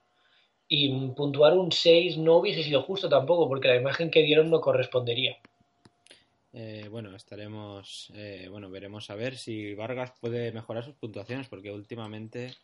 y 0.66 1.10
puntuar 1.10 1.52
un 1.52 1.70
6 1.70 2.18
no 2.18 2.38
hubiese 2.38 2.64
sido 2.64 2.82
justo 2.82 3.08
tampoco, 3.08 3.48
porque 3.48 3.68
la 3.68 3.76
imagen 3.76 4.10
que 4.10 4.22
dieron 4.22 4.50
no 4.50 4.60
correspondería. 4.60 5.38
Eh, 6.52 6.86
bueno, 6.90 7.14
estaremos, 7.16 8.12
eh, 8.14 8.46
bueno, 8.50 8.68
veremos 8.70 9.08
a 9.10 9.14
ver 9.14 9.36
si 9.36 9.74
Vargas 9.74 10.12
puede 10.20 10.52
mejorar 10.52 10.84
sus 10.84 10.94
puntuaciones, 10.94 11.48
porque 11.48 11.72
últimamente 11.72 12.54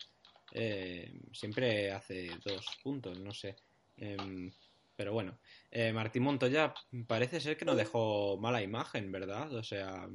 eh, 0.53 1.11
siempre 1.33 1.91
hace 1.93 2.31
dos 2.45 2.67
puntos, 2.83 3.19
no 3.19 3.33
sé. 3.33 3.57
Em, 3.97 4.51
pero 4.97 5.13
bueno, 5.13 5.39
eh, 5.71 5.93
Martín 5.93 6.25
Montoya 6.25 6.75
parece 7.07 7.41
ser 7.41 7.57
que 7.57 7.65
no 7.65 7.77
dejó 7.77 8.37
mala 8.37 8.63
imagen, 8.63 9.13
¿verdad? 9.13 9.55
O 9.55 9.63
sea, 9.63 10.07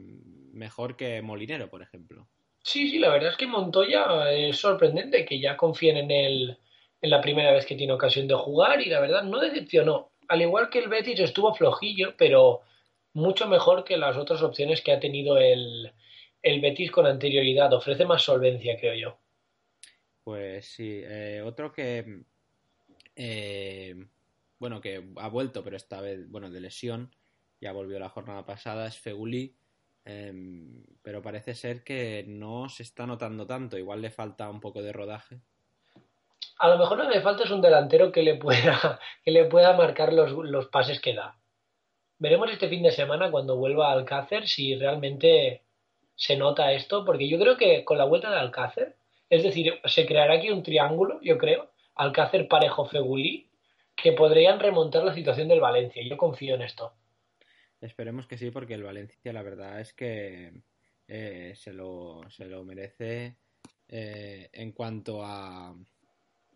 mejor 0.52 0.96
que 0.96 1.22
Molinero, 1.22 1.70
por 1.70 1.82
ejemplo. 1.82 2.28
Sí, 2.62 2.90
sí, 2.90 3.00
la 3.00 3.10
verdad 3.10 3.32
es 3.32 3.38
que 3.38 3.48
Montoya 3.48 4.32
es 4.32 4.58
sorprendente 4.58 5.26
que 5.26 5.40
ya 5.40 5.58
confíen 5.58 5.98
en 5.98 6.12
él 6.12 6.58
en 7.02 7.10
la 7.10 7.22
primera 7.22 7.52
vez 7.52 7.66
que 7.66 7.76
tiene 7.76 7.94
ocasión 7.94 8.28
de 8.28 8.36
jugar 8.36 8.82
y 8.82 8.90
la 8.90 9.02
verdad 9.02 9.24
no 9.24 9.40
decepcionó. 9.40 10.12
Al 10.30 10.42
igual 10.42 10.70
que 10.70 10.80
el 10.80 10.88
Betis 10.88 11.20
estuvo 11.20 11.54
flojillo, 11.54 12.16
pero 12.18 12.62
mucho 13.14 13.48
mejor 13.48 13.84
que 13.84 13.98
las 13.98 14.18
otras 14.18 14.42
opciones 14.42 14.82
que 14.82 14.92
ha 14.92 15.00
tenido 15.00 15.38
el, 15.38 15.94
el 16.42 16.62
Betis 16.62 16.92
con 16.92 17.06
anterioridad. 17.06 17.74
Ofrece 17.74 18.06
más 18.06 18.22
solvencia, 18.22 18.78
creo 18.80 18.94
yo. 18.94 19.18
Pues 20.24 20.66
sí, 20.68 21.02
eh, 21.04 21.42
otro 21.46 21.72
que, 21.74 22.24
eh, 23.16 23.96
bueno, 24.60 24.80
que 24.80 25.04
ha 25.18 25.28
vuelto, 25.28 25.64
pero 25.64 25.76
esta 25.76 26.00
vez, 26.02 26.30
bueno, 26.30 26.50
de 26.50 26.62
lesión, 26.62 27.14
ya 27.60 27.72
volvió 27.74 28.00
la 28.00 28.10
jornada 28.10 28.46
pasada, 28.46 28.88
es 28.88 28.98
Feguli, 28.98 29.56
em, 30.06 30.84
pero 31.02 31.22
parece 31.22 31.56
ser 31.56 31.84
que 31.84 32.24
no 32.28 32.70
se 32.70 32.84
está 32.84 33.06
notando 33.06 33.46
tanto, 33.46 33.78
igual 33.78 34.02
le 34.02 34.12
falta 34.12 34.50
un 34.50 34.62
poco 34.62 34.82
de 34.82 34.94
rodaje. 34.94 35.42
A 36.60 36.70
lo 36.70 36.78
mejor 36.78 36.98
lo 36.98 37.08
que 37.10 37.16
le 37.16 37.22
falta 37.22 37.44
es 37.44 37.52
un 37.52 37.62
delantero 37.62 38.12
que 38.12 38.24
le 38.24 38.36
pueda, 38.36 39.00
que 39.26 39.32
le 39.32 39.46
pueda 39.46 39.76
marcar 39.76 40.14
los, 40.14 40.32
los 40.32 40.68
pases 40.68 41.02
que 41.02 41.14
da. 41.14 41.38
Veremos 42.24 42.50
este 42.50 42.70
fin 42.70 42.82
de 42.82 42.94
semana 42.94 43.30
cuando 43.30 43.58
vuelva 43.58 43.90
a 43.90 43.92
Alcácer 43.92 44.48
si 44.48 44.76
realmente 44.76 45.64
se 46.16 46.38
nota 46.38 46.72
esto, 46.72 47.04
porque 47.04 47.28
yo 47.28 47.38
creo 47.38 47.58
que 47.58 47.84
con 47.84 47.98
la 47.98 48.06
vuelta 48.06 48.32
de 48.32 48.38
Alcácer 48.38 48.96
es 49.30 49.44
decir, 49.44 49.74
se 49.84 50.06
creará 50.06 50.36
aquí 50.36 50.50
un 50.50 50.64
triángulo, 50.64 51.20
yo 51.22 51.38
creo, 51.38 51.74
Alcácer 51.96 52.48
Parejo 52.48 52.86
Fegulí, 52.86 53.50
que 53.94 54.14
podrían 54.14 54.62
remontar 54.62 55.04
la 55.04 55.14
situación 55.14 55.50
del 55.50 55.60
Valencia. 55.60 56.02
Yo 56.02 56.16
confío 56.16 56.56
en 56.56 56.62
esto. 56.62 56.94
Esperemos 57.82 58.26
que 58.26 58.38
sí, 58.38 58.52
porque 58.52 58.76
el 58.76 58.84
Valencia 58.84 59.34
la 59.34 59.44
verdad 59.44 59.82
es 59.82 59.92
que 59.92 60.62
eh, 61.10 61.52
se, 61.58 61.74
lo, 61.74 62.22
se, 62.30 62.46
lo, 62.46 62.64
merece 62.64 63.36
eh, 63.90 64.50
en 64.54 64.72
cuanto 64.72 65.26
a, 65.26 65.76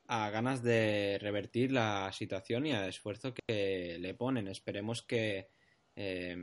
a 0.07 0.30
ganas 0.30 0.63
de 0.63 1.18
revertir 1.20 1.74
la 1.74 2.09
situación 2.13 2.68
y 2.68 2.72
al 2.72 2.88
esfuerzo 2.88 3.34
que 3.34 3.97
le 3.99 4.13
ponen. 4.13 4.47
Esperemos 4.47 5.01
que 5.01 5.57
eh, 5.98 6.38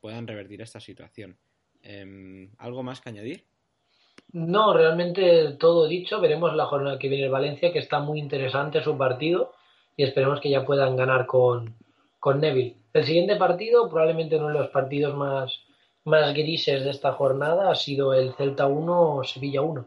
puedan 0.00 0.26
revertir 0.26 0.62
esta 0.62 0.80
situación. 0.80 1.36
Em, 1.82 2.50
¿Algo 2.58 2.82
más 2.82 3.00
que 3.00 3.10
añadir? 3.10 3.44
No, 4.32 4.72
realmente 4.72 5.52
todo 5.58 5.86
dicho. 5.86 6.20
Veremos 6.20 6.54
la 6.54 6.66
jornada 6.66 6.98
que 6.98 7.08
viene 7.08 7.24
el 7.24 7.30
Valencia, 7.30 7.72
que 7.72 7.80
está 7.80 7.98
muy 8.00 8.20
interesante 8.20 8.82
su 8.82 8.96
partido 8.96 9.52
y 9.96 10.04
esperemos 10.04 10.40
que 10.40 10.50
ya 10.50 10.64
puedan 10.64 10.96
ganar 10.96 11.26
con, 11.26 11.74
con 12.20 12.40
Neville. 12.40 12.76
El 12.92 13.04
siguiente 13.04 13.36
partido, 13.36 13.88
probablemente 13.88 14.36
uno 14.36 14.48
de 14.48 14.54
los 14.54 14.68
partidos 14.68 15.14
más, 15.16 15.60
más 16.04 16.32
grises 16.32 16.84
de 16.84 16.90
esta 16.90 17.12
jornada, 17.12 17.70
ha 17.70 17.74
sido 17.74 18.14
el 18.14 18.32
Celta 18.34 18.66
1, 18.66 19.24
Sevilla 19.24 19.62
1. 19.62 19.86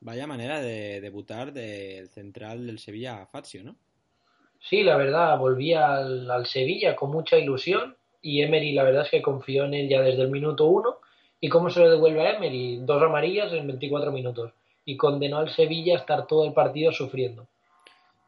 Vaya 0.00 0.26
manera 0.26 0.60
de 0.60 1.00
debutar 1.00 1.52
del 1.52 2.08
central 2.08 2.66
del 2.66 2.78
Sevilla 2.78 3.26
Fazio, 3.26 3.64
¿no? 3.64 3.76
Sí, 4.60 4.82
la 4.82 4.96
verdad, 4.96 5.38
volvía 5.38 5.96
al, 5.96 6.30
al 6.30 6.46
Sevilla 6.46 6.94
con 6.94 7.10
mucha 7.10 7.38
ilusión 7.38 7.96
y 8.22 8.42
Emery 8.42 8.72
la 8.72 8.84
verdad 8.84 9.04
es 9.04 9.10
que 9.10 9.22
confió 9.22 9.64
en 9.64 9.74
él 9.74 9.88
ya 9.88 10.00
desde 10.00 10.22
el 10.22 10.30
minuto 10.30 10.66
1 10.66 10.96
¿Y 11.40 11.48
cómo 11.48 11.70
se 11.70 11.80
lo 11.80 11.90
devuelve 11.90 12.26
a 12.26 12.36
Emery? 12.36 12.78
Dos 12.78 13.02
amarillas 13.02 13.52
en 13.52 13.66
24 13.66 14.10
minutos. 14.10 14.52
Y 14.84 14.96
condenó 14.96 15.38
al 15.38 15.50
Sevilla 15.50 15.94
a 15.94 15.98
estar 15.98 16.26
todo 16.26 16.46
el 16.46 16.52
partido 16.52 16.92
sufriendo. 16.92 17.46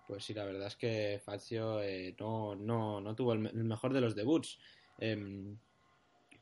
Pues 0.07 0.25
sí, 0.25 0.35
la 0.35 0.45
verdad 0.45 0.67
es 0.67 0.77
que 0.77 1.21
Fazio 1.25 1.83
eh, 1.83 2.15
no, 2.19 2.55
no, 2.55 3.01
no, 3.01 3.15
tuvo 3.15 3.33
el, 3.33 3.41
mejor 3.41 3.93
de 3.93 4.01
los 4.01 4.15
debuts. 4.15 4.59
Eh, 4.99 5.55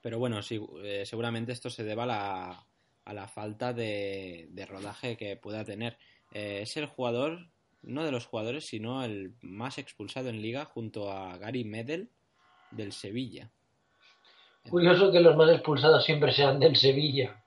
pero 0.01 0.19
bueno, 0.19 0.43
sí, 0.43 0.61
eh, 0.83 1.05
seguramente 1.05 1.53
esto 1.53 1.71
se 1.71 1.85
deba 1.85 2.05
a 2.05 2.07
la, 2.07 2.67
a 3.05 3.15
la 3.15 3.29
falta 3.29 3.73
de, 3.73 4.47
de, 4.51 4.67
rodaje 4.67 5.17
que 5.17 5.37
pueda 5.37 5.65
tener. 5.65 5.99
Eh, 6.33 6.61
es 6.63 6.77
el 6.77 6.87
jugador, 6.87 7.49
no 7.83 8.05
de 8.05 8.13
los 8.13 8.27
jugadores, 8.27 8.67
sino 8.67 9.05
el 9.05 9.35
más 9.41 9.79
expulsado 9.79 10.29
en 10.29 10.43
liga 10.43 10.65
junto 10.65 11.11
a 11.11 11.37
Gary 11.39 11.65
Medel 11.65 12.11
del 12.71 12.93
Sevilla. 12.93 13.51
Curioso 14.69 15.13
que 15.13 15.21
los 15.21 15.37
más 15.37 15.51
expulsados 15.51 16.05
siempre 16.05 16.33
sean 16.33 16.59
del 16.59 16.77
Sevilla. 16.77 17.43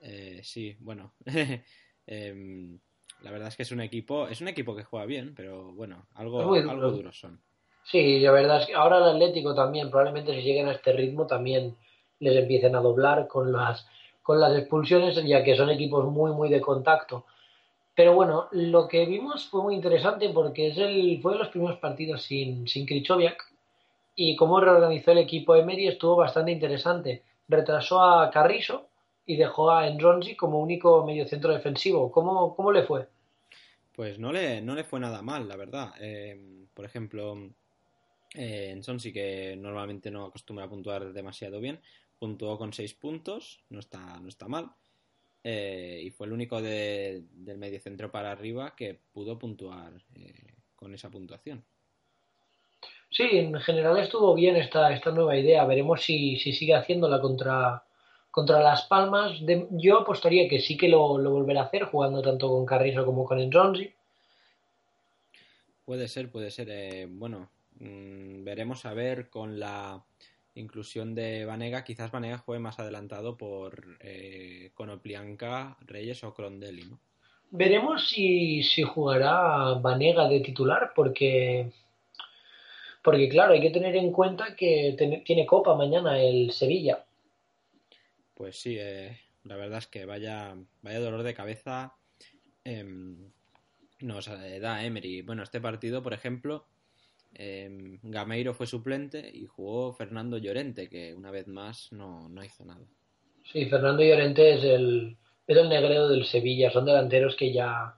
Eh, 0.00 0.40
sí, 0.42 0.76
bueno. 0.80 1.12
eh, 2.06 2.78
la 3.22 3.30
verdad 3.30 3.48
es 3.48 3.56
que 3.56 3.62
es 3.62 3.72
un 3.72 3.80
equipo, 3.80 4.28
es 4.28 4.40
un 4.40 4.48
equipo 4.48 4.74
que 4.74 4.84
juega 4.84 5.06
bien, 5.06 5.34
pero 5.34 5.72
bueno, 5.72 6.06
algo, 6.14 6.42
duro. 6.42 6.70
algo 6.70 6.90
duros 6.90 7.18
son. 7.18 7.40
Sí, 7.84 8.20
la 8.20 8.32
verdad 8.32 8.60
es 8.60 8.66
que 8.66 8.74
ahora 8.74 8.98
el 8.98 9.16
Atlético 9.16 9.54
también, 9.54 9.90
probablemente 9.90 10.34
si 10.34 10.42
lleguen 10.42 10.68
a 10.68 10.72
este 10.72 10.92
ritmo 10.92 11.26
también 11.26 11.76
les 12.20 12.36
empiecen 12.36 12.76
a 12.76 12.80
doblar 12.80 13.26
con 13.26 13.52
las, 13.52 13.86
con 14.22 14.40
las 14.40 14.56
expulsiones, 14.56 15.16
ya 15.24 15.42
que 15.42 15.56
son 15.56 15.70
equipos 15.70 16.04
muy, 16.06 16.32
muy 16.32 16.48
de 16.48 16.60
contacto. 16.60 17.26
Pero 17.94 18.14
bueno, 18.14 18.48
lo 18.52 18.88
que 18.88 19.04
vimos 19.06 19.46
fue 19.48 19.62
muy 19.62 19.74
interesante 19.74 20.28
porque 20.30 20.68
es 20.68 20.78
el, 20.78 21.20
fue 21.20 21.32
de 21.32 21.40
los 21.40 21.48
primeros 21.48 21.78
partidos 21.78 22.22
sin, 22.22 22.66
sin 22.66 22.86
Krichoviak, 22.86 23.51
y 24.14 24.36
cómo 24.36 24.60
reorganizó 24.60 25.12
el 25.12 25.18
equipo 25.18 25.56
Emery 25.56 25.88
estuvo 25.88 26.16
bastante 26.16 26.52
interesante. 26.52 27.22
Retrasó 27.48 28.02
a 28.02 28.30
Carrizo 28.30 28.88
y 29.26 29.36
dejó 29.36 29.70
a 29.70 29.86
Enronzi 29.86 30.36
como 30.36 30.60
único 30.60 31.04
mediocentro 31.04 31.52
defensivo. 31.52 32.10
¿Cómo, 32.10 32.54
¿Cómo, 32.54 32.72
le 32.72 32.82
fue? 32.82 33.08
Pues 33.94 34.18
no 34.18 34.32
le, 34.32 34.60
no 34.60 34.74
le 34.74 34.84
fue 34.84 35.00
nada 35.00 35.22
mal, 35.22 35.48
la 35.48 35.56
verdad. 35.56 35.94
Eh, 36.00 36.66
por 36.74 36.84
ejemplo, 36.84 37.36
eh, 38.34 38.80
que 39.12 39.56
normalmente 39.58 40.10
no 40.10 40.26
acostumbra 40.26 40.64
a 40.64 40.68
puntuar 40.68 41.12
demasiado 41.12 41.60
bien, 41.60 41.80
puntuó 42.18 42.58
con 42.58 42.72
6 42.72 42.94
puntos, 42.94 43.62
no 43.68 43.80
está, 43.80 44.18
no 44.20 44.28
está 44.28 44.48
mal. 44.48 44.72
Eh, 45.44 46.00
y 46.04 46.10
fue 46.10 46.26
el 46.26 46.32
único 46.32 46.62
de, 46.62 47.24
del 47.32 47.58
mediocentro 47.58 48.10
para 48.12 48.30
arriba 48.30 48.76
que 48.76 49.00
pudo 49.12 49.38
puntuar 49.38 49.92
eh, 50.14 50.54
con 50.76 50.94
esa 50.94 51.10
puntuación. 51.10 51.64
Sí, 53.12 53.24
en 53.30 53.54
general 53.60 53.98
estuvo 53.98 54.34
bien 54.34 54.56
esta, 54.56 54.90
esta 54.90 55.10
nueva 55.10 55.36
idea. 55.36 55.66
Veremos 55.66 56.02
si, 56.02 56.38
si 56.38 56.54
sigue 56.54 56.74
haciéndola 56.74 57.20
contra, 57.20 57.84
contra 58.30 58.60
Las 58.60 58.86
Palmas. 58.86 59.44
De, 59.44 59.68
yo 59.72 59.98
apostaría 59.98 60.48
que 60.48 60.60
sí 60.60 60.78
que 60.78 60.88
lo, 60.88 61.18
lo, 61.18 61.30
volverá 61.30 61.60
a 61.60 61.64
hacer, 61.64 61.84
jugando 61.84 62.22
tanto 62.22 62.48
con 62.48 62.64
Carrizo 62.64 63.04
como 63.04 63.26
con 63.26 63.38
Enronzi. 63.38 63.92
Puede 65.84 66.08
ser, 66.08 66.30
puede 66.30 66.50
ser. 66.50 66.68
Eh, 66.70 67.06
bueno, 67.06 67.50
mmm, 67.80 68.44
veremos 68.44 68.86
a 68.86 68.94
ver 68.94 69.28
con 69.28 69.60
la 69.60 70.02
inclusión 70.54 71.14
de 71.14 71.44
Vanega. 71.44 71.84
Quizás 71.84 72.10
Vanega 72.10 72.38
juegue 72.38 72.60
más 72.60 72.78
adelantado 72.78 73.36
por 73.36 73.98
eh, 74.00 74.70
Conoplianca, 74.72 75.76
Reyes 75.82 76.24
o 76.24 76.32
Crondelli, 76.32 76.84
¿no? 76.84 76.98
Veremos 77.50 78.08
si, 78.08 78.62
si 78.62 78.82
jugará 78.82 79.74
Vanega 79.74 80.26
de 80.26 80.40
titular, 80.40 80.92
porque 80.96 81.70
porque 83.02 83.28
claro, 83.28 83.52
hay 83.52 83.60
que 83.60 83.70
tener 83.70 83.96
en 83.96 84.12
cuenta 84.12 84.54
que 84.56 84.94
ten, 84.96 85.24
tiene 85.24 85.46
copa 85.46 85.74
mañana 85.74 86.20
el 86.20 86.52
Sevilla. 86.52 87.04
Pues 88.34 88.60
sí, 88.60 88.76
eh, 88.78 89.18
la 89.44 89.56
verdad 89.56 89.78
es 89.78 89.86
que 89.88 90.06
vaya, 90.06 90.54
vaya 90.82 91.00
dolor 91.00 91.22
de 91.22 91.34
cabeza 91.34 91.94
eh, 92.64 92.84
nos 94.00 94.26
da 94.26 94.84
Emery. 94.84 95.22
Bueno, 95.22 95.42
este 95.42 95.60
partido, 95.60 96.02
por 96.02 96.12
ejemplo, 96.12 96.66
eh, 97.34 97.98
Gameiro 98.02 98.54
fue 98.54 98.66
suplente 98.66 99.30
y 99.32 99.46
jugó 99.46 99.92
Fernando 99.92 100.38
Llorente, 100.38 100.88
que 100.88 101.14
una 101.14 101.30
vez 101.30 101.46
más 101.48 101.92
no, 101.92 102.28
no 102.28 102.44
hizo 102.44 102.64
nada. 102.64 102.84
Sí, 103.44 103.66
Fernando 103.66 104.02
Llorente 104.02 104.54
es 104.54 104.64
el, 104.64 105.16
es 105.46 105.56
el 105.56 105.68
negrero 105.68 106.08
del 106.08 106.24
Sevilla. 106.24 106.70
Son 106.70 106.84
delanteros 106.84 107.36
que 107.36 107.52
ya, 107.52 107.94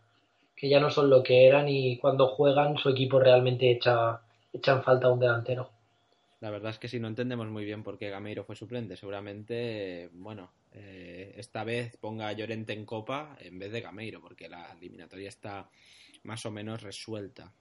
que 0.57 0.69
ya 0.69 0.81
no 0.81 0.91
son 0.91 1.11
lo 1.11 1.23
que 1.23 1.47
eran 1.47 1.69
y 1.69 1.99
cuando 1.99 2.29
juegan 2.29 2.79
su 2.79 2.91
equipo 2.91 3.19
realmente 3.19 3.71
echa 3.71 4.21
echan 4.55 4.83
falta 4.83 5.11
un 5.11 5.21
delantero. 5.21 5.71
La 6.41 6.51
verdad 6.51 6.71
es 6.71 6.79
que 6.79 6.89
si 6.89 7.01
no 7.01 7.09
entendemos 7.09 7.49
muy 7.49 7.65
bien 7.65 7.83
por 7.83 7.99
qué 7.99 8.11
Gameiro 8.11 8.45
fue 8.45 8.55
suplente. 8.55 8.97
Seguramente, 8.97 10.11
bueno, 10.13 10.51
eh, 10.73 11.35
esta 11.37 11.65
vez 11.65 11.97
ponga 11.97 12.29
a 12.29 12.33
Llorente 12.33 12.73
en 12.73 12.85
copa 12.85 13.37
en 13.41 13.59
vez 13.59 13.73
de 13.73 13.81
Gameiro, 13.81 14.21
porque 14.21 14.49
la 14.49 14.73
eliminatoria 14.73 15.29
está 15.29 15.69
más 16.23 16.45
o 16.45 16.51
menos 16.51 16.83
resuelta. 16.83 17.53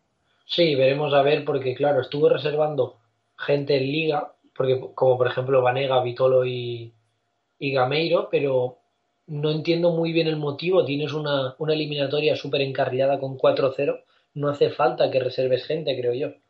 Sí, 0.46 0.76
veremos 0.76 1.14
a 1.14 1.22
ver, 1.22 1.46
porque 1.46 1.74
claro, 1.74 2.02
estuvo 2.02 2.28
reservando 2.28 3.00
gente 3.38 3.78
en 3.78 3.84
liga, 3.84 4.34
porque 4.56 4.80
como 4.94 5.18
por 5.18 5.28
ejemplo 5.28 5.62
Vanega, 5.62 6.04
Vitolo 6.04 6.46
y, 6.46 6.94
y 7.60 7.72
Gameiro, 7.72 8.28
pero 8.30 8.80
no 9.28 9.52
entiendo 9.52 9.91
muy 9.91 10.12
bien 10.12 10.28
el 10.28 10.38
motivo. 10.38 10.84
Tienes 10.84 11.14
una, 11.14 11.56
una 11.58 11.74
eliminatoria 11.74 12.36
súper 12.36 12.62
encarrilada 12.62 13.20
con 13.20 13.38
4-0. 13.38 14.04
No 14.34 14.50
hace 14.50 14.70
falta 14.72 15.10
que 15.10 15.20
reserves 15.20 15.66
gente, 15.66 15.98
creo 15.98 16.14
yo. 16.14 16.43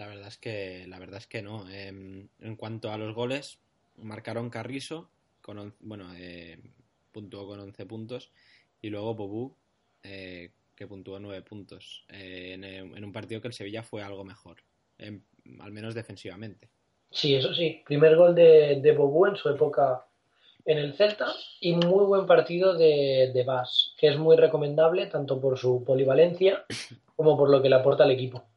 La 0.00 0.06
verdad 0.06 0.28
es 0.28 0.38
que, 0.38 0.86
la 0.88 0.98
verdad 0.98 1.18
es 1.18 1.26
que 1.26 1.42
no. 1.42 1.68
Eh, 1.68 1.88
en 1.88 2.56
cuanto 2.56 2.90
a 2.90 2.96
los 2.96 3.14
goles, 3.14 3.58
marcaron 3.96 4.48
Carrizo, 4.48 5.10
con 5.42 5.74
bueno, 5.80 6.06
eh, 6.16 6.58
puntuó 7.12 7.46
con 7.46 7.60
11 7.60 7.84
puntos, 7.84 8.30
y 8.80 8.88
luego 8.88 9.14
Bobú, 9.14 9.54
eh, 10.02 10.52
que 10.74 10.86
puntuó 10.86 11.20
nueve 11.20 11.42
puntos 11.42 12.06
eh, 12.08 12.56
en, 12.58 13.04
un 13.04 13.12
partido 13.12 13.42
que 13.42 13.48
el 13.48 13.52
Sevilla 13.52 13.82
fue 13.82 14.02
algo 14.02 14.24
mejor, 14.24 14.62
al 15.58 15.70
menos 15.70 15.94
defensivamente. 15.94 16.70
Sí, 17.10 17.34
eso 17.34 17.52
sí. 17.52 17.82
Primer 17.84 18.16
gol 18.16 18.34
de, 18.34 18.80
de 18.80 18.92
Bobu 18.92 19.26
en 19.26 19.36
su 19.36 19.50
época 19.50 20.06
en 20.64 20.78
el 20.78 20.94
Celta 20.94 21.26
y 21.60 21.74
muy 21.74 22.06
buen 22.06 22.24
partido 22.24 22.72
de, 22.74 23.32
de 23.34 23.44
Bas, 23.44 23.94
que 23.98 24.08
es 24.08 24.16
muy 24.16 24.38
recomendable 24.38 25.08
tanto 25.08 25.38
por 25.38 25.58
su 25.58 25.84
polivalencia 25.84 26.64
como 27.16 27.36
por 27.36 27.50
lo 27.50 27.60
que 27.60 27.68
le 27.68 27.76
aporta 27.76 28.04
al 28.04 28.12
equipo. 28.12 28.49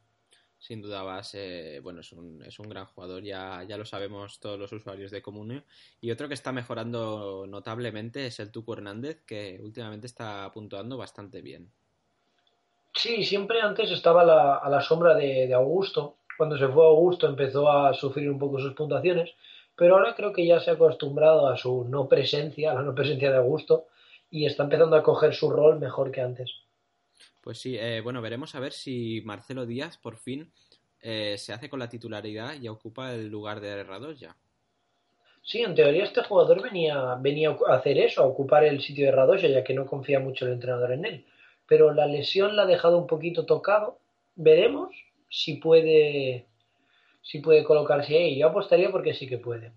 Sin 0.64 0.80
duda 0.80 1.02
Bas, 1.02 1.34
eh, 1.34 1.80
bueno, 1.82 2.00
es 2.00 2.10
un, 2.12 2.42
es 2.42 2.58
un 2.58 2.70
gran 2.70 2.86
jugador, 2.86 3.22
ya, 3.22 3.62
ya 3.68 3.76
lo 3.76 3.84
sabemos 3.84 4.40
todos 4.40 4.58
los 4.58 4.72
usuarios 4.72 5.10
de 5.10 5.20
Comunio. 5.20 5.62
Y 6.00 6.10
otro 6.10 6.26
que 6.26 6.32
está 6.32 6.52
mejorando 6.52 7.44
notablemente 7.46 8.26
es 8.26 8.40
el 8.40 8.50
Tuco 8.50 8.72
Hernández, 8.72 9.22
que 9.26 9.60
últimamente 9.62 10.06
está 10.06 10.50
puntuando 10.52 10.96
bastante 10.96 11.42
bien. 11.42 11.70
Sí, 12.94 13.24
siempre 13.24 13.60
antes 13.60 13.90
estaba 13.90 14.22
a 14.56 14.70
la 14.70 14.80
sombra 14.80 15.14
de, 15.14 15.46
de 15.46 15.54
Augusto. 15.54 16.16
Cuando 16.38 16.56
se 16.56 16.68
fue 16.68 16.86
Augusto 16.86 17.26
empezó 17.26 17.70
a 17.70 17.92
sufrir 17.92 18.30
un 18.30 18.38
poco 18.38 18.58
sus 18.58 18.72
puntuaciones 18.72 19.34
pero 19.76 19.96
ahora 19.96 20.14
creo 20.14 20.32
que 20.32 20.46
ya 20.46 20.60
se 20.60 20.70
ha 20.70 20.74
acostumbrado 20.74 21.48
a 21.48 21.56
su 21.56 21.84
no 21.84 22.08
presencia, 22.08 22.70
a 22.70 22.74
la 22.74 22.82
no 22.82 22.94
presencia 22.94 23.30
de 23.30 23.38
Augusto, 23.38 23.86
y 24.30 24.46
está 24.46 24.64
empezando 24.64 24.96
a 24.96 25.02
coger 25.02 25.34
su 25.34 25.50
rol 25.50 25.78
mejor 25.78 26.10
que 26.10 26.20
antes. 26.20 26.50
Pues 27.44 27.60
sí, 27.60 27.76
eh, 27.78 28.00
bueno, 28.00 28.22
veremos 28.22 28.54
a 28.54 28.60
ver 28.60 28.72
si 28.72 29.20
Marcelo 29.26 29.66
Díaz 29.66 29.98
por 29.98 30.16
fin 30.16 30.50
eh, 31.02 31.36
se 31.36 31.52
hace 31.52 31.68
con 31.68 31.78
la 31.78 31.90
titularidad 31.90 32.54
y 32.58 32.68
ocupa 32.68 33.12
el 33.12 33.28
lugar 33.28 33.60
de 33.60 33.84
Radoya. 33.84 34.34
Sí, 35.42 35.60
en 35.60 35.74
teoría 35.74 36.04
este 36.04 36.22
jugador 36.22 36.62
venía, 36.62 37.16
venía 37.16 37.54
a 37.68 37.74
hacer 37.74 37.98
eso, 37.98 38.22
a 38.22 38.26
ocupar 38.26 38.64
el 38.64 38.80
sitio 38.80 39.04
de 39.04 39.12
Radoya, 39.12 39.46
ya 39.46 39.62
que 39.62 39.74
no 39.74 39.84
confía 39.84 40.20
mucho 40.20 40.46
el 40.46 40.54
entrenador 40.54 40.92
en 40.92 41.04
él. 41.04 41.26
Pero 41.66 41.92
la 41.92 42.06
lesión 42.06 42.56
la 42.56 42.62
ha 42.62 42.66
dejado 42.66 42.96
un 42.96 43.06
poquito 43.06 43.44
tocado. 43.44 43.98
Veremos 44.36 44.94
si 45.28 45.56
puede 45.56 46.46
si 47.20 47.40
puede 47.40 47.62
colocarse 47.62 48.16
ahí. 48.16 48.38
Yo 48.38 48.46
apostaría 48.46 48.90
porque 48.90 49.12
sí 49.12 49.26
que 49.26 49.36
puede. 49.36 49.72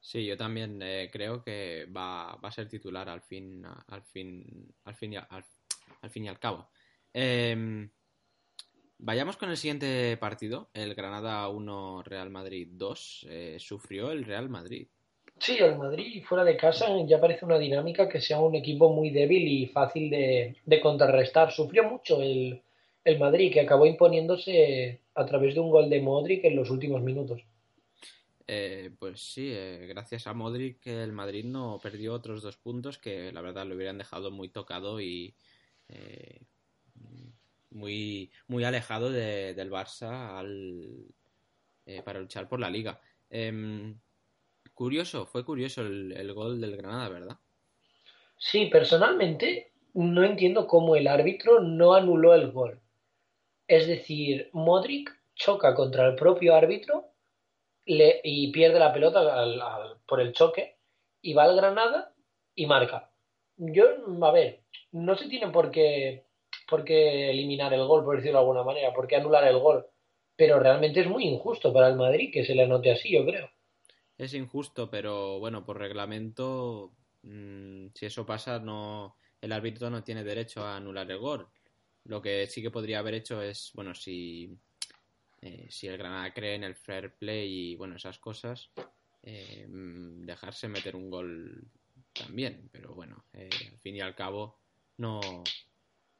Sí, 0.00 0.26
yo 0.26 0.36
también 0.36 0.82
eh, 0.82 1.08
creo 1.12 1.44
que 1.44 1.86
va, 1.96 2.34
va, 2.34 2.48
a 2.48 2.52
ser 2.52 2.68
titular 2.68 3.08
al 3.08 3.20
fin, 3.20 3.64
al 3.86 4.02
fin, 4.02 4.74
al 4.84 4.96
fin 4.96 5.12
y 5.12 5.16
al, 5.16 6.10
fin 6.10 6.24
y 6.24 6.28
al 6.28 6.40
cabo. 6.40 6.68
Em, 7.12 7.90
vayamos 8.98 9.36
con 9.36 9.50
el 9.50 9.56
siguiente 9.56 10.16
partido, 10.16 10.70
el 10.74 10.94
Granada 10.94 11.48
1 11.48 12.02
Real 12.02 12.30
Madrid 12.30 12.68
2. 12.70 13.26
Eh, 13.28 13.56
sufrió 13.58 14.10
el 14.10 14.24
Real 14.24 14.48
Madrid. 14.48 14.88
Sí, 15.38 15.56
el 15.58 15.76
Madrid 15.76 16.22
fuera 16.24 16.44
de 16.44 16.56
casa 16.56 16.86
ya 17.06 17.20
parece 17.20 17.44
una 17.44 17.58
dinámica 17.58 18.08
que 18.08 18.20
sea 18.20 18.38
un 18.38 18.54
equipo 18.54 18.92
muy 18.92 19.10
débil 19.10 19.48
y 19.48 19.66
fácil 19.66 20.10
de, 20.10 20.56
de 20.64 20.80
contrarrestar. 20.80 21.50
Sufrió 21.50 21.84
mucho 21.84 22.22
el, 22.22 22.62
el 23.04 23.18
Madrid, 23.18 23.52
que 23.52 23.60
acabó 23.60 23.86
imponiéndose 23.86 25.00
a 25.14 25.26
través 25.26 25.54
de 25.54 25.60
un 25.60 25.70
gol 25.70 25.90
de 25.90 26.00
Modric 26.00 26.44
en 26.44 26.56
los 26.56 26.70
últimos 26.70 27.02
minutos. 27.02 27.42
Eh, 28.46 28.90
pues 28.98 29.20
sí, 29.20 29.50
eh, 29.52 29.86
gracias 29.88 30.26
a 30.26 30.34
Modric 30.34 30.86
el 30.86 31.12
Madrid 31.12 31.44
no 31.44 31.78
perdió 31.82 32.12
otros 32.12 32.42
dos 32.42 32.56
puntos 32.56 32.98
que 32.98 33.32
la 33.32 33.40
verdad 33.40 33.66
lo 33.66 33.74
hubieran 33.74 33.98
dejado 33.98 34.30
muy 34.30 34.48
tocado 34.48 35.00
y 35.00 35.34
eh, 35.88 36.40
muy, 37.74 38.30
muy 38.46 38.64
alejado 38.64 39.10
del 39.10 39.70
Barça 39.70 40.38
al, 40.38 41.06
para 42.04 42.20
luchar 42.20 42.48
por 42.48 42.60
la 42.60 42.70
liga. 42.70 43.00
Em, 43.30 43.98
curioso, 44.74 45.26
fue 45.26 45.44
curioso 45.44 45.82
el, 45.82 46.12
el 46.12 46.32
gol 46.32 46.60
del 46.60 46.76
Granada, 46.76 47.08
¿verdad? 47.08 47.38
Sí, 48.38 48.66
personalmente 48.66 49.72
no 49.94 50.24
entiendo 50.24 50.66
cómo 50.66 50.96
el 50.96 51.06
árbitro 51.06 51.60
no 51.60 51.94
anuló 51.94 52.34
el 52.34 52.50
gol. 52.50 52.80
Es 53.68 53.86
decir, 53.86 54.50
Modric 54.52 55.10
choca 55.34 55.74
contra 55.74 56.06
el 56.08 56.14
propio 56.14 56.54
árbitro 56.54 57.08
y 57.84 58.52
pierde 58.52 58.78
la 58.78 58.92
pelota 58.92 59.44
por 60.06 60.20
el 60.20 60.32
choque 60.32 60.76
y 61.20 61.34
va 61.34 61.44
al 61.44 61.56
Granada 61.56 62.14
y 62.54 62.66
marca. 62.66 63.10
Yo, 63.56 63.84
a 64.22 64.32
ver, 64.32 64.62
no 64.92 65.16
se 65.16 65.28
tiene 65.28 65.50
por 65.50 65.70
qué, 65.70 66.26
por 66.72 66.84
qué 66.84 67.28
eliminar 67.28 67.74
el 67.74 67.86
gol, 67.86 68.02
por 68.02 68.16
decirlo 68.16 68.38
de 68.38 68.44
alguna 68.44 68.62
manera, 68.62 68.94
por 68.94 69.06
qué 69.06 69.16
anular 69.16 69.46
el 69.46 69.58
gol, 69.58 69.84
pero 70.34 70.58
realmente 70.58 71.00
es 71.00 71.06
muy 71.06 71.24
injusto 71.24 71.70
para 71.70 71.88
el 71.88 71.96
Madrid 71.96 72.30
que 72.32 72.46
se 72.46 72.54
le 72.54 72.62
anote 72.62 72.90
así, 72.90 73.12
yo 73.12 73.26
creo. 73.26 73.50
Es 74.16 74.32
injusto, 74.32 74.90
pero 74.90 75.38
bueno, 75.38 75.66
por 75.66 75.78
reglamento, 75.78 76.94
mm, 77.24 77.88
si 77.94 78.06
eso 78.06 78.24
pasa, 78.24 78.58
no, 78.58 79.18
el 79.42 79.52
árbitro 79.52 79.90
no 79.90 80.02
tiene 80.02 80.24
derecho 80.24 80.64
a 80.64 80.78
anular 80.78 81.10
el 81.10 81.18
gol. 81.18 81.46
Lo 82.04 82.22
que 82.22 82.46
sí 82.46 82.62
que 82.62 82.70
podría 82.70 83.00
haber 83.00 83.14
hecho 83.14 83.42
es, 83.42 83.70
bueno, 83.74 83.94
si, 83.94 84.56
eh, 85.42 85.66
si 85.68 85.88
el 85.88 85.98
Granada 85.98 86.32
cree 86.32 86.54
en 86.54 86.64
el 86.64 86.74
fair 86.74 87.14
play 87.16 87.72
y, 87.72 87.76
bueno, 87.76 87.96
esas 87.96 88.18
cosas, 88.18 88.70
eh, 89.22 89.66
dejarse 89.68 90.68
meter 90.68 90.96
un 90.96 91.10
gol 91.10 91.68
también. 92.14 92.70
Pero 92.72 92.94
bueno, 92.94 93.26
eh, 93.34 93.50
al 93.70 93.78
fin 93.78 93.96
y 93.96 94.00
al 94.00 94.14
cabo 94.14 94.58
no, 94.96 95.20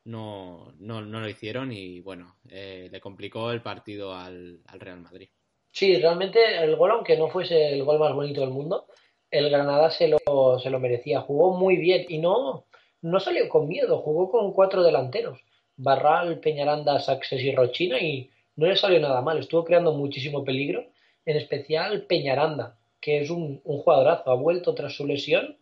no, 0.04 0.72
no, 0.78 1.02
no 1.02 1.20
lo 1.20 1.28
hicieron 1.28 1.72
y, 1.72 2.00
bueno, 2.00 2.36
le 2.44 3.00
complicó 3.00 3.50
el 3.50 3.62
partido 3.62 4.14
al, 4.14 4.60
al 4.66 4.80
Real 4.80 5.00
Madrid. 5.00 5.28
Sí, 5.70 5.96
realmente 5.96 6.58
el 6.62 6.76
gol, 6.76 6.90
aunque 6.90 7.16
no 7.16 7.28
fuese 7.28 7.70
el 7.70 7.82
gol 7.84 7.98
más 7.98 8.14
bonito 8.14 8.42
del 8.42 8.50
mundo, 8.50 8.86
el 9.30 9.48
Granada 9.48 9.90
se 9.90 10.06
lo, 10.08 10.58
se 10.58 10.68
lo 10.68 10.78
merecía. 10.78 11.22
Jugó 11.22 11.56
muy 11.56 11.76
bien 11.76 12.04
y 12.08 12.18
no, 12.18 12.66
no 13.00 13.20
salió 13.20 13.48
con 13.48 13.66
miedo, 13.66 13.98
jugó 14.02 14.30
con 14.30 14.52
cuatro 14.52 14.82
delanteros. 14.82 15.40
Barral, 15.76 16.38
Peñaranda, 16.40 17.00
Saxes 17.00 17.42
y 17.42 17.54
Rochina 17.54 17.98
y 17.98 18.30
no 18.56 18.66
le 18.66 18.76
salió 18.76 19.00
nada 19.00 19.22
mal. 19.22 19.38
Estuvo 19.38 19.64
creando 19.64 19.94
muchísimo 19.94 20.44
peligro, 20.44 20.84
en 21.24 21.38
especial 21.38 22.02
Peñaranda, 22.02 22.78
que 23.00 23.22
es 23.22 23.30
un, 23.30 23.62
un 23.64 23.78
jugadorazo. 23.78 24.30
Ha 24.30 24.34
vuelto 24.34 24.74
tras 24.74 24.94
su 24.94 25.06
lesión 25.06 25.56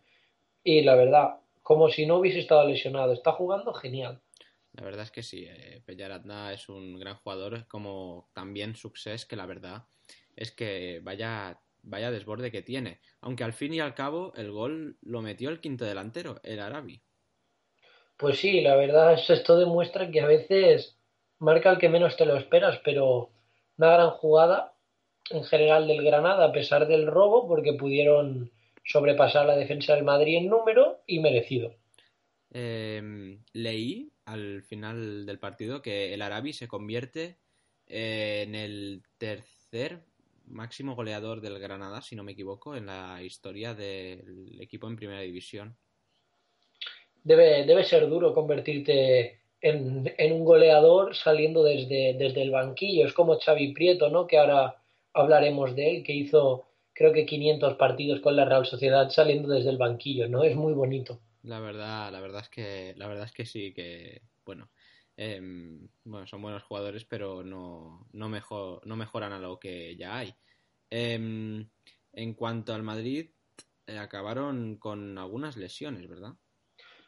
y 0.63 0.81
la 0.81 0.95
verdad, 0.95 1.37
como 1.63 1.89
si 1.89 2.05
no 2.05 2.17
hubiese 2.17 2.39
estado 2.39 2.67
lesionado. 2.67 3.13
Está 3.13 3.31
jugando 3.31 3.73
genial. 3.73 4.19
La 4.73 4.83
verdad 4.83 5.03
es 5.03 5.11
que 5.11 5.23
sí, 5.23 5.45
eh, 5.47 5.81
Peñaranda 5.85 6.53
es 6.53 6.69
un 6.69 6.97
gran 6.97 7.15
jugador, 7.15 7.67
como 7.67 8.29
también 8.33 8.75
Success, 8.75 9.25
que 9.25 9.35
la 9.35 9.45
verdad 9.45 9.83
es 10.35 10.51
que 10.51 11.01
vaya, 11.03 11.59
vaya 11.83 12.11
desborde 12.11 12.51
que 12.51 12.61
tiene. 12.61 13.01
Aunque 13.19 13.43
al 13.43 13.53
fin 13.53 13.73
y 13.73 13.79
al 13.79 13.95
cabo 13.95 14.33
el 14.35 14.51
gol 14.51 14.97
lo 15.01 15.21
metió 15.21 15.49
el 15.49 15.59
quinto 15.59 15.85
delantero, 15.85 16.39
el 16.43 16.59
Arabi. 16.59 17.01
Pues 18.17 18.39
sí, 18.39 18.61
la 18.61 18.75
verdad 18.75 19.13
es 19.13 19.29
esto 19.29 19.57
demuestra 19.57 20.09
que 20.09 20.21
a 20.21 20.27
veces 20.27 20.97
marca 21.39 21.71
el 21.71 21.79
que 21.79 21.89
menos 21.89 22.15
te 22.15 22.25
lo 22.25 22.37
esperas, 22.37 22.79
pero 22.83 23.31
una 23.77 23.91
gran 23.91 24.11
jugada 24.11 24.75
en 25.31 25.43
general 25.43 25.87
del 25.87 26.03
Granada 26.03 26.45
a 26.45 26.51
pesar 26.51 26.87
del 26.87 27.07
robo 27.07 27.47
porque 27.47 27.73
pudieron 27.73 28.51
sobrepasar 28.85 29.45
la 29.45 29.55
defensa 29.55 29.95
del 29.95 30.03
Madrid 30.03 30.37
en 30.37 30.47
número 30.47 31.01
y 31.07 31.19
merecido. 31.19 31.75
Em, 32.53 33.43
leí 33.53 34.10
al 34.25 34.63
final 34.63 35.25
del 35.25 35.39
partido 35.39 35.81
que 35.81 36.13
el 36.13 36.21
Arabi 36.21 36.53
se 36.53 36.67
convierte 36.67 37.39
en 37.87 38.55
el 38.55 39.03
tercer 39.17 40.03
máximo 40.45 40.95
goleador 40.95 41.41
del 41.41 41.59
Granada, 41.59 42.01
si 42.01 42.15
no 42.15 42.23
me 42.23 42.33
equivoco, 42.33 42.75
en 42.75 42.85
la 42.85 43.21
historia 43.23 43.73
del 43.73 44.57
equipo 44.59 44.87
en 44.87 44.95
primera 44.95 45.21
división 45.21 45.77
debe, 47.23 47.65
debe 47.65 47.83
ser 47.83 48.07
duro 48.09 48.33
convertirte 48.33 49.41
en, 49.61 50.11
en, 50.17 50.33
un 50.33 50.43
goleador 50.43 51.15
saliendo 51.15 51.63
desde, 51.63 52.13
desde 52.13 52.41
el 52.41 52.51
banquillo. 52.51 53.05
Es 53.05 53.13
como 53.13 53.39
Xavi 53.39 53.73
Prieto, 53.73 54.09
¿no? 54.09 54.27
Que 54.27 54.37
ahora 54.37 54.75
hablaremos 55.13 55.75
de 55.75 55.97
él, 55.97 56.03
que 56.03 56.13
hizo 56.13 56.65
creo 56.93 57.13
que 57.13 57.25
500 57.25 57.75
partidos 57.75 58.19
con 58.19 58.35
la 58.35 58.45
Real 58.45 58.65
Sociedad 58.65 59.09
saliendo 59.09 59.49
desde 59.49 59.69
el 59.69 59.77
banquillo, 59.77 60.27
¿no? 60.27 60.43
Es 60.43 60.55
muy 60.55 60.73
bonito. 60.73 61.19
La 61.43 61.59
verdad, 61.59 62.11
la 62.11 62.19
verdad 62.19 62.41
es 62.41 62.49
que, 62.49 62.93
la 62.97 63.07
verdad 63.07 63.25
es 63.25 63.31
que 63.31 63.45
sí, 63.45 63.73
que 63.73 64.21
bueno, 64.45 64.69
eh, 65.17 65.39
bueno, 66.03 66.27
son 66.27 66.41
buenos 66.41 66.63
jugadores, 66.63 67.05
pero 67.05 67.43
no, 67.43 68.07
no, 68.13 68.29
mejor, 68.29 68.85
no 68.85 68.95
mejoran 68.95 69.33
a 69.33 69.39
lo 69.39 69.59
que 69.59 69.95
ya 69.95 70.17
hay. 70.17 70.33
Eh, 70.89 71.65
en 72.13 72.33
cuanto 72.33 72.73
al 72.73 72.83
Madrid, 72.83 73.29
eh, 73.87 73.97
acabaron 73.97 74.77
con 74.77 75.17
algunas 75.17 75.57
lesiones, 75.57 76.07
¿verdad? 76.07 76.33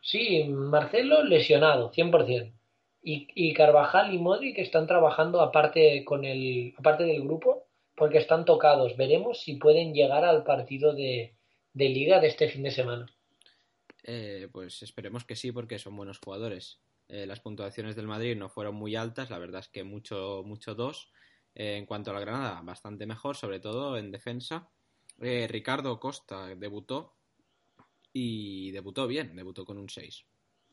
Sí, 0.02 0.44
Marcelo 0.46 1.24
lesionado, 1.24 1.92
100%. 1.92 2.54
Y, 3.02 3.28
y 3.36 3.54
Carvajal 3.54 4.14
y 4.14 4.18
Modric 4.18 4.58
están 4.58 4.88
trabajando 4.88 5.42
aparte, 5.42 6.04
con 6.06 6.24
el, 6.24 6.74
aparte 6.78 7.04
del 7.04 7.24
grupo 7.24 7.68
porque 7.96 8.18
están 8.18 8.46
tocados. 8.46 8.96
Veremos 8.96 9.42
si 9.42 9.56
pueden 9.56 9.94
llegar 9.94 10.24
al 10.24 10.44
partido 10.44 10.94
de, 10.94 11.36
de 11.74 11.90
liga 11.90 12.20
de 12.20 12.28
este 12.28 12.50
fin 12.50 12.64
de 12.64 12.72
semana. 12.72 13.13
Eh, 14.04 14.48
pues 14.52 14.84
esperemos 14.84 15.26
que 15.26 15.36
sí, 15.36 15.52
porque 15.52 15.80
son 15.80 15.96
buenos 15.96 16.20
jugadores. 16.20 16.80
Eh, 17.08 17.26
las 17.26 17.40
puntuaciones 17.40 17.96
del 17.96 18.08
Madrid 18.08 18.36
no 18.36 18.50
fueron 18.50 18.76
muy 18.76 18.96
altas, 18.96 19.30
la 19.30 19.38
verdad 19.38 19.62
es 19.62 19.68
que 19.68 19.84
mucho, 19.84 20.44
mucho 20.46 20.76
dos. 20.76 21.12
Eh, 21.56 21.78
en 21.78 21.86
cuanto 21.86 22.12
a 22.12 22.14
la 22.14 22.20
Granada, 22.20 22.62
bastante 22.64 23.06
mejor, 23.06 23.36
sobre 23.36 23.60
todo 23.60 23.98
en 23.98 24.12
defensa. 24.12 24.70
Eh, 25.22 25.48
Ricardo 25.50 26.00
Costa 26.00 26.48
debutó 26.56 27.14
y 28.12 28.72
debutó 28.72 29.08
bien, 29.08 29.36
debutó 29.36 29.66
con 29.66 29.78
un 29.78 29.90
6. 29.90 30.26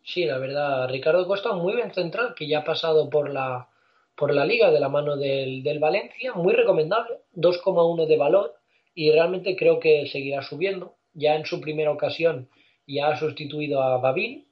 Sí, 0.03 0.25
la 0.25 0.39
verdad, 0.39 0.89
Ricardo 0.89 1.27
Costa, 1.27 1.53
muy 1.53 1.75
bien 1.75 1.93
central, 1.93 2.35
que 2.35 2.49
ya 2.49 2.61
ha 2.61 2.65
pasado 2.65 3.11
por 3.11 3.31
la, 3.31 3.69
por 4.17 4.33
la 4.33 4.47
liga 4.47 4.71
de 4.71 4.81
la 4.81 4.89
mano 4.89 5.17
del, 5.17 5.63
del 5.63 5.79
Valencia, 5.79 6.33
muy 6.33 6.55
recomendable, 6.55 7.21
2,1 7.35 8.07
de 8.07 8.17
valor 8.17 8.55
y 8.95 9.11
realmente 9.13 9.57
creo 9.57 9.79
que 9.79 10.07
seguirá 10.07 10.43
subiendo. 10.43 10.97
Ya 11.13 11.35
en 11.35 11.45
su 11.45 11.61
primera 11.61 11.91
ocasión 11.91 12.49
ya 12.95 13.09
ha 13.09 13.17
sustituido 13.17 13.83
a 13.83 13.99
Babín 13.99 14.47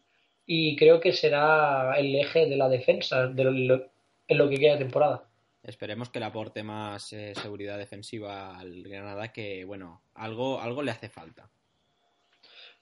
y 0.46 0.76
creo 0.76 1.00
que 1.00 1.12
será 1.12 1.94
el 1.98 2.14
eje 2.14 2.46
de 2.46 2.56
la 2.56 2.68
defensa 2.68 3.26
de 3.26 3.44
lo, 3.44 3.86
en 4.26 4.38
lo 4.38 4.48
que 4.48 4.56
queda 4.56 4.72
de 4.72 4.84
temporada. 4.84 5.24
Esperemos 5.62 6.08
que 6.08 6.20
le 6.20 6.26
aporte 6.26 6.62
más 6.62 7.12
eh, 7.12 7.34
seguridad 7.34 7.76
defensiva 7.76 8.58
al 8.58 8.82
Granada, 8.84 9.32
que 9.32 9.64
bueno, 9.64 10.02
algo, 10.14 10.60
algo 10.60 10.82
le 10.82 10.92
hace 10.92 11.08
falta. 11.08 11.50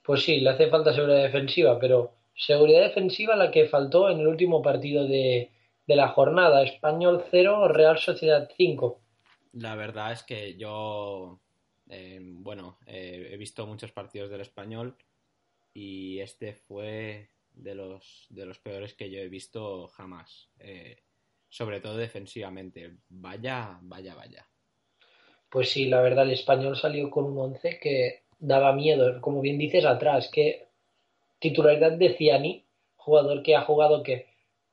Pues 0.03 0.23
sí, 0.23 0.39
le 0.39 0.51
hace 0.51 0.69
falta 0.69 0.93
seguridad 0.93 1.23
defensiva, 1.23 1.77
pero 1.79 2.13
seguridad 2.33 2.81
defensiva 2.81 3.35
la 3.35 3.51
que 3.51 3.67
faltó 3.67 4.09
en 4.09 4.19
el 4.19 4.27
último 4.27 4.61
partido 4.61 5.05
de, 5.05 5.51
de 5.85 5.95
la 5.95 6.09
jornada. 6.09 6.63
Español 6.63 7.25
0, 7.29 7.67
Real 7.69 7.97
Sociedad 7.97 8.47
5. 8.55 9.01
La 9.53 9.75
verdad 9.75 10.11
es 10.11 10.23
que 10.23 10.55
yo, 10.55 11.39
eh, 11.89 12.19
bueno, 12.21 12.77
eh, 12.85 13.29
he 13.31 13.37
visto 13.37 13.65
muchos 13.65 13.91
partidos 13.91 14.29
del 14.29 14.41
español 14.41 14.95
y 15.79 16.21
este 16.21 16.53
fue 16.53 17.29
de 17.53 17.75
los, 17.75 18.25
de 18.31 18.47
los 18.47 18.57
peores 18.57 18.95
que 18.95 19.11
yo 19.11 19.19
he 19.19 19.29
visto 19.29 19.87
jamás. 19.89 20.49
Eh, 20.57 21.03
sobre 21.49 21.81
todo 21.81 21.95
defensivamente. 21.97 22.95
Vaya, 23.09 23.77
vaya, 23.83 24.15
vaya. 24.15 24.47
Pues 25.51 25.69
sí, 25.69 25.85
la 25.85 26.01
verdad, 26.01 26.25
el 26.25 26.31
español 26.31 26.75
salió 26.75 27.11
con 27.11 27.25
un 27.25 27.37
11 27.37 27.79
que 27.79 28.23
daba 28.39 28.73
miedo, 28.73 29.21
como 29.21 29.39
bien 29.39 29.59
dices, 29.59 29.85
atrás, 29.85 30.31
que 30.33 30.65
titularidad 31.37 31.91
de 31.91 32.15
Ciani, 32.15 32.65
jugador 32.95 33.43
que 33.43 33.55
ha 33.55 33.61
jugado 33.61 34.01
que 34.01 34.25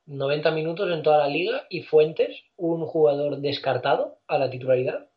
90 0.07 0.49
minutos 0.49 0.91
en 0.91 1.03
toda 1.03 1.19
la 1.19 1.27
liga 1.27 1.67
y 1.69 1.83
Fuentes, 1.83 2.45
un 2.57 2.83
jugador 2.83 3.41
descartado 3.41 4.17
a 4.25 4.39
la 4.39 4.49
titularidad. 4.49 5.07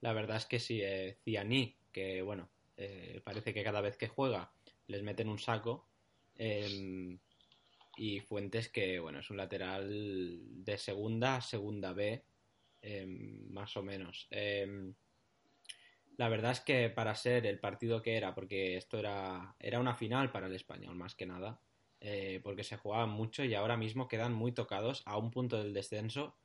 La 0.00 0.12
verdad 0.12 0.38
es 0.38 0.46
que 0.46 0.58
sí, 0.58 0.80
eh, 0.82 1.16
Ciani, 1.22 1.76
que 1.92 2.22
bueno, 2.22 2.48
eh, 2.76 3.20
parece 3.22 3.54
que 3.54 3.62
cada 3.62 3.80
vez 3.80 3.96
que 3.96 4.08
juega 4.08 4.50
les 4.86 5.02
meten 5.02 5.28
un 5.28 5.38
saco. 5.38 5.88
Eh, 6.36 7.18
y 7.96 8.20
Fuentes, 8.20 8.68
que 8.68 8.98
bueno, 8.98 9.20
es 9.20 9.30
un 9.30 9.36
lateral 9.36 10.40
de 10.64 10.78
segunda, 10.78 11.40
segunda 11.40 11.92
B, 11.92 12.24
em, 12.82 13.48
más 13.50 13.76
o 13.76 13.82
menos. 13.82 14.26
Em, 14.30 14.94
la 16.16 16.28
verdad 16.28 16.52
es 16.52 16.60
que 16.60 16.90
para 16.90 17.14
ser 17.14 17.46
el 17.46 17.58
partido 17.58 18.02
que 18.02 18.16
era, 18.16 18.34
porque 18.34 18.76
esto 18.76 18.98
era, 18.98 19.54
era 19.58 19.80
una 19.80 19.94
final 19.94 20.30
para 20.30 20.46
el 20.46 20.54
español, 20.54 20.94
más 20.96 21.14
que 21.14 21.26
nada, 21.26 21.60
eh, 22.00 22.40
porque 22.42 22.64
se 22.64 22.76
jugaban 22.76 23.10
mucho 23.10 23.44
y 23.44 23.54
ahora 23.54 23.76
mismo 23.76 24.08
quedan 24.08 24.32
muy 24.32 24.52
tocados 24.52 25.02
a 25.06 25.16
un 25.16 25.30
punto 25.30 25.58
del 25.58 25.72
descenso 25.72 26.36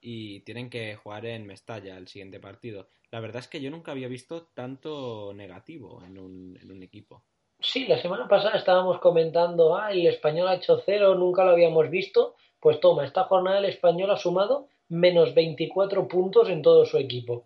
y 0.00 0.40
tienen 0.40 0.70
que 0.70 0.96
jugar 0.96 1.26
en 1.26 1.46
Mestalla 1.46 1.96
el 1.96 2.08
siguiente 2.08 2.40
partido. 2.40 2.88
La 3.10 3.20
verdad 3.20 3.40
es 3.40 3.48
que 3.48 3.60
yo 3.60 3.70
nunca 3.70 3.92
había 3.92 4.08
visto 4.08 4.46
tanto 4.48 5.32
negativo 5.34 6.02
en 6.04 6.18
un, 6.18 6.58
en 6.60 6.70
un 6.70 6.82
equipo. 6.82 7.24
Sí, 7.66 7.84
la 7.86 8.00
semana 8.00 8.28
pasada 8.28 8.56
estábamos 8.56 9.00
comentando, 9.00 9.76
ah, 9.76 9.90
el 9.90 10.06
español 10.06 10.46
ha 10.46 10.54
hecho 10.54 10.80
cero, 10.86 11.16
nunca 11.16 11.44
lo 11.44 11.50
habíamos 11.50 11.90
visto. 11.90 12.36
Pues 12.60 12.78
toma, 12.78 13.04
esta 13.04 13.24
jornada 13.24 13.58
el 13.58 13.64
español 13.64 14.12
ha 14.12 14.16
sumado 14.16 14.68
menos 14.88 15.34
24 15.34 16.06
puntos 16.06 16.48
en 16.48 16.62
todo 16.62 16.86
su 16.86 16.96
equipo. 16.96 17.44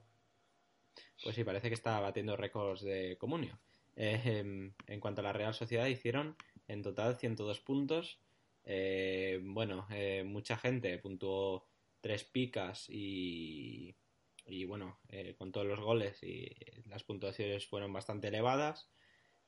Pues 1.25 1.35
sí, 1.35 1.43
parece 1.43 1.69
que 1.69 1.75
está 1.75 1.99
batiendo 2.01 2.37
récords 2.37 2.83
de 2.83 3.17
comunio. 3.17 3.59
Eh, 3.97 4.73
en 4.87 5.01
cuanto 5.01 5.23
a 5.23 5.25
la 5.25 5.33
Real 5.33 5.55
Sociedad, 5.55 5.87
hicieron 5.87 6.37
en 6.69 6.83
total 6.83 7.17
102 7.17 7.61
puntos. 7.61 8.21
Eh, 8.65 9.41
bueno, 9.43 9.87
eh, 9.91 10.23
mucha 10.27 10.59
gente 10.59 10.99
puntuó 10.99 11.67
tres 12.03 12.25
picas 12.25 12.91
y, 12.91 13.97
y 14.45 14.67
bueno, 14.67 14.99
con 15.39 15.51
todos 15.51 15.67
los 15.67 15.81
goles 15.81 16.23
y 16.23 16.47
las 16.85 17.05
puntuaciones 17.05 17.67
fueron 17.67 17.91
bastante 17.95 18.29
elevadas. 18.29 18.91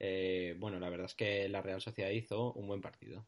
Eh, 0.04 0.56
bueno, 0.58 0.80
la 0.80 0.90
verdad 0.90 1.06
es 1.06 1.14
que 1.14 1.48
la 1.48 1.62
Real 1.62 1.80
Sociedad 1.80 2.10
hizo 2.10 2.52
un 2.54 2.66
buen 2.66 2.80
partido. 2.80 3.24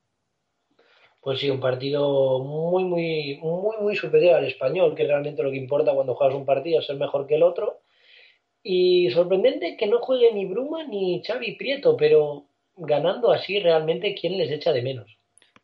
Pues 1.20 1.38
sí, 1.38 1.48
un 1.48 1.60
partido 1.60 2.40
muy, 2.40 2.84
muy, 2.84 3.38
muy, 3.40 3.76
muy 3.80 3.96
superior 3.96 4.34
al 4.34 4.46
español, 4.46 4.96
que 4.96 5.06
realmente 5.06 5.44
lo 5.44 5.52
que 5.52 5.56
importa 5.56 5.94
cuando 5.94 6.16
juegas 6.16 6.36
un 6.36 6.44
partido 6.44 6.80
es 6.80 6.86
ser 6.86 6.96
mejor 6.96 7.28
que 7.28 7.36
el 7.36 7.44
otro. 7.44 7.80
Y 8.64 9.08
sorprendente 9.12 9.76
que 9.76 9.86
no 9.86 10.00
juegue 10.00 10.32
ni 10.34 10.46
Bruma 10.46 10.84
ni 10.84 11.22
Xavi 11.24 11.54
Prieto, 11.54 11.96
pero 11.96 12.46
ganando 12.76 13.30
así 13.30 13.60
realmente, 13.60 14.16
¿quién 14.16 14.36
les 14.36 14.50
echa 14.50 14.72
de 14.72 14.82
menos? 14.82 15.16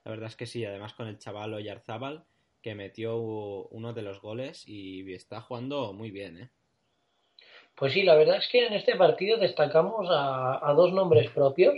La 0.04 0.12
verdad 0.12 0.28
es 0.28 0.36
que 0.36 0.46
sí, 0.46 0.64
además 0.64 0.94
con 0.94 1.08
el 1.08 1.18
chaval 1.18 1.54
Oyarzábal, 1.54 2.24
que 2.62 2.76
metió 2.76 3.16
uno 3.16 3.92
de 3.92 4.02
los 4.02 4.20
goles 4.20 4.62
y 4.68 5.12
está 5.12 5.40
jugando 5.40 5.92
muy 5.92 6.12
bien, 6.12 6.38
¿eh? 6.38 6.50
Pues 7.80 7.94
sí, 7.94 8.02
la 8.02 8.14
verdad 8.14 8.36
es 8.36 8.46
que 8.46 8.66
en 8.66 8.74
este 8.74 8.94
partido 8.94 9.38
destacamos 9.38 10.06
a, 10.10 10.70
dos 10.76 10.92
nombres 10.92 11.30
propios. 11.30 11.74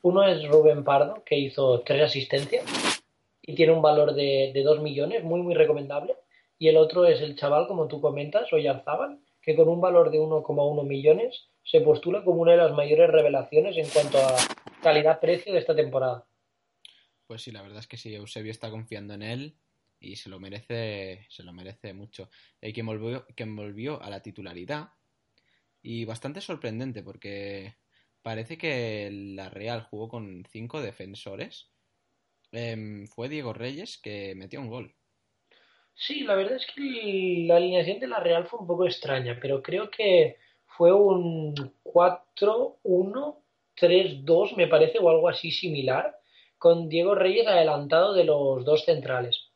Uno 0.00 0.26
es 0.26 0.48
Rubén 0.48 0.82
Pardo, 0.82 1.22
que 1.26 1.36
hizo 1.36 1.80
tres 1.80 2.04
asistencias 2.04 2.64
y 3.42 3.54
tiene 3.54 3.74
un 3.74 3.82
valor 3.82 4.14
de, 4.14 4.50
de 4.54 4.62
2 4.62 4.80
millones, 4.80 5.22
muy, 5.24 5.42
muy 5.42 5.52
recomendable. 5.52 6.16
Y 6.58 6.68
el 6.68 6.78
otro 6.78 7.04
es 7.04 7.20
el 7.20 7.36
chaval, 7.36 7.66
como 7.66 7.86
tú 7.86 8.00
comentas, 8.00 8.50
Oyarzábal, 8.50 9.18
que 9.42 9.54
con 9.54 9.68
un 9.68 9.82
valor 9.82 10.10
de 10.10 10.20
1,1 10.20 10.86
millones 10.86 11.48
se 11.62 11.82
postula 11.82 12.24
como 12.24 12.40
una 12.40 12.52
de 12.52 12.56
las 12.56 12.72
mayores 12.72 13.10
revelaciones 13.10 13.76
en 13.76 13.90
cuanto 13.90 14.16
a 14.16 14.34
calidad-precio 14.82 15.52
de 15.52 15.58
esta 15.58 15.76
temporada. 15.76 16.24
Pues 17.26 17.42
sí, 17.42 17.50
la 17.50 17.60
verdad 17.60 17.80
es 17.80 17.86
que 17.86 17.98
sí, 17.98 18.14
Eusebio 18.14 18.52
está 18.52 18.70
confiando 18.70 19.12
en 19.12 19.22
él 19.22 19.54
y 20.00 20.16
se 20.16 20.30
lo 20.30 20.40
merece, 20.40 21.26
se 21.28 21.42
lo 21.42 21.52
merece 21.52 21.92
mucho. 21.92 22.30
Y 22.62 22.72
quien 22.72 22.86
volvió, 22.86 23.26
quien 23.36 23.54
volvió 23.54 24.02
a 24.02 24.08
la 24.08 24.22
titularidad 24.22 24.88
y 25.82 26.04
bastante 26.04 26.40
sorprendente 26.40 27.02
porque 27.02 27.74
parece 28.22 28.56
que 28.56 29.10
la 29.10 29.50
Real 29.50 29.82
jugó 29.82 30.08
con 30.08 30.44
cinco 30.50 30.80
defensores. 30.80 31.70
Em, 32.52 33.06
fue 33.06 33.28
Diego 33.28 33.52
Reyes 33.52 33.98
que 33.98 34.34
metió 34.34 34.60
un 34.60 34.68
gol. 34.68 34.94
Sí, 35.94 36.20
la 36.20 36.34
verdad 36.34 36.56
es 36.56 36.66
que 36.66 37.44
la 37.46 37.56
alineación 37.56 38.00
de 38.00 38.08
la 38.08 38.20
Real 38.20 38.46
fue 38.46 38.60
un 38.60 38.66
poco 38.66 38.86
extraña, 38.86 39.38
pero 39.40 39.62
creo 39.62 39.90
que 39.90 40.38
fue 40.76 40.92
un 40.92 41.54
4-1-3-2, 41.84 44.56
me 44.56 44.68
parece, 44.68 44.98
o 44.98 45.10
algo 45.10 45.28
así 45.28 45.50
similar, 45.50 46.18
con 46.58 46.88
Diego 46.88 47.14
Reyes 47.14 47.46
adelantado 47.46 48.14
de 48.14 48.24
los 48.24 48.64
dos 48.64 48.84
centrales. 48.84 49.50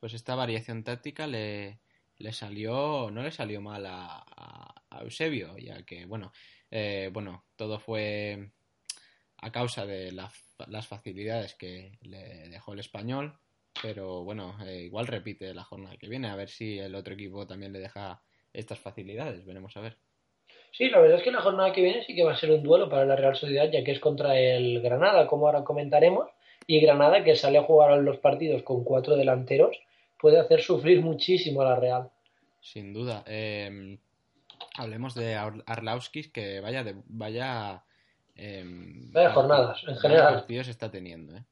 Pues 0.00 0.14
esta 0.14 0.34
variación 0.34 0.82
táctica 0.82 1.26
le, 1.26 1.80
le 2.16 2.32
salió, 2.32 3.10
no 3.10 3.22
le 3.22 3.32
salió 3.32 3.60
mal 3.60 3.84
a, 3.86 4.71
Eusebio, 5.00 5.56
ya 5.58 5.82
que, 5.84 6.06
bueno, 6.06 6.32
eh, 6.70 7.10
bueno, 7.12 7.44
todo 7.56 7.78
fue 7.78 8.50
a 9.38 9.50
causa 9.50 9.86
de 9.86 10.12
las 10.12 10.86
facilidades 10.86 11.54
que 11.54 11.92
le 12.02 12.48
dejó 12.48 12.74
el 12.74 12.80
español, 12.80 13.34
pero 13.80 14.24
bueno, 14.24 14.56
eh, 14.64 14.82
igual 14.82 15.06
repite 15.06 15.54
la 15.54 15.64
jornada 15.64 15.96
que 15.96 16.08
viene, 16.08 16.28
a 16.28 16.36
ver 16.36 16.48
si 16.48 16.78
el 16.78 16.94
otro 16.94 17.14
equipo 17.14 17.46
también 17.46 17.72
le 17.72 17.80
deja 17.80 18.22
estas 18.52 18.78
facilidades, 18.78 19.44
veremos 19.44 19.76
a 19.76 19.80
ver. 19.80 19.96
Sí, 20.72 20.88
la 20.88 21.00
verdad 21.00 21.18
es 21.18 21.24
que 21.24 21.30
la 21.30 21.42
jornada 21.42 21.72
que 21.72 21.82
viene 21.82 22.04
sí 22.04 22.14
que 22.14 22.24
va 22.24 22.32
a 22.32 22.36
ser 22.36 22.50
un 22.50 22.62
duelo 22.62 22.88
para 22.88 23.04
la 23.04 23.16
Real 23.16 23.36
Sociedad, 23.36 23.70
ya 23.70 23.84
que 23.84 23.92
es 23.92 24.00
contra 24.00 24.38
el 24.38 24.80
Granada, 24.80 25.26
como 25.26 25.46
ahora 25.46 25.64
comentaremos, 25.64 26.28
y 26.66 26.80
Granada, 26.80 27.24
que 27.24 27.34
sale 27.34 27.58
a 27.58 27.64
jugar 27.64 27.98
los 27.98 28.18
partidos 28.18 28.62
con 28.62 28.84
cuatro 28.84 29.16
delanteros, 29.16 29.76
puede 30.18 30.38
hacer 30.38 30.62
sufrir 30.62 31.02
muchísimo 31.02 31.62
a 31.62 31.64
la 31.66 31.76
Real. 31.76 32.10
Sin 32.60 32.92
duda. 32.92 33.24
Em, 33.26 33.98
hablemos 34.76 35.14
de 35.14 35.34
Arlauskis, 35.34 36.28
que 36.28 36.60
vaya, 36.60 36.84
de, 36.84 36.94
vaya, 37.06 37.84
em, 38.34 39.12
vaya 39.12 39.32
jornadas, 39.32 39.82
en 39.86 39.96
general. 39.96 40.34
partidos 40.34 40.68
está 40.68 40.90
teniendo. 40.90 41.36
¿eh? 41.36 41.44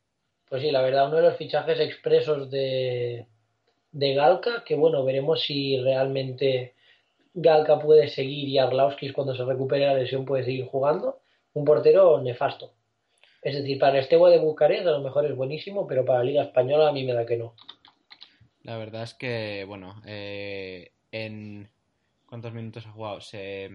Pues 0.48 0.62
sí, 0.62 0.70
la 0.70 0.82
verdad, 0.82 1.06
uno 1.06 1.16
de 1.16 1.22
los 1.22 1.36
fichajes 1.36 1.78
expresos 1.80 2.50
de, 2.50 3.26
de 3.92 4.14
Galca, 4.14 4.64
que 4.64 4.74
bueno, 4.74 5.04
veremos 5.04 5.42
si 5.42 5.80
realmente 5.80 6.74
Galca 7.34 7.78
puede 7.78 8.08
seguir 8.08 8.48
y 8.48 8.58
Arlauskis 8.58 9.12
cuando 9.12 9.34
se 9.34 9.44
recupere 9.44 9.86
la 9.86 9.94
lesión 9.94 10.24
puede 10.24 10.44
seguir 10.44 10.66
jugando. 10.66 11.20
Un 11.52 11.64
portero 11.64 12.20
nefasto. 12.20 12.72
Es 13.42 13.54
decir, 13.54 13.78
para 13.78 13.92
el 13.92 14.00
Estegua 14.00 14.30
de 14.30 14.38
Bucarest 14.38 14.86
a 14.86 14.92
lo 14.92 15.00
mejor 15.00 15.24
es 15.26 15.34
buenísimo, 15.34 15.86
pero 15.86 16.04
para 16.04 16.18
la 16.18 16.24
Liga 16.24 16.42
Española 16.42 16.88
a 16.88 16.92
mí 16.92 17.04
me 17.04 17.14
da 17.14 17.26
que 17.26 17.36
no. 17.36 17.54
La 18.62 18.76
verdad 18.76 19.04
es 19.04 19.14
que, 19.14 19.64
bueno, 19.66 20.02
eh, 20.06 20.92
en... 21.10 21.68
¿Cuántos 22.30 22.52
minutos 22.52 22.86
ha 22.86 22.92
jugado? 22.92 23.20
Se... 23.20 23.68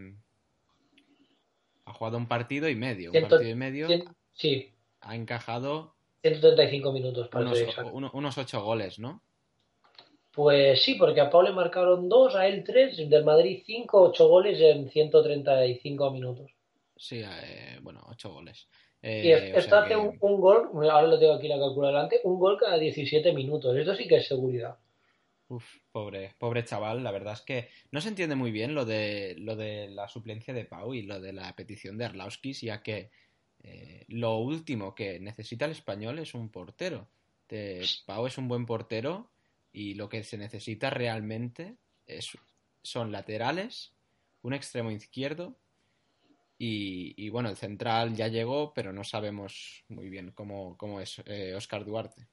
Ha 1.83 1.93
jugado 1.93 2.17
un 2.17 2.27
partido 2.27 2.69
y 2.69 2.75
medio. 2.75 3.11
un 3.11 3.21
partido 3.27 3.49
y 3.49 3.55
medio. 3.55 3.87
sí. 4.33 4.71
Ha 5.01 5.15
encajado... 5.15 5.93
135 6.21 6.91
minutos, 6.91 7.27
para 7.27 7.45
unos, 7.91 8.13
unos 8.13 8.37
8 8.37 8.63
goles, 8.63 8.97
¿no? 8.97 9.21
Pues 10.31 10.81
sí, 10.81 10.95
porque 10.95 11.21
a 11.21 11.29
Pau 11.29 11.43
le 11.43 11.51
marcaron 11.51 12.09
2, 12.09 12.35
a 12.35 12.47
él 12.47 12.63
3, 12.63 13.09
del 13.09 13.23
Madrid 13.23 13.61
5, 13.63 14.01
8 14.01 14.27
goles 14.27 14.59
en 14.59 14.89
135 14.89 16.11
minutos. 16.11 16.51
Sí, 16.95 17.21
eh, 17.23 17.77
bueno, 17.81 18.01
8 18.09 18.33
goles. 18.33 18.67
y 19.03 19.29
esto 19.31 19.75
hace 19.77 19.95
un, 19.95 20.17
gol, 20.19 20.69
ahora 20.89 21.07
lo 21.07 21.19
tengo 21.19 21.33
aquí 21.33 21.47
la 21.47 21.59
calculadora 21.59 21.99
delante, 21.99 22.21
un 22.23 22.39
gol 22.39 22.57
cada 22.57 22.79
17 22.79 23.33
minutos. 23.33 23.77
Esto 23.77 23.95
sí 23.95 24.07
que 24.07 24.15
es 24.15 24.27
seguridad. 24.27 24.77
Uf, 25.47 25.63
pobre, 25.91 26.33
pobre 26.39 26.65
chaval, 26.65 27.03
la 27.03 27.11
verdad 27.11 27.33
es 27.33 27.41
que 27.41 27.69
no 27.91 28.01
se 28.01 28.09
entiende 28.09 28.35
muy 28.35 28.51
bien 28.51 28.73
lo 28.73 28.83
de, 28.83 29.35
lo 29.37 29.55
de 29.55 29.89
la 29.89 30.07
suplencia 30.07 30.53
de 30.53 30.65
Pau 30.65 30.93
y 30.93 31.03
lo 31.03 31.19
de 31.21 31.33
la 31.33 31.55
petición 31.55 31.97
de 31.97 32.05
Arlauskis, 32.05 32.61
ya 32.61 32.81
que 32.81 33.11
eh, 33.61 34.05
lo 34.07 34.37
último 34.37 34.95
que 34.95 35.19
necesita 35.19 35.65
el 35.65 35.71
español 35.71 36.17
es 36.19 36.33
un 36.33 36.49
portero. 36.49 37.07
Pau 38.05 38.25
es 38.25 38.37
un 38.39 38.47
buen 38.47 38.65
portero 38.65 39.29
y 39.71 39.93
lo 39.93 40.09
que 40.09 40.23
se 40.23 40.37
necesita 40.37 40.89
realmente 40.89 41.75
es, 42.07 42.35
son 42.81 43.11
laterales, 43.11 43.93
un 44.41 44.53
extremo 44.53 44.89
izquierdo 44.89 45.55
y, 46.57 47.29
bueno, 47.29 47.49
el 47.49 47.57
central 47.57 48.15
ya 48.15 48.29
llegó, 48.29 48.73
pero 48.73 48.93
no 48.93 49.03
sabemos 49.03 49.83
muy 49.89 50.09
bien 50.09 50.31
cómo, 50.31 50.77
cómo 50.77 51.01
es 51.01 51.19
Oscar 51.55 51.81
eh, 51.81 51.85
Duarte. 51.85 52.27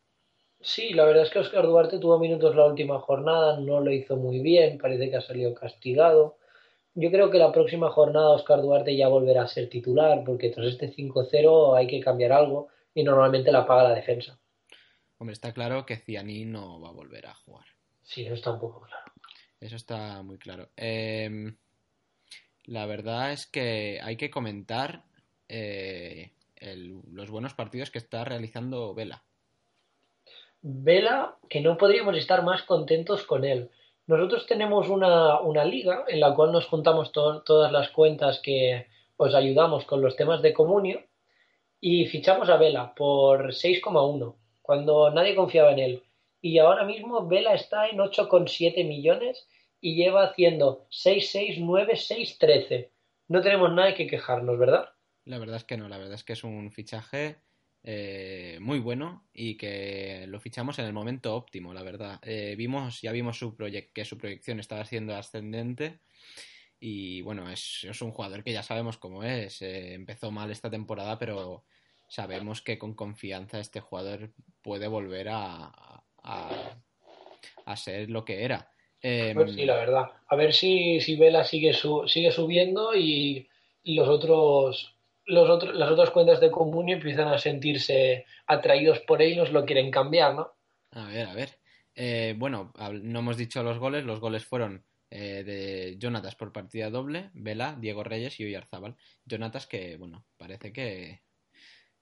Sí, 0.63 0.95
la 0.95 1.05
verdad 1.05 1.25
es 1.25 1.31
que 1.31 1.41
Oscar 1.41 1.67
Duarte 1.67 1.99
tuvo 1.99 2.19
minutos 2.19 2.55
la 2.55 2.67
última 2.67 3.01
jornada, 3.01 3.59
no 3.59 3.81
lo 3.81 3.91
hizo 3.91 4.17
muy 4.17 4.39
bien, 4.41 4.79
parece 4.79 5.11
que 5.11 5.17
ha 5.17 5.21
salido 5.21 5.53
castigado. 5.55 6.39
Yo 6.95 7.11
creo 7.11 7.31
que 7.31 7.39
la 7.39 7.51
próxima 7.51 7.91
jornada 7.91 8.31
Oscar 8.31 8.63
Duarte 8.63 8.97
ya 8.97 9.09
volverá 9.09 9.43
a 9.43 9.49
ser 9.49 9.69
titular, 9.69 10.23
porque 10.25 10.51
tras 10.51 10.69
este 10.69 10.93
5-0 10.93 11.77
hay 11.77 11.87
que 11.89 12.01
cambiar 12.01 12.33
algo 12.33 12.69
y 12.95 13.03
normalmente 13.03 13.51
la 13.51 13.67
paga 13.67 13.85
la 13.85 13.95
defensa. 13.95 14.39
Hombre, 15.19 15.33
está 15.33 15.53
claro 15.53 15.85
que 15.85 15.97
Ciani 15.97 16.45
no 16.45 16.81
va 16.81 16.91
a 16.91 16.93
volver 16.93 17.27
a 17.27 17.35
jugar. 17.35 17.67
Sí, 18.03 18.25
eso 18.25 18.35
está 18.35 18.53
un 18.53 18.61
poco 18.61 18.83
claro. 18.83 19.13
Eso 19.59 19.77
está 19.77 20.23
muy 20.23 20.39
claro. 20.39 20.69
Em, 20.77 21.57
la 22.65 22.87
verdad 22.87 23.33
es 23.33 23.47
que 23.47 24.01
hay 24.03 24.17
que 24.17 24.31
comentar 24.31 25.05
eh, 25.49 26.33
los 26.61 27.31
buenos 27.31 27.55
partidos 27.55 27.91
que 27.91 27.99
está 27.99 28.25
realizando 28.25 28.95
Vela. 28.95 29.25
Vela, 30.63 31.37
que 31.49 31.61
no 31.61 31.77
podríamos 31.77 32.17
estar 32.17 32.43
más 32.45 32.63
contentos 32.63 33.25
con 33.25 33.45
él. 33.45 33.71
Nosotros 34.07 34.47
tenemos 34.47 34.89
una, 34.89 35.41
una 35.41 35.65
liga 35.65 36.05
en 36.09 36.21
la 36.21 36.35
cual 36.35 36.53
nos 36.53 36.67
juntamos 36.67 37.13
todas 37.13 37.73
las 37.73 37.91
cuentas 37.91 38.41
que 38.41 38.87
os 39.17 39.35
ayudamos 39.35 39.85
con 39.85 40.01
los 40.01 40.17
temas 40.17 40.41
de 40.41 40.53
comunio 40.53 41.03
y 41.81 42.07
fichamos 42.07 42.49
a 42.49 42.57
Vela 42.57 42.95
por 42.95 43.49
6,1 43.49 44.37
cuando 44.63 45.11
nadie 45.11 45.35
confiaba 45.35 45.73
en 45.73 45.79
él. 45.81 46.03
Y 46.41 46.59
ahora 46.59 46.85
mismo 46.85 47.27
Vela 47.27 47.55
está 47.55 47.89
en 47.89 47.99
8,7 47.99 48.87
millones 48.87 49.49
y 49.81 49.97
lleva 49.97 50.25
haciendo 50.25 50.87
6, 50.91 51.57
9, 51.59 51.97
6, 51.97 52.39
13. 52.39 52.91
No 53.29 53.41
tenemos 53.41 53.73
nada 53.73 53.95
que 53.95 54.07
quejarnos, 54.07 54.59
¿verdad? 54.59 54.91
La 55.25 55.39
verdad 55.39 55.57
es 55.57 55.65
que 55.65 55.77
no, 55.77 55.89
la 55.89 55.99
verdad 55.99 56.15
es 56.15 56.25
que 56.25 56.33
es 56.33 56.45
un 56.45 56.71
fichaje 56.71 57.37
eh, 57.85 58.59
muy 58.61 58.79
bueno 58.79 59.25
y 59.35 59.57
que 59.57 60.25
lo 60.29 60.39
fichamos 60.39 60.79
en 60.79 60.85
el 60.85 60.93
momento 60.93 61.35
óptimo, 61.35 61.75
la 61.75 61.83
verdad. 61.83 62.21
Eh, 62.23 62.55
vimos, 62.57 63.01
ya 63.01 63.11
vimos 63.11 63.39
su 63.39 63.57
que 63.93 64.05
su 64.05 64.19
proyección 64.19 64.61
estaba 64.61 64.85
siendo 64.85 65.17
ascendente 65.17 65.99
y 66.79 67.23
bueno, 67.23 67.51
es, 67.51 67.85
un 68.01 68.13
jugador 68.13 68.45
que 68.45 68.53
ya 68.53 68.63
sabemos 68.63 68.99
cómo 68.99 69.25
es. 69.25 69.63
Eh, 69.63 69.95
empezó 69.95 70.31
mal 70.31 70.51
esta 70.51 70.71
temporada, 70.71 71.19
pero 71.19 71.65
sabemos 72.09 72.63
que 72.63 72.79
con 72.79 72.95
confianza 72.95 73.59
este 73.59 73.81
jugador 73.81 74.31
puede 74.63 74.87
volver 74.87 75.31
a, 75.31 76.05
a, 76.23 77.77
ser 77.77 78.11
lo 78.11 78.25
que 78.25 78.45
era. 78.45 78.71
pues 79.01 79.55
sí, 79.55 79.65
la 79.65 79.77
verdad. 79.77 80.05
A 80.29 80.37
ver 80.37 80.53
si, 80.53 81.01
si 81.01 81.17
Vela 81.17 81.43
sigue, 81.43 81.75
sigue 82.07 82.31
subiendo 82.31 82.95
y 82.95 83.49
los 83.85 84.09
otros 84.09 84.92
los 85.27 85.75
las 85.75 85.91
otras 85.91 86.11
cuentas 86.11 86.41
de 86.41 86.51
comunio 86.51 86.97
empiezan 86.97 87.29
a 87.29 87.39
sentirse 87.39 88.27
atraídos 88.47 89.01
por 89.01 89.21
nos 89.21 89.53
lo 89.53 89.65
quieren 89.65 89.91
cambiar, 89.91 90.35
¿no? 90.35 90.53
A 90.91 91.07
ver, 91.07 91.27
a 91.27 91.35
ver. 91.35 91.59
Eh, 91.95 92.35
bueno, 92.37 92.73
no 93.03 93.19
hemos 93.19 93.37
dicho 93.37 93.63
los 93.63 93.79
goles. 93.79 94.05
Los 94.05 94.21
goles 94.21 94.45
fueron 94.45 94.85
eh, 95.11 95.45
de 95.45 95.97
Jonatas 95.99 96.35
por 96.35 96.53
partida 96.53 96.91
doble, 96.91 97.31
Vela, 97.35 97.77
Diego 97.79 98.03
Reyes 98.03 98.39
y 98.41 98.47
Oyarzábal. 98.47 98.97
Jonatas 99.25 99.67
que, 99.67 99.97
bueno, 99.97 100.25
parece 100.37 100.73
que, 100.73 101.23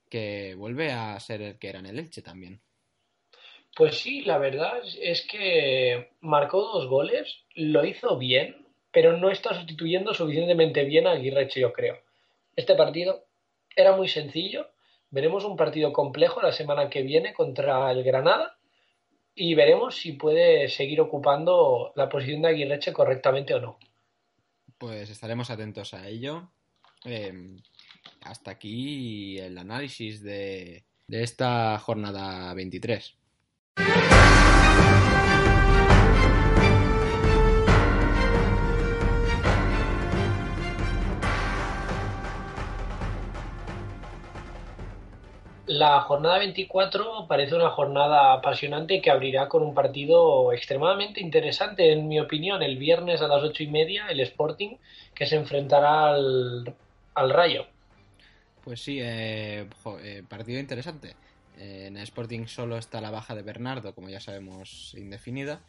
que 0.09 0.55
vuelve 0.55 0.93
a 0.93 1.19
ser 1.21 1.43
el 1.43 1.59
que 1.59 1.69
era 1.69 1.81
en 1.81 1.87
el 1.87 1.99
Elche 1.99 2.23
también. 2.23 2.61
Pues 3.77 3.99
sí, 3.99 4.23
la 4.23 4.39
verdad 4.39 4.81
es 5.01 5.27
que 5.27 6.11
marcó 6.21 6.61
dos 6.61 6.89
goles, 6.89 7.45
lo 7.55 7.85
hizo 7.85 8.19
bien, 8.19 8.67
pero 8.93 9.17
no 9.17 9.31
está 9.31 9.55
sustituyendo 9.55 10.13
suficientemente 10.13 10.85
bien 10.85 11.07
a 11.07 11.13
Aguirreche, 11.13 11.61
yo 11.61 11.73
creo. 11.73 12.01
Este 12.57 12.75
partido 12.75 13.27
era 13.75 13.97
muy 13.97 14.09
sencillo. 14.09 14.71
Veremos 15.11 15.45
un 15.45 15.57
partido 15.57 15.93
complejo 15.93 16.41
la 16.41 16.53
semana 16.53 16.89
que 16.89 17.03
viene 17.03 17.33
contra 17.35 17.91
el 17.91 18.03
Granada 18.05 18.59
y 19.35 19.55
veremos 19.55 19.97
si 19.97 20.13
puede 20.13 20.69
seguir 20.69 21.01
ocupando 21.01 21.93
la 21.97 22.09
posición 22.09 22.43
de 22.43 22.49
Aguirreche 22.49 22.93
correctamente 22.93 23.55
o 23.55 23.61
no. 23.61 23.79
Pues 24.79 25.11
estaremos 25.11 25.51
atentos 25.51 25.95
a 25.95 26.09
ello. 26.09 26.51
Em, 27.05 27.57
hasta 28.23 28.51
aquí 28.51 29.39
el 29.39 29.57
análisis 29.59 30.23
de, 30.23 30.85
esta 31.09 31.79
jornada 31.79 32.53
23. 32.55 33.17
La 45.71 46.01
jornada 46.01 46.39
24 46.39 47.29
parece 47.29 47.55
una 47.55 47.71
jornada 47.71 48.33
apasionante 48.33 49.01
que 49.01 49.09
abrirá 49.09 49.49
con 49.49 49.63
un 49.63 49.73
partido 49.73 50.53
extremadamente 50.53 51.21
interesante, 51.21 51.93
en 51.93 52.09
mi 52.09 52.19
opinión, 52.19 52.61
el 52.61 52.77
viernes 52.77 53.23
a 53.23 53.29
las 53.29 53.45
ocho 53.45 53.63
y 53.63 53.69
media, 53.69 54.09
el 54.09 54.19
Sporting, 54.19 54.79
que 55.15 55.27
se 55.27 55.37
enfrentará 55.37 56.11
al, 56.15 56.75
Rayo. 57.15 57.67
Pues 58.65 58.83
sí, 58.83 58.99
eh, 59.01 59.69
eh, 60.03 60.25
partido 60.29 60.59
interesante. 60.59 61.15
Eh, 61.57 61.85
en 61.87 61.97
el 61.97 62.03
Sporting 62.03 62.49
solo 62.49 62.77
está 62.77 63.01
la 63.01 63.13
baja 63.13 63.37
de 63.37 63.43
Bernardo, 63.43 63.95
como 63.95 64.09
ya 64.09 64.19
sabemos, 64.19 64.93
indefinida, 64.99 65.61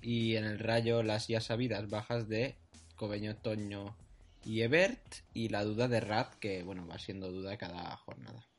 y 0.00 0.36
en 0.36 0.46
el 0.46 0.58
Rayo 0.58 1.02
las 1.02 1.28
ya 1.28 1.42
sabidas 1.42 1.90
bajas 1.90 2.30
de 2.30 2.54
Cobeño, 2.96 3.36
Toño 3.36 3.94
y 4.42 4.62
Ebert, 4.62 5.16
y 5.34 5.50
la 5.50 5.64
duda 5.64 5.86
de 5.86 6.00
Rat, 6.00 6.32
que 6.36 6.62
bueno, 6.62 6.86
va 6.88 6.98
siendo 6.98 7.30
duda 7.30 7.58
cada 7.58 7.94
jornada. 7.98 8.49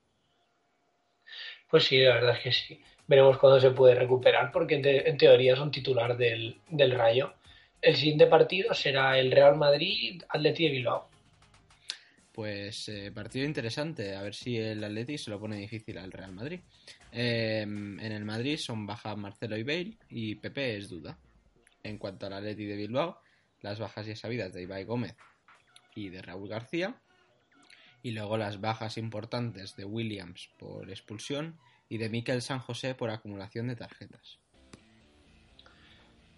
Pues 1.71 1.85
sí, 1.85 1.99
la 1.99 2.15
verdad 2.15 2.35
es 2.35 2.43
que 2.43 2.51
sí. 2.51 2.81
Veremos 3.07 3.37
cuándo 3.37 3.59
se 3.59 3.71
puede 3.71 3.95
recuperar, 3.95 4.51
porque 4.51 4.75
en, 4.75 5.17
teoría 5.17 5.53
es 5.53 5.59
un 5.59 5.71
titular 5.71 6.17
del, 6.17 6.59
Rayo. 6.69 7.33
El 7.81 7.95
siguiente 7.95 8.27
partido 8.27 8.73
será 8.73 9.17
el 9.17 9.31
Real 9.31 9.55
Madrid 9.55 10.21
Atleti 10.27 10.65
de 10.65 10.71
Bilbao. 10.71 11.09
Pues 12.33 12.89
eh, 12.89 13.11
partido 13.13 13.45
interesante, 13.45 14.15
a 14.15 14.21
ver 14.21 14.35
si 14.35 14.57
el 14.57 14.83
Atleti 14.83 15.17
se 15.17 15.31
lo 15.31 15.39
pone 15.39 15.57
difícil 15.57 15.97
al 15.97 16.11
Real 16.11 16.33
Madrid. 16.33 16.59
Em, 17.11 17.99
en 17.99 18.11
el 18.11 18.25
Madrid 18.25 18.57
son 18.57 18.85
bajas 18.85 19.17
Marcelo 19.17 19.57
y 19.57 19.63
Bale 19.63 19.97
y 20.09 20.35
Pepe 20.35 20.75
es 20.77 20.89
duda. 20.89 21.17
En 21.83 21.97
cuanto 21.97 22.27
al 22.27 22.33
Atleti 22.33 22.65
de 22.65 22.75
Bilbao, 22.75 23.21
las 23.61 23.79
bajas 23.79 24.05
ya 24.05 24.15
sabidas 24.15 24.53
de 24.53 24.63
Ibai 24.63 24.83
Gómez 24.83 25.15
y 25.95 26.09
de 26.09 26.21
Raúl 26.21 26.49
García 26.49 26.95
y 28.03 28.11
luego 28.11 28.37
las 28.37 28.61
bajas 28.61 28.97
importantes 28.97 29.75
de 29.75 29.85
Williams 29.85 30.49
por 30.57 30.89
expulsión 30.89 31.59
y 31.89 31.97
de 31.97 32.09
Miquel 32.09 32.41
San 32.41 32.59
José 32.59 32.95
por 32.95 33.09
acumulación 33.09 33.67
de 33.67 33.75
tarjetas. 33.75 34.39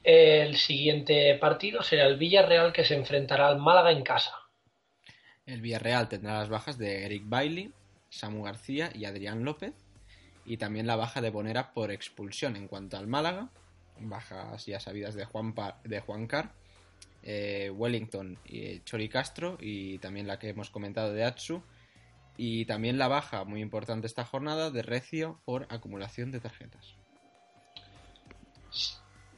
El 0.03 0.57
siguiente 0.57 1.35
partido 1.35 1.81
será 1.81 2.07
el 2.07 2.17
Villarreal 2.17 2.73
que 2.73 2.83
se 2.83 2.95
enfrentará 2.95 3.47
al 3.47 3.59
Málaga 3.59 3.91
en 3.91 4.03
casa. 4.03 4.33
El 5.45 5.61
Villarreal 5.61 6.09
tendrá 6.09 6.39
las 6.39 6.49
bajas 6.49 6.77
de 6.77 7.05
Eric 7.05 7.23
Bailey, 7.25 7.71
Samu 8.09 8.43
García 8.43 8.91
y 8.93 9.05
Adrián 9.05 9.45
López 9.45 9.73
y 10.45 10.57
también 10.57 10.87
la 10.87 10.97
baja 10.97 11.21
de 11.21 11.29
Bonera 11.29 11.73
por 11.73 11.91
expulsión 11.91 12.55
en 12.57 12.67
cuanto 12.67 12.97
al 12.97 13.07
Málaga, 13.07 13.49
bajas 13.99 14.65
ya 14.65 14.79
sabidas 14.79 15.15
de 15.15 15.25
Juan, 15.25 15.55
de 15.83 15.99
Juan 16.01 16.27
Car 16.27 16.51
eh, 17.23 17.71
Wellington 17.73 18.37
y 18.45 18.79
Chori 18.81 19.09
Castro 19.09 19.57
y 19.59 19.97
también 19.99 20.27
la 20.27 20.39
que 20.39 20.49
hemos 20.49 20.69
comentado 20.69 21.13
de 21.13 21.23
Atsu 21.23 21.63
y 22.37 22.65
también 22.65 22.97
la 22.97 23.07
baja 23.07 23.43
muy 23.45 23.61
importante 23.61 24.07
esta 24.07 24.25
jornada 24.25 24.71
de 24.71 24.81
Recio 24.81 25.39
por 25.45 25.67
acumulación 25.69 26.31
de 26.31 26.39
tarjetas. 26.39 26.95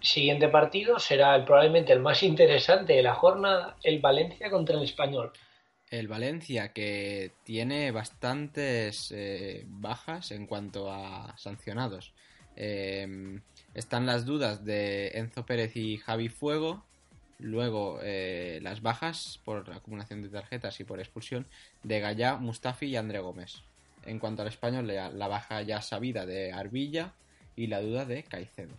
Siguiente 0.02 0.48
partido 0.50 1.00
será 1.00 1.36
el, 1.36 1.46
probablemente 1.46 1.92
el 1.92 2.00
más 2.00 2.24
interesante 2.24 2.94
de 2.94 3.04
la 3.04 3.16
jornada, 3.16 3.76
el 3.84 4.00
Valencia 4.00 4.50
contra 4.50 4.78
el 4.78 4.84
Español. 4.84 5.32
El 5.90 6.08
Valencia 6.08 6.74
que 6.74 7.32
tiene 7.44 7.92
bastantes 7.92 9.12
eh, 9.12 9.64
bajas 9.68 10.32
en 10.32 10.46
cuanto 10.48 10.92
a 10.92 11.36
sancionados. 11.38 12.14
Eh, 12.56 13.40
están 13.74 14.06
las 14.06 14.26
dudas 14.26 14.64
de 14.64 15.08
Enzo 15.16 15.46
Pérez 15.46 15.76
y 15.76 15.98
Javi 15.98 16.30
Fuego, 16.30 16.86
Luego, 17.40 18.00
eh, 18.02 18.60
las 18.62 18.82
bajas 18.82 19.40
por 19.44 19.70
acumulación 19.72 20.22
de 20.22 20.30
tarjetas 20.30 20.80
y 20.80 20.86
por 20.86 21.00
expulsión 21.00 21.46
de 21.84 22.00
Gallá, 22.00 22.38
Mustafi 22.38 22.88
y 22.88 22.96
André 22.96 23.20
Gómez. 23.20 23.62
En 24.06 24.20
cuanto 24.20 24.42
al 24.42 24.48
español, 24.48 24.88
la, 24.88 25.28
baja 25.28 25.62
ya 25.62 25.82
sabida 25.82 26.26
de 26.26 26.54
Arbilla 26.54 27.14
y 27.56 27.68
la 27.68 27.82
duda 27.82 28.06
de 28.06 28.24
Caicedo. 28.24 28.74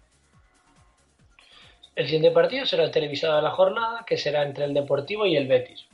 El 1.96 2.07
siguiente 2.07 2.30
partido 2.30 2.64
será 2.66 2.84
el 2.84 2.90
televisado 2.90 3.36
de 3.36 3.42
la 3.42 3.50
jornada, 3.50 4.04
que 4.07 4.16
será 4.16 4.42
entre 4.42 4.64
el 4.64 4.74
Deportivo 4.74 5.26
y 5.26 5.36
el 5.36 5.48
Betis. 5.48 5.86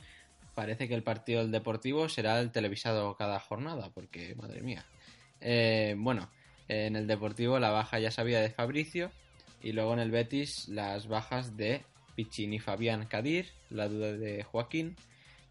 Parece 0.53 0.87
que 0.87 0.93
el 0.93 1.03
partido 1.03 1.41
del 1.41 1.51
Deportivo 1.51 2.07
será 2.09 2.39
el 2.39 2.51
televisado 2.51 3.15
cada 3.15 3.39
jornada, 3.39 3.89
porque 3.93 4.35
madre 4.35 4.61
mía. 4.61 4.85
Eh, 5.41 5.95
bueno, 5.97 6.29
en 6.67 6.95
el 6.95 7.07
Deportivo 7.07 7.59
la 7.59 7.71
baja 7.71 7.99
ya 7.99 8.11
sabía 8.11 8.39
de 8.39 8.49
Fabricio 8.49 9.11
y 9.61 9.71
luego 9.71 9.93
en 9.93 9.99
el 9.99 10.11
Betis 10.11 10.67
las 10.67 11.07
bajas 11.07 11.57
de 11.57 11.83
Piccini 12.15 12.59
Fabián 12.59 13.05
Kadir, 13.05 13.47
la 13.69 13.87
duda 13.87 14.13
de 14.13 14.43
Joaquín 14.43 14.95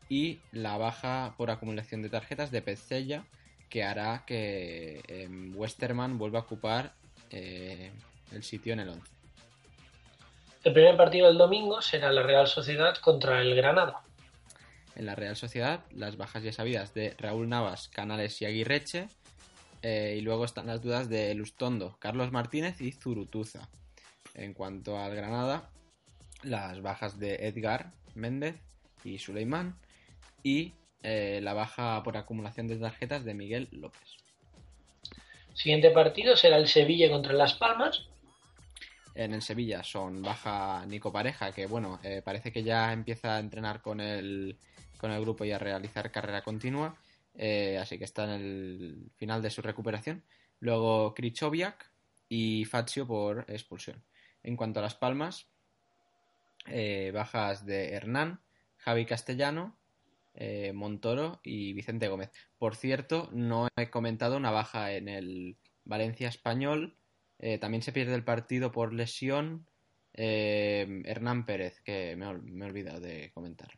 y 0.09 0.41
la 0.53 0.77
baja 0.77 1.35
por 1.37 1.51
acumulación 1.51 2.03
de 2.03 2.11
tarjetas 2.11 2.51
de 2.51 2.63
Pezzella 2.63 3.25
que 3.69 3.85
hará 3.85 4.25
que 4.27 5.03
eh, 5.09 5.29
Westerman 5.55 6.19
vuelva 6.19 6.41
a 6.41 6.43
ocupar 6.43 6.93
eh, 7.31 7.91
el 8.31 8.43
sitio 8.43 8.75
en 8.75 8.81
el 8.81 8.91
11. 8.91 9.11
El 10.65 10.73
primer 10.75 10.97
partido 10.97 11.27
del 11.29 11.39
domingo 11.39 11.81
será 11.81 12.13
la 12.13 12.23
Real 12.23 12.47
Sociedad 12.47 12.95
contra 12.99 13.41
el 13.41 13.55
Granada. 13.57 14.03
En 14.95 15.07
la 15.07 15.15
Real 15.15 15.37
Sociedad, 15.37 15.81
las 15.91 16.19
bajas 16.19 16.43
ya 16.43 16.53
sabidas 16.53 16.93
de 16.93 17.17
Raúl 17.19 17.49
Navas, 17.49 17.89
Canales 17.89 18.43
y 18.43 18.45
Aguirreche. 18.45 19.09
Eh, 19.81 20.17
y 20.19 20.21
luego 20.21 20.45
están 20.45 20.67
las 20.67 20.83
dudas 20.83 21.09
de 21.09 21.35
Lustondo, 21.35 21.97
Carlos 21.99 22.31
Martínez 22.31 22.81
y 22.81 22.93
Zurutuza. 22.93 23.69
En 24.35 24.53
cuanto 24.53 24.99
al 24.99 25.17
Granada, 25.17 25.71
las 26.43 26.83
bajas 26.83 27.19
de 27.19 27.47
Edgar 27.47 27.93
Méndez 28.15 28.57
y 29.05 29.19
Suleimán. 29.19 29.79
Y 30.43 30.73
eh, 31.03 31.41
la 31.43 31.55
baja 31.55 32.03
por 32.03 32.17
acumulación 32.17 32.69
de 32.69 32.77
tarjetas 32.77 33.25
de 33.25 33.35
Miguel 33.35 33.69
López. 33.73 34.17
Siguiente 35.55 35.91
partido 35.91 36.37
será 36.37 36.57
el 36.57 36.69
Sevilla 36.69 37.11
contra 37.11 37.33
Las 37.33 37.55
Palmas. 37.55 38.07
En 39.15 39.35
el 39.35 39.43
Sevilla 39.43 39.83
son 39.83 40.23
baja 40.23 40.87
Nico 40.87 41.13
Pareja, 41.13 41.53
que 41.53 41.67
bueno, 41.67 42.01
eh, 42.03 42.23
parece 42.25 42.51
que 42.51 42.63
ya 42.63 42.93
empieza 42.93 43.37
a 43.37 43.41
entrenar 43.41 43.83
con 43.83 44.01
el, 44.01 44.57
con 44.97 45.11
el 45.11 45.21
grupo 45.21 45.45
y 45.45 45.53
a 45.53 45.59
realizar 45.59 46.11
carrera 46.11 46.43
continua, 46.43 46.97
eh, 47.35 47.79
así 47.79 47.99
que 47.99 48.05
está 48.05 48.25
en 48.25 48.31
el 48.31 49.11
final 49.17 49.43
de 49.43 49.51
su 49.51 49.61
recuperación. 49.61 50.25
Luego 50.61 51.13
Krichoviak 51.13 51.91
y 52.29 52.65
Fazio 52.65 53.07
por 53.07 53.45
expulsión. 53.49 54.03
En 54.43 54.57
cuanto 54.57 54.81
a 54.81 54.83
Las 54.83 54.95
Palmas, 54.95 55.47
eh, 56.67 57.11
bajas 57.15 57.67
de 57.67 57.93
Hernán, 57.95 58.41
Javi 58.79 59.07
Castellano, 59.07 59.77
Montoro 60.73 61.41
y 61.43 61.75
Vicente 61.75 62.09
Gómez. 62.09 62.31
Por 62.59 62.75
cierto, 62.75 63.29
no 63.33 63.69
he 63.77 63.91
comentado 63.91 64.37
una 64.37 64.51
baja 64.51 64.93
en 64.93 65.09
el 65.09 65.57
Valencia 65.85 66.29
español 66.29 66.97
eh, 67.43 67.59
también 67.59 67.83
se 67.83 67.93
pierde 67.93 68.15
el 68.15 68.25
partido 68.25 68.71
por 68.71 68.95
lesión 68.95 69.67
eh, 70.15 71.03
Hernán 71.05 71.45
Pérez, 71.45 71.81
que 71.81 72.15
me, 72.15 72.25
he 72.25 72.65
olvidado 72.65 73.01
de 73.01 73.33
comentar. 73.35 73.69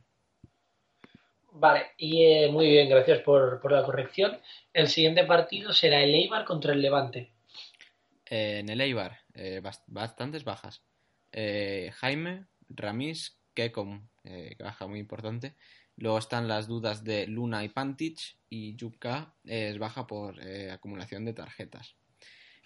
Vale, 1.51 1.87
y 1.97 2.25
eh, 2.25 2.51
muy 2.51 2.69
bien, 2.69 2.91
gracias 2.91 3.21
por, 3.21 3.73
la 3.73 3.83
corrección. 3.83 4.39
El 4.75 4.89
siguiente 4.89 5.25
partido 5.25 5.73
será 5.73 6.03
el 6.03 6.15
Eibar 6.15 6.45
contra 6.45 6.75
el 6.75 6.83
Levante. 6.83 7.33
en 8.27 8.69
el 8.69 8.81
Eibar, 8.83 9.21
bastantes 9.87 10.45
bajas. 10.45 10.83
Jaime, 11.33 12.45
Ramis, 12.75 13.39
Kekom, 13.55 14.09
baja 14.59 14.87
muy 14.87 14.99
importante. 14.99 15.55
Luego 15.97 16.19
están 16.19 16.49
las 16.49 16.67
dudas 16.67 17.05
de 17.05 17.27
Luna 17.27 17.65
y 17.65 17.69
Pantich 17.69 18.37
y 18.51 18.75
Yuka 18.77 19.35
es 19.45 19.79
baja 19.79 20.07
por 20.07 20.41
acumulación 20.71 21.25
de 21.25 21.33
tarjetas. 21.33 21.97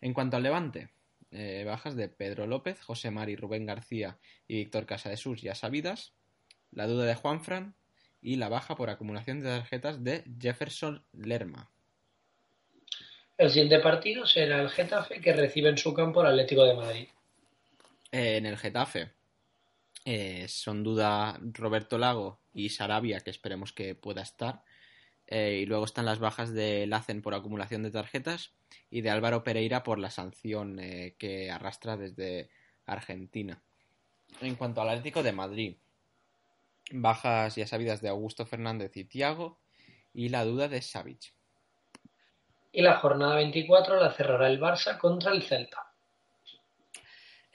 En 0.01 0.15
cuanto 0.15 0.37
al 0.37 0.45
Levante, 0.45 0.91
eh, 1.31 1.65
bajas 1.67 1.95
de 1.95 2.09
Pedro 2.09 2.47
López, 2.47 2.81
José 2.81 3.11
Mari, 3.11 3.37
Rubén 3.37 3.67
García 3.67 4.19
y 4.47 4.57
Víctor 4.57 4.87
Casadesús 4.87 5.43
ya 5.43 5.55
sabidas, 5.55 6.15
la 6.73 6.87
duda 6.87 7.05
de 7.05 7.15
Juanfran 7.15 7.75
y 8.23 8.37
la 8.37 8.49
baja 8.49 8.77
por 8.77 8.89
acumulación 8.89 9.41
de 9.41 9.51
tarjetas 9.51 10.03
de 10.03 10.25
Jefferson 10.41 11.05
Lerma. 11.13 11.71
El 13.37 13.51
siguiente 13.51 13.79
partido 13.81 14.27
será 14.27 14.63
el 14.63 14.71
Getafe 14.71 15.21
que 15.21 15.33
recibe 15.33 15.69
en 15.69 15.79
su 15.79 15.93
campo 15.93 16.23
el 16.23 16.29
Atlético 16.29 16.65
de 16.65 16.75
Madrid. 16.75 17.09
Eh, 18.11 18.39
en 18.39 18.47
el 18.47 18.57
Getafe 18.57 19.11
eh, 20.11 20.49
son 20.49 20.83
duda 20.83 21.39
Roberto 21.53 21.99
Lago 21.99 22.41
y 22.55 22.71
Sarabia, 22.71 23.21
que 23.21 23.29
esperemos 23.29 23.75
que 23.75 23.95
pueda 23.95 24.23
estar. 24.23 24.63
y 25.31 25.67
luego 25.67 25.85
están 25.85 26.07
las 26.07 26.19
bajas 26.19 26.55
de 26.55 26.87
Lacen 26.87 27.21
por 27.21 27.35
acumulación 27.35 27.83
de 27.83 27.91
tarjetas 27.91 28.55
y 28.91 29.03
de 29.03 29.11
Álvaro 29.11 29.45
Pereira 29.45 29.83
por 29.83 29.99
la 29.99 30.09
sanción 30.09 30.79
eh, 30.79 31.15
que 31.19 31.51
arrastra 31.51 31.99
desde 31.99 32.49
Argentina. 32.87 33.61
En 34.41 34.55
cuanto 34.55 34.81
al 34.81 34.89
Atlético 34.89 35.23
de 35.23 35.33
Madrid, 35.33 35.77
bajas 36.91 37.57
ya 37.57 37.67
sabidas 37.67 38.01
de 38.01 38.09
Augusto 38.09 38.47
Fernández 38.47 38.97
y 38.97 39.05
Tiago 39.05 39.59
y 40.15 40.31
la 40.31 40.47
duda 40.47 40.69
de 40.69 40.81
Savic. 40.81 41.35
Y 42.73 42.81
la 42.81 42.97
jornada 42.97 43.37
24 43.37 44.01
la 44.01 44.13
cerrará 44.13 44.49
el 44.49 44.59
Barça 44.59 44.97
contra 44.97 45.33
el 45.33 45.43
Celta. 45.43 45.88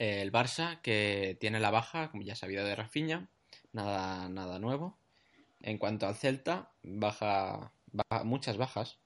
El 0.04 0.32
Barça 0.32 0.82
que 0.82 1.38
tiene 1.39 1.60
la 1.60 1.72
baja, 1.72 2.12
como 2.12 2.24
ya 2.24 2.36
sabido 2.36 2.66
de 2.66 2.76
Rafinha, 2.76 3.30
nada, 3.72 4.28
nada 4.30 4.60
nuevo. 4.60 4.97
En 5.62 5.78
cuanto 5.78 6.08
al 6.08 6.16
Celta, 6.16 6.72
baja, 6.84 7.72
baja 7.91 8.24
muchas 8.24 8.58
bajas 8.58 8.99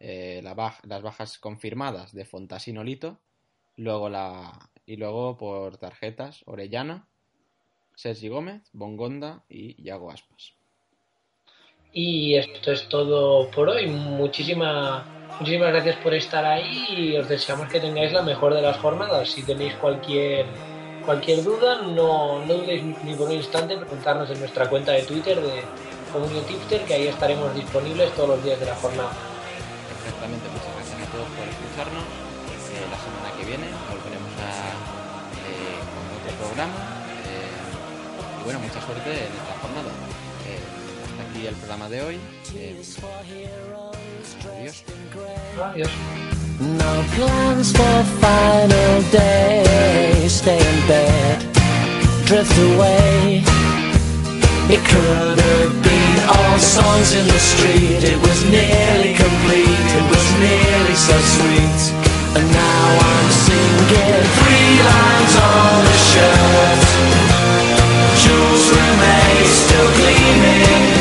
eh, 0.00 0.42
las 0.42 1.02
bajas 1.02 1.38
confirmadas 1.38 2.12
de 2.12 2.26
Fontasinolito, 2.26 3.18
luego 3.76 4.10
la 4.10 4.68
y 4.84 4.96
luego 4.96 5.38
por 5.38 5.78
tarjetas 5.78 6.42
Orellana, 6.44 7.06
Sergi 7.94 8.28
Gómez, 8.28 8.62
Bongonda 8.74 9.44
y 9.48 9.82
Yago 9.82 10.10
Aspas. 10.10 10.52
Y 11.94 12.34
esto 12.34 12.72
es 12.72 12.86
todo 12.88 13.50
por 13.50 13.70
hoy. 13.70 13.86
Muchísimas, 13.86 15.06
muchísimas 15.40 15.72
gracias 15.72 15.96
por 15.96 16.14
estar 16.14 16.44
ahí 16.44 16.86
y 16.88 17.16
os 17.16 17.28
deseamos 17.28 17.68
que 17.68 17.80
tengáis 17.80 18.12
la 18.12 18.22
mejor 18.22 18.54
de 18.54 18.62
las 18.62 18.76
jornadas. 18.78 19.30
Si 19.30 19.42
tenéis 19.42 19.74
cualquier 19.74 20.46
cualquier 21.04 21.42
duda, 21.44 21.82
no, 21.82 22.44
no 22.44 22.54
dudéis 22.54 22.82
ni 23.04 23.14
por 23.14 23.28
un 23.28 23.34
instante 23.34 23.76
preguntarnos 23.76 24.30
en 24.30 24.38
nuestra 24.40 24.68
cuenta 24.68 24.92
de 24.92 25.02
Twitter 25.02 25.40
de 25.40 25.62
Comunio 26.12 26.40
Tipster, 26.42 26.84
que 26.84 26.94
ahí 26.94 27.08
estaremos 27.08 27.54
disponibles 27.54 28.12
todos 28.14 28.30
los 28.30 28.44
días 28.44 28.58
de 28.58 28.66
la 28.66 28.74
jornada. 28.76 29.10
Exactamente, 29.98 30.48
muchas 30.48 30.74
gracias 30.74 31.08
a 31.08 31.12
todos 31.12 31.28
por 31.36 31.48
escucharnos. 31.48 32.04
Eh, 32.74 32.86
la 32.90 32.98
semana 32.98 33.30
que 33.38 33.44
viene 33.46 33.66
volveremos 33.88 34.32
a, 34.42 34.74
eh, 35.46 35.78
con 35.94 36.02
otro 36.18 36.32
programa. 36.42 36.74
Eh, 37.26 38.40
y 38.40 38.44
bueno, 38.44 38.58
mucha 38.60 38.80
suerte 38.80 39.10
en 39.10 39.32
esta 39.32 39.54
jornada. 39.60 39.90
hasta 39.90 41.22
aquí 41.30 41.46
el 41.46 41.54
programa 41.54 41.88
de 41.88 42.02
hoy. 42.02 42.20
Adiós. 45.60 45.90
No 46.60 47.04
plans 47.14 47.72
for 47.72 48.04
final 48.20 49.02
day. 49.10 50.26
Stay 50.28 50.58
in 50.58 50.86
bed, 50.86 51.38
drift 52.24 52.56
away. 52.58 53.42
It 54.70 54.80
could 54.88 55.38
have 55.38 55.82
been 55.82 56.18
all 56.28 56.58
songs 56.58 57.12
in 57.12 57.26
the 57.26 57.38
street. 57.38 58.02
It 58.02 58.16
was 58.16 58.38
nearly 58.48 59.12
complete. 59.12 59.88
It 59.98 60.06
was 60.08 60.26
nearly 60.40 60.96
so 60.96 61.16
sweet. 61.36 61.80
And 62.36 62.46
now 62.50 62.86
I'm 63.10 63.30
singing 63.30 64.24
three 64.38 64.74
lines 64.88 65.34
on 65.36 65.80
a 65.84 65.98
shirt. 66.10 66.80
Jules 68.22 68.64
remains 68.72 69.50
still 69.64 69.90
gleaming. 70.00 70.93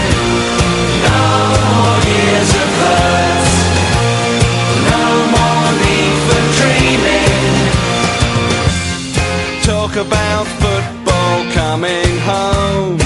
Talk 9.94 10.08
about 10.08 10.48
football 10.48 11.54
coming 11.54 12.18
home. 12.26 12.98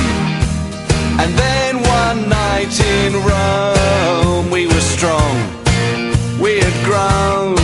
And 1.20 1.36
then 1.36 1.84
one 1.84 2.30
night 2.30 2.72
in 2.80 3.12
Rome, 3.28 4.50
we 4.50 4.68
were 4.68 4.86
strong, 4.96 5.36
we 6.40 6.62
had 6.64 6.78
grown. 6.88 7.60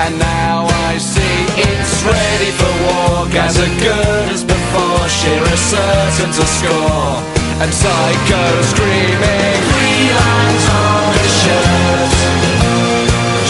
And 0.00 0.18
now 0.18 0.68
I 0.88 0.96
see 0.96 1.36
it's 1.60 1.94
ready 2.00 2.50
for 2.56 2.72
war, 2.88 3.28
as 3.44 3.58
good 3.76 4.32
as 4.32 4.42
before. 4.42 5.04
Shearer 5.08 5.58
certain 5.68 6.32
to 6.32 6.46
score, 6.56 7.12
and 7.60 7.70
Psycho 7.70 8.44
screaming, 8.72 9.60
three 9.68 10.08
lines 10.16 10.64
on 10.80 11.12
his 11.20 11.34
shirt. 11.44 12.12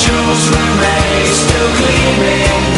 Jules 0.03 0.45
remains 0.51 1.37
still 1.47 1.71
clean. 1.79 2.78